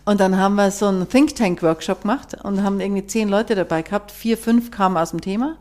Und 0.05 0.19
dann 0.19 0.37
haben 0.37 0.55
wir 0.55 0.71
so 0.71 0.87
einen 0.87 1.09
Think 1.09 1.35
Tank 1.35 1.61
Workshop 1.63 2.03
gemacht 2.03 2.37
und 2.43 2.63
haben 2.63 2.79
irgendwie 2.79 3.05
zehn 3.05 3.29
Leute 3.29 3.55
dabei 3.55 3.81
gehabt. 3.81 4.11
Vier, 4.11 4.37
fünf 4.37 4.71
kamen 4.71 4.97
aus 4.97 5.11
dem 5.11 5.21
Thema 5.21 5.57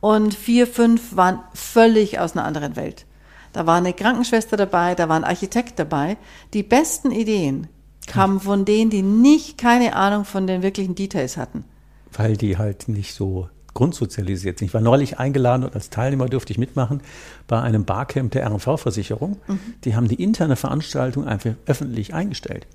und 0.00 0.34
vier, 0.34 0.66
fünf 0.66 1.16
waren 1.16 1.40
völlig 1.54 2.18
aus 2.18 2.32
einer 2.32 2.44
anderen 2.44 2.76
Welt. 2.76 3.06
Da 3.52 3.66
war 3.66 3.76
eine 3.76 3.92
Krankenschwester 3.92 4.56
dabei, 4.56 4.94
da 4.94 5.08
war 5.08 5.16
ein 5.16 5.24
Architekt 5.24 5.78
dabei. 5.78 6.16
Die 6.54 6.62
besten 6.62 7.10
Ideen 7.10 7.66
kamen 8.06 8.40
von 8.40 8.64
denen, 8.64 8.90
die 8.90 9.02
nicht 9.02 9.58
keine 9.58 9.94
Ahnung 9.94 10.24
von 10.24 10.46
den 10.46 10.62
wirklichen 10.62 10.94
Details 10.94 11.36
hatten. 11.36 11.64
Weil 12.12 12.36
die 12.36 12.58
halt 12.58 12.88
nicht 12.88 13.14
so 13.14 13.48
grundsozialisiert 13.74 14.58
sind. 14.58 14.68
Ich 14.68 14.74
war 14.74 14.80
neulich 14.80 15.18
eingeladen 15.18 15.64
und 15.64 15.74
als 15.74 15.90
Teilnehmer 15.90 16.26
durfte 16.26 16.52
ich 16.52 16.58
mitmachen 16.58 17.02
bei 17.46 17.60
einem 17.60 17.84
Barcamp 17.84 18.32
der 18.32 18.50
RV-Versicherung. 18.50 19.36
Mhm. 19.46 19.60
Die 19.84 19.94
haben 19.94 20.08
die 20.08 20.20
interne 20.20 20.56
Veranstaltung 20.56 21.24
einfach 21.24 21.52
öffentlich 21.66 22.12
eingestellt. 22.14 22.66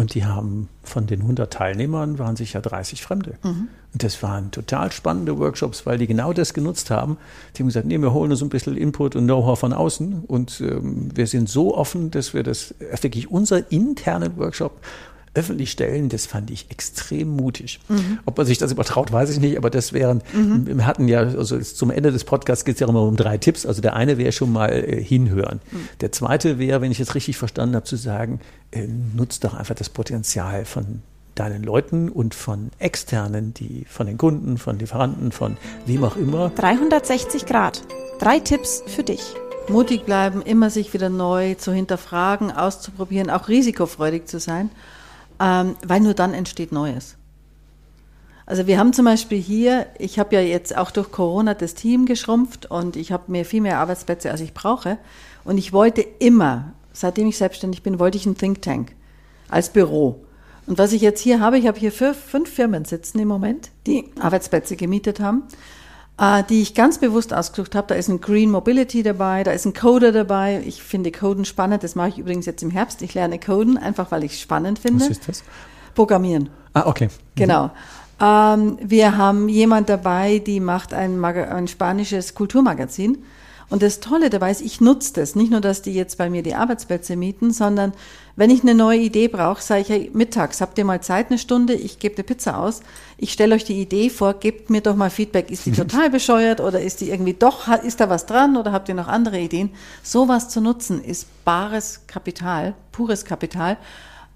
Und 0.00 0.14
die 0.14 0.24
haben 0.24 0.70
von 0.82 1.06
den 1.06 1.20
100 1.20 1.52
Teilnehmern 1.52 2.18
waren 2.18 2.34
sicher 2.34 2.62
30 2.62 3.02
Fremde. 3.02 3.34
Mhm. 3.42 3.68
Und 3.92 4.02
das 4.02 4.22
waren 4.22 4.50
total 4.50 4.90
spannende 4.92 5.38
Workshops, 5.38 5.84
weil 5.84 5.98
die 5.98 6.06
genau 6.06 6.32
das 6.32 6.54
genutzt 6.54 6.90
haben. 6.90 7.18
Die 7.54 7.62
haben 7.62 7.66
gesagt, 7.66 7.84
nee, 7.84 7.98
wir 7.98 8.14
holen 8.14 8.30
uns 8.30 8.42
ein 8.42 8.48
bisschen 8.48 8.78
Input 8.78 9.14
und 9.14 9.24
Know-how 9.24 9.58
von 9.58 9.74
außen 9.74 10.24
und 10.26 10.62
ähm, 10.62 11.10
wir 11.14 11.26
sind 11.26 11.50
so 11.50 11.76
offen, 11.76 12.10
dass 12.10 12.32
wir 12.32 12.42
das 12.42 12.74
wirklich 13.02 13.30
unser 13.30 13.70
internen 13.70 14.38
Workshop 14.38 14.80
öffentlich 15.34 15.70
stellen, 15.70 16.08
das 16.08 16.26
fand 16.26 16.50
ich 16.50 16.70
extrem 16.70 17.28
mutig. 17.28 17.78
Mhm. 17.88 18.18
Ob 18.26 18.36
man 18.36 18.46
sich 18.46 18.58
das 18.58 18.72
übertraut, 18.72 19.12
weiß 19.12 19.30
ich 19.30 19.38
nicht, 19.38 19.56
aber 19.56 19.70
das 19.70 19.92
wären, 19.92 20.22
mhm. 20.32 20.66
wir 20.66 20.86
hatten 20.86 21.06
ja, 21.06 21.20
also 21.20 21.58
zum 21.60 21.90
Ende 21.90 22.10
des 22.10 22.24
Podcasts 22.24 22.64
geht 22.64 22.74
es 22.74 22.80
ja 22.80 22.88
immer 22.88 23.02
um 23.02 23.16
drei 23.16 23.38
Tipps. 23.38 23.64
Also 23.64 23.80
der 23.80 23.94
eine 23.94 24.18
wäre 24.18 24.32
schon 24.32 24.52
mal 24.52 24.70
äh, 24.70 25.02
hinhören. 25.02 25.60
Mhm. 25.70 25.88
Der 26.00 26.10
zweite 26.10 26.58
wäre, 26.58 26.80
wenn 26.80 26.90
ich 26.90 26.98
jetzt 26.98 27.14
richtig 27.14 27.36
verstanden 27.36 27.76
habe, 27.76 27.84
zu 27.84 27.96
sagen, 27.96 28.40
äh, 28.72 28.86
nutzt 28.86 29.44
doch 29.44 29.54
einfach 29.54 29.76
das 29.76 29.88
Potenzial 29.88 30.64
von 30.64 31.02
deinen 31.36 31.62
Leuten 31.62 32.08
und 32.08 32.34
von 32.34 32.70
externen, 32.80 33.54
die 33.54 33.86
von 33.88 34.06
den 34.06 34.18
Kunden, 34.18 34.58
von 34.58 34.80
Lieferanten, 34.80 35.30
von 35.30 35.56
wem 35.86 36.02
auch 36.02 36.16
immer. 36.16 36.50
360 36.56 37.46
Grad. 37.46 37.82
Drei 38.18 38.40
Tipps 38.40 38.82
für 38.86 39.04
dich. 39.04 39.22
Mutig 39.68 40.04
bleiben, 40.04 40.42
immer 40.42 40.70
sich 40.70 40.92
wieder 40.92 41.08
neu 41.08 41.54
zu 41.54 41.72
hinterfragen, 41.72 42.50
auszuprobieren, 42.50 43.30
auch 43.30 43.46
risikofreudig 43.46 44.26
zu 44.26 44.40
sein 44.40 44.70
ähm, 45.40 45.76
weil 45.86 46.00
nur 46.00 46.14
dann 46.14 46.34
entsteht 46.34 46.70
Neues. 46.70 47.16
Also 48.46 48.66
wir 48.66 48.78
haben 48.78 48.92
zum 48.92 49.04
Beispiel 49.04 49.40
hier, 49.40 49.86
ich 49.98 50.18
habe 50.18 50.34
ja 50.34 50.40
jetzt 50.40 50.76
auch 50.76 50.90
durch 50.90 51.12
Corona 51.12 51.54
das 51.54 51.74
Team 51.74 52.04
geschrumpft 52.04 52.66
und 52.66 52.96
ich 52.96 53.12
habe 53.12 53.30
mir 53.30 53.44
viel 53.44 53.60
mehr 53.60 53.78
Arbeitsplätze, 53.78 54.30
als 54.30 54.40
ich 54.40 54.54
brauche. 54.54 54.98
Und 55.44 55.56
ich 55.56 55.72
wollte 55.72 56.02
immer, 56.18 56.72
seitdem 56.92 57.28
ich 57.28 57.38
selbstständig 57.38 57.82
bin, 57.82 58.00
wollte 58.00 58.18
ich 58.18 58.26
einen 58.26 58.36
Think 58.36 58.60
Tank 58.60 58.92
als 59.48 59.70
Büro. 59.70 60.24
Und 60.66 60.78
was 60.78 60.92
ich 60.92 61.00
jetzt 61.00 61.20
hier 61.20 61.40
habe, 61.40 61.58
ich 61.58 61.66
habe 61.68 61.78
hier 61.78 61.92
fünf, 61.92 62.16
fünf 62.16 62.50
Firmen 62.50 62.84
sitzen 62.84 63.20
im 63.20 63.28
Moment, 63.28 63.70
die 63.86 64.06
Arbeitsplätze 64.18 64.76
gemietet 64.76 65.20
haben 65.20 65.44
äh, 66.20 66.44
die 66.44 66.60
ich 66.60 66.74
ganz 66.74 66.98
bewusst 66.98 67.32
ausgesucht 67.32 67.74
habe. 67.74 67.88
Da 67.88 67.94
ist 67.94 68.08
ein 68.08 68.20
Green 68.20 68.50
Mobility 68.50 69.02
dabei, 69.02 69.42
da 69.42 69.52
ist 69.52 69.64
ein 69.64 69.72
Coder 69.72 70.12
dabei. 70.12 70.62
Ich 70.66 70.82
finde 70.82 71.10
Coden 71.10 71.44
spannend. 71.44 71.82
Das 71.82 71.94
mache 71.94 72.10
ich 72.10 72.18
übrigens 72.18 72.46
jetzt 72.46 72.62
im 72.62 72.70
Herbst. 72.70 73.02
Ich 73.02 73.14
lerne 73.14 73.38
Coden, 73.40 73.78
einfach 73.78 74.10
weil 74.12 74.22
ich 74.24 74.34
es 74.34 74.40
spannend 74.40 74.78
finde. 74.78 75.04
Was 75.04 75.10
ist 75.10 75.28
das? 75.28 75.42
Programmieren. 75.94 76.50
Ah, 76.74 76.86
okay. 76.86 77.06
Mhm. 77.06 77.10
Genau. 77.34 77.70
Ähm, 78.20 78.78
wir 78.82 79.16
haben 79.16 79.48
jemand 79.48 79.88
dabei, 79.88 80.38
die 80.38 80.60
macht 80.60 80.92
ein, 80.92 81.24
ein 81.24 81.66
spanisches 81.66 82.34
Kulturmagazin. 82.34 83.24
Und 83.70 83.82
das 83.82 84.00
Tolle 84.00 84.30
dabei 84.30 84.50
ist, 84.50 84.60
ich 84.60 84.80
nutze 84.80 85.14
das. 85.14 85.36
Nicht 85.36 85.52
nur, 85.52 85.60
dass 85.60 85.80
die 85.80 85.94
jetzt 85.94 86.18
bei 86.18 86.28
mir 86.28 86.42
die 86.42 86.54
Arbeitsplätze 86.54 87.14
mieten, 87.14 87.52
sondern 87.52 87.92
wenn 88.34 88.50
ich 88.50 88.62
eine 88.62 88.74
neue 88.74 88.98
Idee 88.98 89.28
brauche, 89.28 89.62
sage 89.62 89.80
ich, 89.82 89.88
hey, 89.88 90.10
mittags, 90.12 90.60
habt 90.60 90.76
ihr 90.76 90.84
mal 90.84 91.00
Zeit, 91.00 91.28
eine 91.28 91.38
Stunde, 91.38 91.74
ich 91.74 92.00
gebe 92.00 92.16
eine 92.16 92.24
Pizza 92.24 92.58
aus, 92.58 92.80
ich 93.16 93.32
stelle 93.32 93.54
euch 93.54 93.64
die 93.64 93.80
Idee 93.80 94.10
vor, 94.10 94.34
gebt 94.34 94.70
mir 94.70 94.80
doch 94.80 94.96
mal 94.96 95.10
Feedback, 95.10 95.50
ist 95.50 95.66
die 95.66 95.72
total 95.72 96.10
bescheuert 96.10 96.60
oder 96.60 96.80
ist 96.80 97.00
die 97.00 97.10
irgendwie 97.10 97.34
doch, 97.34 97.68
ist 97.68 98.00
da 98.00 98.10
was 98.10 98.26
dran 98.26 98.56
oder 98.56 98.72
habt 98.72 98.88
ihr 98.88 98.94
noch 98.94 99.08
andere 99.08 99.38
Ideen? 99.38 99.70
Sowas 100.02 100.48
zu 100.48 100.60
nutzen 100.60 101.02
ist 101.02 101.28
bares 101.44 102.00
Kapital, 102.06 102.74
pures 102.90 103.24
Kapital 103.24 103.76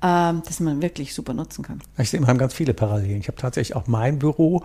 ähm, 0.05 0.42
das 0.44 0.61
man 0.61 0.83
wirklich 0.83 1.14
super 1.14 1.33
nutzen 1.33 1.64
kann. 1.64 1.81
Ich 1.97 2.11
sehe, 2.11 2.20
wir 2.20 2.27
haben 2.27 2.37
ganz 2.37 2.53
viele 2.53 2.75
Parallelen. 2.75 3.20
Ich 3.20 3.29
habe 3.29 3.38
tatsächlich 3.38 3.75
auch 3.75 3.87
mein 3.87 4.18
Büro 4.18 4.62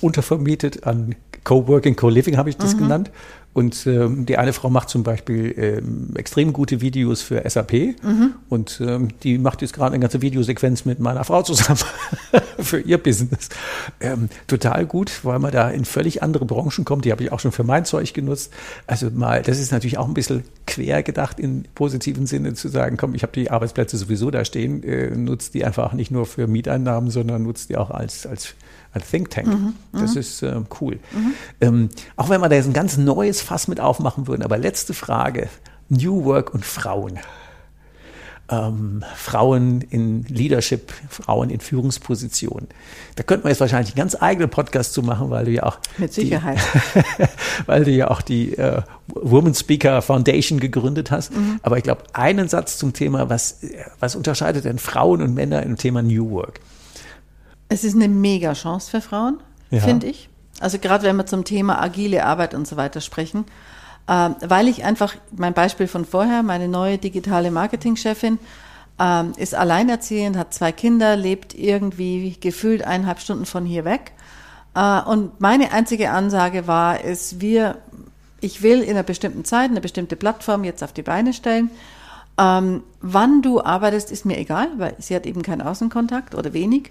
untervermietet 0.00 0.84
an 0.84 1.14
Coworking, 1.44 1.96
Co-Living 1.96 2.36
habe 2.36 2.50
ich 2.50 2.56
das 2.56 2.74
mhm. 2.74 2.78
genannt. 2.78 3.10
Und 3.52 3.84
ähm, 3.88 4.26
die 4.26 4.38
eine 4.38 4.52
Frau 4.52 4.70
macht 4.70 4.90
zum 4.90 5.02
Beispiel 5.02 5.52
ähm, 5.56 6.10
extrem 6.14 6.52
gute 6.52 6.80
Videos 6.80 7.20
für 7.20 7.42
SAP 7.48 7.72
mhm. 8.00 8.34
und 8.48 8.80
ähm, 8.84 9.08
die 9.24 9.38
macht 9.38 9.60
jetzt 9.60 9.72
gerade 9.72 9.92
eine 9.92 10.00
ganze 10.00 10.22
Videosequenz 10.22 10.84
mit 10.84 11.00
meiner 11.00 11.24
Frau 11.24 11.42
zusammen 11.42 11.80
für 12.60 12.78
ihr 12.78 12.98
Business. 12.98 13.48
Ähm, 13.98 14.28
total 14.46 14.86
gut, 14.86 15.24
weil 15.24 15.40
man 15.40 15.50
da 15.50 15.68
in 15.68 15.84
völlig 15.84 16.22
andere 16.22 16.44
Branchen 16.44 16.84
kommt. 16.84 17.04
Die 17.04 17.10
habe 17.10 17.24
ich 17.24 17.32
auch 17.32 17.40
schon 17.40 17.50
für 17.50 17.64
mein 17.64 17.84
Zeug 17.84 18.14
genutzt. 18.14 18.52
Also 18.86 19.10
mal, 19.10 19.42
das 19.42 19.58
ist 19.58 19.72
natürlich 19.72 19.98
auch 19.98 20.06
ein 20.06 20.14
bisschen 20.14 20.44
quer 20.68 21.02
gedacht 21.02 21.40
im 21.40 21.64
positiven 21.74 22.26
Sinne 22.26 22.54
zu 22.54 22.68
sagen, 22.68 22.96
komm, 22.96 23.16
ich 23.16 23.24
habe 23.24 23.32
die 23.32 23.50
Arbeitsplätze 23.50 23.96
sowieso 23.96 24.30
da 24.30 24.44
stehen, 24.44 24.84
äh, 24.84 25.10
nutzt 25.10 25.54
die 25.54 25.64
einfach 25.64 25.92
nicht 25.92 26.12
nur 26.12 26.24
für 26.24 26.46
Mieteinnahmen, 26.46 27.10
sondern 27.10 27.42
nutzt 27.42 27.68
die 27.70 27.76
auch 27.76 27.90
als, 27.90 28.26
als 28.26 28.54
ein 28.92 29.02
Think 29.08 29.30
Tank. 29.30 29.46
Mhm, 29.46 29.74
das 29.92 30.14
mhm. 30.14 30.20
ist 30.20 30.42
äh, 30.42 30.60
cool. 30.80 30.98
Mhm. 31.12 31.32
Ähm, 31.60 31.88
auch 32.16 32.28
wenn 32.28 32.40
wir 32.40 32.48
da 32.48 32.56
jetzt 32.56 32.66
ein 32.66 32.72
ganz 32.72 32.96
neues 32.96 33.39
Fass 33.42 33.68
mit 33.68 33.80
aufmachen 33.80 34.26
würden. 34.26 34.42
Aber 34.42 34.58
letzte 34.58 34.94
Frage. 34.94 35.48
New 35.90 36.24
Work 36.24 36.54
und 36.54 36.64
Frauen. 36.64 37.18
Ähm, 38.48 39.04
Frauen 39.14 39.80
in 39.80 40.24
Leadership, 40.24 40.92
Frauen 41.08 41.50
in 41.50 41.60
Führungspositionen. 41.60 42.68
Da 43.14 43.22
könnte 43.22 43.44
man 43.44 43.50
jetzt 43.52 43.60
wahrscheinlich 43.60 43.90
einen 43.90 43.98
ganz 43.98 44.16
eigenen 44.20 44.50
Podcast 44.50 44.92
zu 44.92 45.02
machen, 45.02 45.30
weil 45.30 45.44
du 45.44 45.52
ja 45.52 45.64
auch 45.64 45.78
mit 45.98 46.12
Sicherheit, 46.12 46.58
die, 46.94 47.24
weil 47.66 47.84
du 47.84 47.92
ja 47.92 48.10
auch 48.10 48.22
die 48.22 48.56
äh, 48.56 48.82
Woman 49.06 49.54
Speaker 49.54 50.02
Foundation 50.02 50.58
gegründet 50.58 51.12
hast. 51.12 51.32
Mhm. 51.32 51.60
Aber 51.62 51.76
ich 51.76 51.84
glaube, 51.84 52.02
einen 52.12 52.48
Satz 52.48 52.76
zum 52.76 52.92
Thema, 52.92 53.28
was 53.28 53.60
was 54.00 54.16
unterscheidet 54.16 54.64
denn 54.64 54.78
Frauen 54.78 55.22
und 55.22 55.34
Männer 55.34 55.62
im 55.62 55.76
Thema 55.76 56.02
New 56.02 56.30
Work? 56.30 56.60
Es 57.68 57.84
ist 57.84 57.94
eine 57.94 58.08
mega 58.08 58.52
Chance 58.54 58.90
für 58.90 59.00
Frauen, 59.00 59.38
ja. 59.70 59.78
finde 59.80 60.08
ich. 60.08 60.29
Also 60.60 60.78
gerade 60.78 61.04
wenn 61.04 61.16
wir 61.16 61.26
zum 61.26 61.44
Thema 61.44 61.82
agile 61.82 62.24
Arbeit 62.24 62.54
und 62.54 62.68
so 62.68 62.76
weiter 62.76 63.00
sprechen, 63.00 63.46
äh, 64.06 64.30
weil 64.40 64.68
ich 64.68 64.84
einfach, 64.84 65.14
mein 65.32 65.54
Beispiel 65.54 65.88
von 65.88 66.04
vorher, 66.04 66.42
meine 66.42 66.68
neue 66.68 66.98
digitale 66.98 67.50
Marketingchefin 67.50 68.38
äh, 69.00 69.24
ist 69.36 69.54
alleinerziehend, 69.54 70.36
hat 70.36 70.54
zwei 70.54 70.72
Kinder, 70.72 71.16
lebt 71.16 71.54
irgendwie 71.54 72.36
gefühlt 72.40 72.84
eineinhalb 72.84 73.20
Stunden 73.20 73.46
von 73.46 73.64
hier 73.64 73.84
weg. 73.84 74.12
Äh, 74.74 75.00
und 75.02 75.40
meine 75.40 75.72
einzige 75.72 76.10
Ansage 76.10 76.66
war, 76.66 77.02
ist, 77.02 77.40
wir, 77.40 77.78
ich 78.40 78.62
will 78.62 78.82
in 78.82 78.90
einer 78.90 79.02
bestimmten 79.02 79.44
Zeit 79.44 79.70
eine 79.70 79.80
bestimmte 79.80 80.16
Plattform 80.16 80.64
jetzt 80.64 80.84
auf 80.84 80.92
die 80.92 81.02
Beine 81.02 81.32
stellen. 81.32 81.70
Ähm, 82.38 82.82
wann 83.00 83.42
du 83.42 83.62
arbeitest, 83.62 84.10
ist 84.10 84.24
mir 84.24 84.38
egal, 84.38 84.68
weil 84.76 84.94
sie 84.98 85.14
hat 85.14 85.26
eben 85.26 85.42
keinen 85.42 85.62
Außenkontakt 85.62 86.34
oder 86.34 86.52
wenig. 86.52 86.90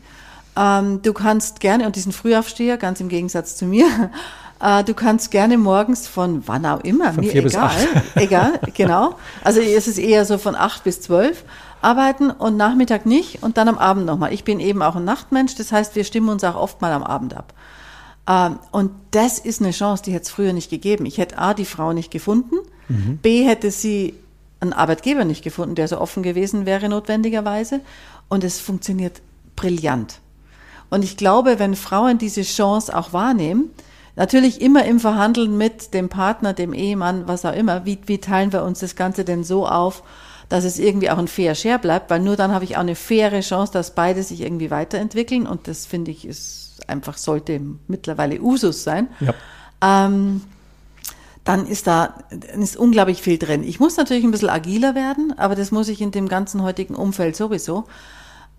Ähm, 0.58 1.02
du 1.02 1.14
kannst 1.14 1.60
gerne, 1.60 1.86
und 1.86 1.96
diesen 1.96 2.12
Frühaufsteher, 2.12 2.78
ganz 2.78 3.00
im 3.00 3.10
Gegensatz 3.10 3.56
zu 3.56 3.66
mir, 3.66 3.86
äh, 4.62 4.84
du 4.84 4.94
kannst 4.94 5.32
gerne 5.32 5.58
morgens 5.58 6.08
von 6.08 6.48
wann 6.48 6.66
auch 6.66 6.82
immer, 6.82 7.14
von 7.14 7.24
mir 7.24 7.32
vier 7.32 7.46
egal, 7.46 7.72
bis 7.94 8.04
egal, 8.24 8.60
genau. 8.74 9.16
Also 9.44 9.62
es 9.62 9.88
ist 9.88 9.98
eher 9.98 10.26
so 10.26 10.38
von 10.38 10.56
acht 10.56 10.84
bis 10.84 11.02
zwölf 11.02 11.44
arbeiten 11.82 12.30
und 12.30 12.58
Nachmittag 12.58 13.06
nicht 13.06 13.42
und 13.42 13.58
dann 13.58 13.70
am 13.70 13.78
Abend 13.78 14.06
nochmal. 14.06 14.34
Ich 14.34 14.44
bin 14.44 14.60
eben 14.60 14.82
auch 14.82 14.96
ein 14.96 15.06
Nachtmensch, 15.06 15.56
das 15.56 15.72
heißt, 15.72 15.96
wir 15.96 16.04
stimmen 16.04 16.30
uns 16.30 16.44
auch 16.44 16.56
oft 16.56 16.82
mal 16.82 16.92
am 16.92 17.04
Abend 17.04 17.36
ab. 17.36 17.54
Ähm, 18.28 18.60
und 18.72 18.92
das 19.12 19.40
ist 19.40 19.62
eine 19.62 19.72
Chance, 19.72 20.04
die 20.04 20.12
hätte 20.12 20.24
es 20.24 20.30
früher 20.30 20.54
nicht 20.54 20.70
gegeben. 20.70 21.06
Ich 21.06 21.18
hätte 21.18 21.38
A, 21.38 21.54
die 21.54 21.66
Frau 21.66 21.94
nicht 21.94 22.12
gefunden, 22.12 22.56
mhm. 22.90 23.18
B, 23.18 23.44
hätte 23.44 23.72
sie 23.72 24.14
einen 24.60 24.74
Arbeitgeber 24.74 25.24
nicht 25.24 25.44
gefunden, 25.44 25.76
der 25.76 25.88
so 25.88 26.00
offen 26.00 26.22
gewesen 26.22 26.66
wäre 26.66 26.90
notwendigerweise. 26.90 27.80
und 28.28 28.44
es 28.44 28.60
funktioniert 28.60 29.22
brillant. 29.56 30.20
Und 30.90 31.04
ich 31.04 31.18
glaube, 31.18 31.60
wenn 31.60 31.76
Frauen 31.76 32.18
diese 32.18 32.42
Chance 32.42 32.96
auch 32.96 33.14
wahrnehmen, 33.14 33.70
natürlich 34.16 34.62
immer 34.62 34.86
im 34.86 35.00
Verhandeln 35.00 35.58
mit 35.58 35.94
dem 35.94 36.10
Partner, 36.10 36.54
dem 36.54 36.74
Ehemann, 36.74 37.28
was 37.28 37.46
auch 37.46 37.54
immer, 37.54 37.86
wie, 37.86 38.00
wie 38.06 38.20
teilen 38.20 38.52
wir 38.52 38.64
uns 38.64 38.80
das 38.80 38.96
Ganze 38.96 39.24
denn 39.24 39.44
so 39.44 39.68
auf, 39.68 40.04
dass 40.50 40.64
es 40.64 40.80
irgendwie 40.80 41.12
auch 41.12 41.20
ein 41.20 41.28
fair 41.28 41.54
Share 41.54 41.80
bleibt, 41.80 42.10
weil 42.10 42.20
nur 42.20 42.36
dann 42.36 42.52
habe 42.52 42.66
ich 42.66 42.76
auch 42.76 42.82
eine 42.82 42.96
faire 42.96 43.40
Chance, 43.42 43.72
dass 43.72 43.94
beide 43.94 44.24
sich 44.24 44.42
irgendwie 44.42 44.72
weiterentwickeln 44.72 45.46
und 45.46 45.68
das 45.68 45.86
finde 45.86 46.12
ich 46.12 46.28
ist 46.28 46.82
einfach 46.88 47.18
sollte 47.18 47.62
mittlerweile 47.88 48.42
Usus 48.42 48.84
sein. 48.84 49.10
Ja. 49.20 49.34
Ähm, 49.82 50.42
dann 51.44 51.68
ist 51.68 51.88
da 51.88 52.16
ist 52.60 52.78
unglaublich 52.78 53.22
viel 53.22 53.38
drin. 53.38 53.64
Ich 53.64 53.80
muss 53.80 53.98
natürlich 53.98 54.24
ein 54.24 54.32
bisschen 54.32 54.50
agiler 54.50 54.96
werden, 54.96 55.34
aber 55.38 55.56
das 55.56 55.72
muss 55.72 55.88
ich 55.88 56.02
in 56.02 56.12
dem 56.12 56.28
ganzen 56.28 56.62
heutigen 56.64 56.96
Umfeld 56.96 57.36
sowieso. 57.36 57.86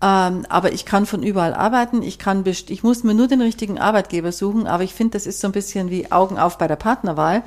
Ähm, 0.01 0.45
aber 0.49 0.71
ich 0.71 0.85
kann 0.85 1.05
von 1.05 1.21
überall 1.21 1.53
arbeiten. 1.53 2.01
Ich 2.01 2.17
kann, 2.17 2.43
ich 2.45 2.83
muss 2.83 3.03
mir 3.03 3.13
nur 3.13 3.27
den 3.27 3.41
richtigen 3.41 3.79
Arbeitgeber 3.79 4.31
suchen. 4.31 4.65
Aber 4.65 4.83
ich 4.83 4.93
finde, 4.93 5.11
das 5.11 5.27
ist 5.27 5.39
so 5.39 5.47
ein 5.47 5.53
bisschen 5.53 5.89
wie 5.89 6.11
Augen 6.11 6.39
auf 6.39 6.57
bei 6.57 6.67
der 6.67 6.75
Partnerwahl, 6.75 7.43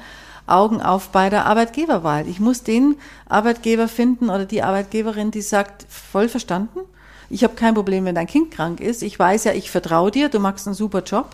Augen 0.46 0.80
auf 0.80 1.09
bei 1.09 1.30
der 1.30 1.46
Arbeitgeberwahl. 1.46 2.28
Ich 2.28 2.38
muss 2.38 2.62
den 2.62 2.96
Arbeitgeber 3.28 3.88
finden 3.88 4.30
oder 4.30 4.44
die 4.44 4.62
Arbeitgeberin, 4.62 5.30
die 5.30 5.42
sagt, 5.42 5.86
voll 5.88 6.28
verstanden. 6.28 6.80
Ich 7.28 7.42
habe 7.42 7.55
kein 7.55 7.74
Problem, 7.74 8.05
wenn 8.05 8.14
dein 8.14 8.26
Kind 8.26 8.52
krank 8.52 8.80
ist. 8.80 9.02
Ich 9.02 9.18
weiß 9.18 9.44
ja, 9.44 9.52
ich 9.52 9.70
vertraue 9.70 10.11
dir. 10.11 10.28
Du 10.28 10.38
machst 10.38 10.66
einen 10.68 10.74
super 10.74 11.02
Job. 11.02 11.30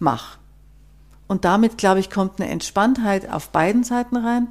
Mach. 0.00 0.38
Und 1.28 1.44
damit, 1.44 1.78
glaube 1.78 2.00
ich, 2.00 2.10
kommt 2.10 2.40
eine 2.40 2.50
Entspanntheit 2.50 3.30
auf 3.30 3.50
beiden 3.50 3.84
Seiten 3.84 4.16
rein 4.16 4.48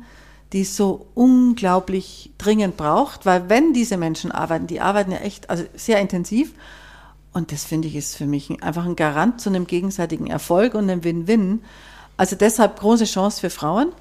die 0.53 0.61
es 0.61 0.77
so 0.77 1.07
unglaublich 1.15 2.31
dringend 2.37 2.77
braucht, 2.77 3.25
weil 3.25 3.49
wenn 3.49 3.73
diese 3.73 3.97
Menschen 3.97 4.31
arbeiten, 4.31 4.67
die 4.67 4.81
arbeiten 4.81 5.11
ja 5.11 5.17
echt 5.17 5.49
also 5.49 5.63
sehr 5.75 5.99
intensiv 5.99 6.53
und 7.33 7.51
das 7.51 7.65
finde 7.65 7.87
ich 7.87 7.95
ist 7.95 8.15
für 8.15 8.27
mich 8.27 8.61
einfach 8.63 8.85
ein 8.85 8.95
Garant 8.95 9.41
zu 9.41 9.49
einem 9.49 9.65
gegenseitigen 9.65 10.27
Erfolg 10.27 10.75
und 10.75 10.89
einem 10.89 11.03
Win-Win. 11.03 11.63
Also 12.15 12.35
deshalb 12.35 12.79
große 12.79 13.05
Chance 13.05 13.41
für 13.41 13.49
Frauen, 13.49 13.91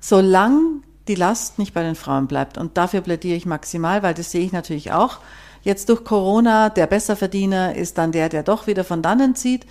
solange 0.00 0.82
die 1.08 1.14
Last 1.14 1.58
nicht 1.58 1.72
bei 1.72 1.82
den 1.82 1.94
Frauen 1.94 2.26
bleibt. 2.26 2.58
Und 2.58 2.76
dafür 2.76 3.00
plädiere 3.00 3.36
ich 3.36 3.46
maximal, 3.46 4.02
weil 4.02 4.12
das 4.12 4.30
sehe 4.30 4.44
ich 4.44 4.52
natürlich 4.52 4.92
auch. 4.92 5.18
Jetzt 5.62 5.88
durch 5.88 6.04
Corona, 6.04 6.68
der 6.68 6.86
Besserverdiener 6.86 7.74
ist 7.74 7.96
dann 7.96 8.12
der, 8.12 8.28
der 8.28 8.42
doch 8.42 8.66
wieder 8.66 8.84
von 8.84 9.00
dannen 9.00 9.34
zieht. 9.34 9.64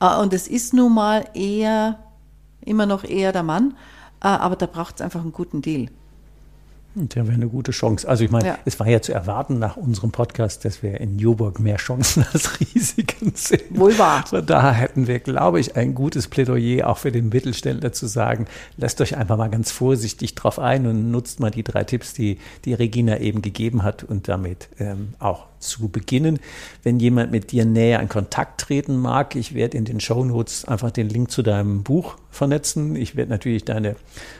Äh, 0.00 0.16
und 0.18 0.32
es 0.32 0.48
ist 0.48 0.74
nun 0.74 0.92
mal 0.94 1.28
eher, 1.34 2.00
immer 2.62 2.86
noch 2.86 3.04
eher 3.04 3.32
der 3.32 3.44
Mann. 3.44 3.74
Ah, 4.20 4.38
aber 4.38 4.56
da 4.56 4.66
braucht 4.66 4.96
es 4.96 5.00
einfach 5.00 5.20
einen 5.20 5.32
guten 5.32 5.62
Deal. 5.62 5.88
Der 6.98 7.26
wäre 7.26 7.34
eine 7.34 7.48
gute 7.48 7.72
Chance. 7.72 8.08
Also 8.08 8.24
ich 8.24 8.30
meine, 8.30 8.46
ja. 8.46 8.58
es 8.64 8.80
war 8.80 8.88
ja 8.88 9.02
zu 9.02 9.12
erwarten 9.12 9.58
nach 9.58 9.76
unserem 9.76 10.12
Podcast, 10.12 10.64
dass 10.64 10.82
wir 10.82 10.98
in 10.98 11.16
Newburg 11.16 11.60
mehr 11.60 11.76
Chancen 11.76 12.24
als 12.32 12.58
Risiken 12.58 13.32
sehen. 13.34 13.78
Wohl 13.78 13.98
wahr. 13.98 14.24
Von 14.26 14.46
daher 14.46 14.72
hätten 14.72 15.06
wir, 15.06 15.18
glaube 15.18 15.60
ich, 15.60 15.76
ein 15.76 15.94
gutes 15.94 16.26
Plädoyer 16.28 16.88
auch 16.88 16.96
für 16.96 17.12
den 17.12 17.28
Mittelständler 17.28 17.92
zu 17.92 18.06
sagen, 18.06 18.46
lasst 18.78 19.02
euch 19.02 19.14
einfach 19.14 19.36
mal 19.36 19.50
ganz 19.50 19.72
vorsichtig 19.72 20.36
drauf 20.36 20.58
ein 20.58 20.86
und 20.86 21.10
nutzt 21.10 21.38
mal 21.38 21.50
die 21.50 21.64
drei 21.64 21.84
Tipps, 21.84 22.14
die, 22.14 22.38
die 22.64 22.72
Regina 22.72 23.18
eben 23.18 23.42
gegeben 23.42 23.82
hat 23.82 24.02
und 24.02 24.28
damit 24.28 24.70
ähm, 24.78 25.12
auch 25.18 25.44
zu 25.58 25.88
beginnen. 25.88 26.38
Wenn 26.82 27.00
jemand 27.00 27.30
mit 27.30 27.52
dir 27.52 27.64
näher 27.64 28.00
in 28.00 28.08
Kontakt 28.08 28.60
treten 28.60 28.96
mag, 28.96 29.36
ich 29.36 29.54
werde 29.54 29.76
in 29.76 29.84
den 29.84 30.00
Show 30.00 30.24
Notes 30.24 30.64
einfach 30.64 30.90
den 30.90 31.08
Link 31.08 31.30
zu 31.30 31.42
deinem 31.42 31.82
Buch 31.82 32.16
vernetzen. 32.30 32.96
Ich 32.96 33.16
werde 33.16 33.30
natürlich 33.30 33.64
deine 33.64 33.96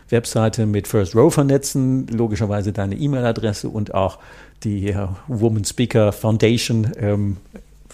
Webseite 0.08 0.66
mit 0.66 0.88
First 0.88 1.14
Row 1.14 1.32
vernetzen, 1.32 2.06
logischerweise 2.08 2.72
deine 2.72 2.96
E-Mail-Adresse 2.96 3.68
und 3.68 3.94
auch 3.94 4.18
die 4.64 4.88
äh, 4.88 5.08
Woman 5.28 5.64
Speaker 5.64 6.12
Foundation 6.12 6.92
ähm, 6.98 7.36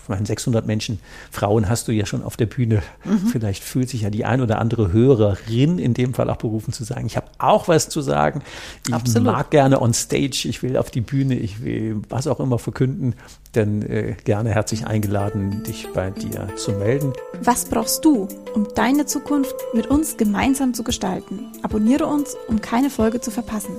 meine 0.08 0.26
600 0.26 0.66
Menschen, 0.66 0.98
Frauen 1.30 1.68
hast 1.68 1.88
du 1.88 1.92
ja 1.92 2.06
schon 2.06 2.22
auf 2.22 2.36
der 2.36 2.46
Bühne. 2.46 2.82
Mhm. 3.04 3.26
Vielleicht 3.28 3.62
fühlt 3.62 3.88
sich 3.88 4.02
ja 4.02 4.10
die 4.10 4.24
ein 4.24 4.40
oder 4.40 4.58
andere 4.58 4.92
Hörerin 4.92 5.78
in 5.78 5.94
dem 5.94 6.14
Fall 6.14 6.30
auch 6.30 6.36
berufen 6.36 6.72
zu 6.72 6.84
sagen, 6.84 7.06
ich 7.06 7.16
habe 7.16 7.26
auch 7.38 7.68
was 7.68 7.88
zu 7.88 8.00
sagen. 8.00 8.42
Ich 8.86 8.94
Absolut. 8.94 9.32
mag 9.32 9.50
gerne 9.50 9.80
on 9.80 9.94
stage, 9.94 10.46
ich 10.48 10.62
will 10.62 10.76
auf 10.76 10.90
die 10.90 11.00
Bühne, 11.00 11.34
ich 11.34 11.62
will 11.62 12.00
was 12.08 12.26
auch 12.26 12.40
immer 12.40 12.58
verkünden. 12.58 13.14
Dann 13.52 13.82
äh, 13.82 14.16
gerne 14.24 14.50
herzlich 14.50 14.86
eingeladen, 14.86 15.62
dich 15.64 15.88
bei 15.92 16.10
dir 16.10 16.48
zu 16.56 16.72
melden. 16.72 17.12
Was 17.42 17.66
brauchst 17.66 18.04
du, 18.04 18.28
um 18.54 18.68
deine 18.74 19.06
Zukunft 19.06 19.54
mit 19.74 19.86
uns 19.88 20.16
gemeinsam 20.16 20.72
zu 20.74 20.84
gestalten? 20.84 21.52
Abonniere 21.62 22.06
uns, 22.06 22.34
um 22.48 22.60
keine 22.60 22.88
Folge 22.88 23.20
zu 23.20 23.30
verpassen 23.30 23.76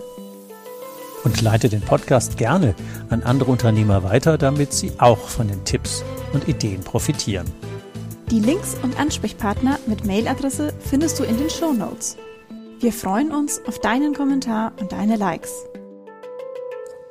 und 1.23 1.41
leite 1.41 1.69
den 1.69 1.81
Podcast 1.81 2.37
gerne 2.37 2.75
an 3.09 3.23
andere 3.23 3.51
Unternehmer 3.51 4.03
weiter, 4.03 4.37
damit 4.37 4.73
sie 4.73 4.91
auch 4.99 5.29
von 5.29 5.47
den 5.47 5.63
Tipps 5.65 6.03
und 6.33 6.47
Ideen 6.47 6.81
profitieren. 6.81 7.47
Die 8.31 8.39
Links 8.39 8.75
und 8.81 8.99
Ansprechpartner 8.99 9.79
mit 9.85 10.05
Mailadresse 10.05 10.73
findest 10.79 11.19
du 11.19 11.23
in 11.23 11.37
den 11.37 11.49
Show 11.49 11.73
Notes. 11.73 12.17
Wir 12.79 12.91
freuen 12.91 13.31
uns 13.31 13.61
auf 13.67 13.79
deinen 13.79 14.13
Kommentar 14.13 14.73
und 14.79 14.91
deine 14.91 15.15
Likes. 15.15 15.51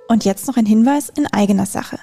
Und 0.08 0.24
jetzt 0.24 0.46
noch 0.46 0.56
ein 0.56 0.66
Hinweis 0.66 1.08
in 1.08 1.26
eigener 1.26 1.66
Sache. 1.66 1.98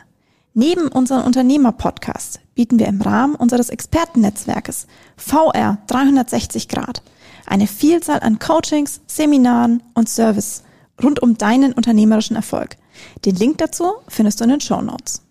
Neben 0.53 0.87
unserem 0.87 1.25
Unternehmer-Podcast 1.25 2.39
bieten 2.55 2.79
wir 2.79 2.87
im 2.87 3.01
Rahmen 3.01 3.35
unseres 3.35 3.69
Expertennetzwerkes 3.69 4.87
VR 5.17 5.77
360 5.87 6.67
Grad 6.67 7.03
eine 7.49 7.67
Vielzahl 7.67 8.19
an 8.21 8.39
Coachings, 8.39 9.01
Seminaren 9.07 9.83
und 9.93 10.07
Service 10.07 10.63
rund 11.03 11.21
um 11.21 11.37
deinen 11.37 11.73
unternehmerischen 11.73 12.35
Erfolg. 12.35 12.77
Den 13.25 13.35
Link 13.35 13.57
dazu 13.59 13.93
findest 14.07 14.39
du 14.39 14.45
in 14.45 14.51
den 14.51 14.61
Show 14.61 14.81
Notes. 14.81 15.21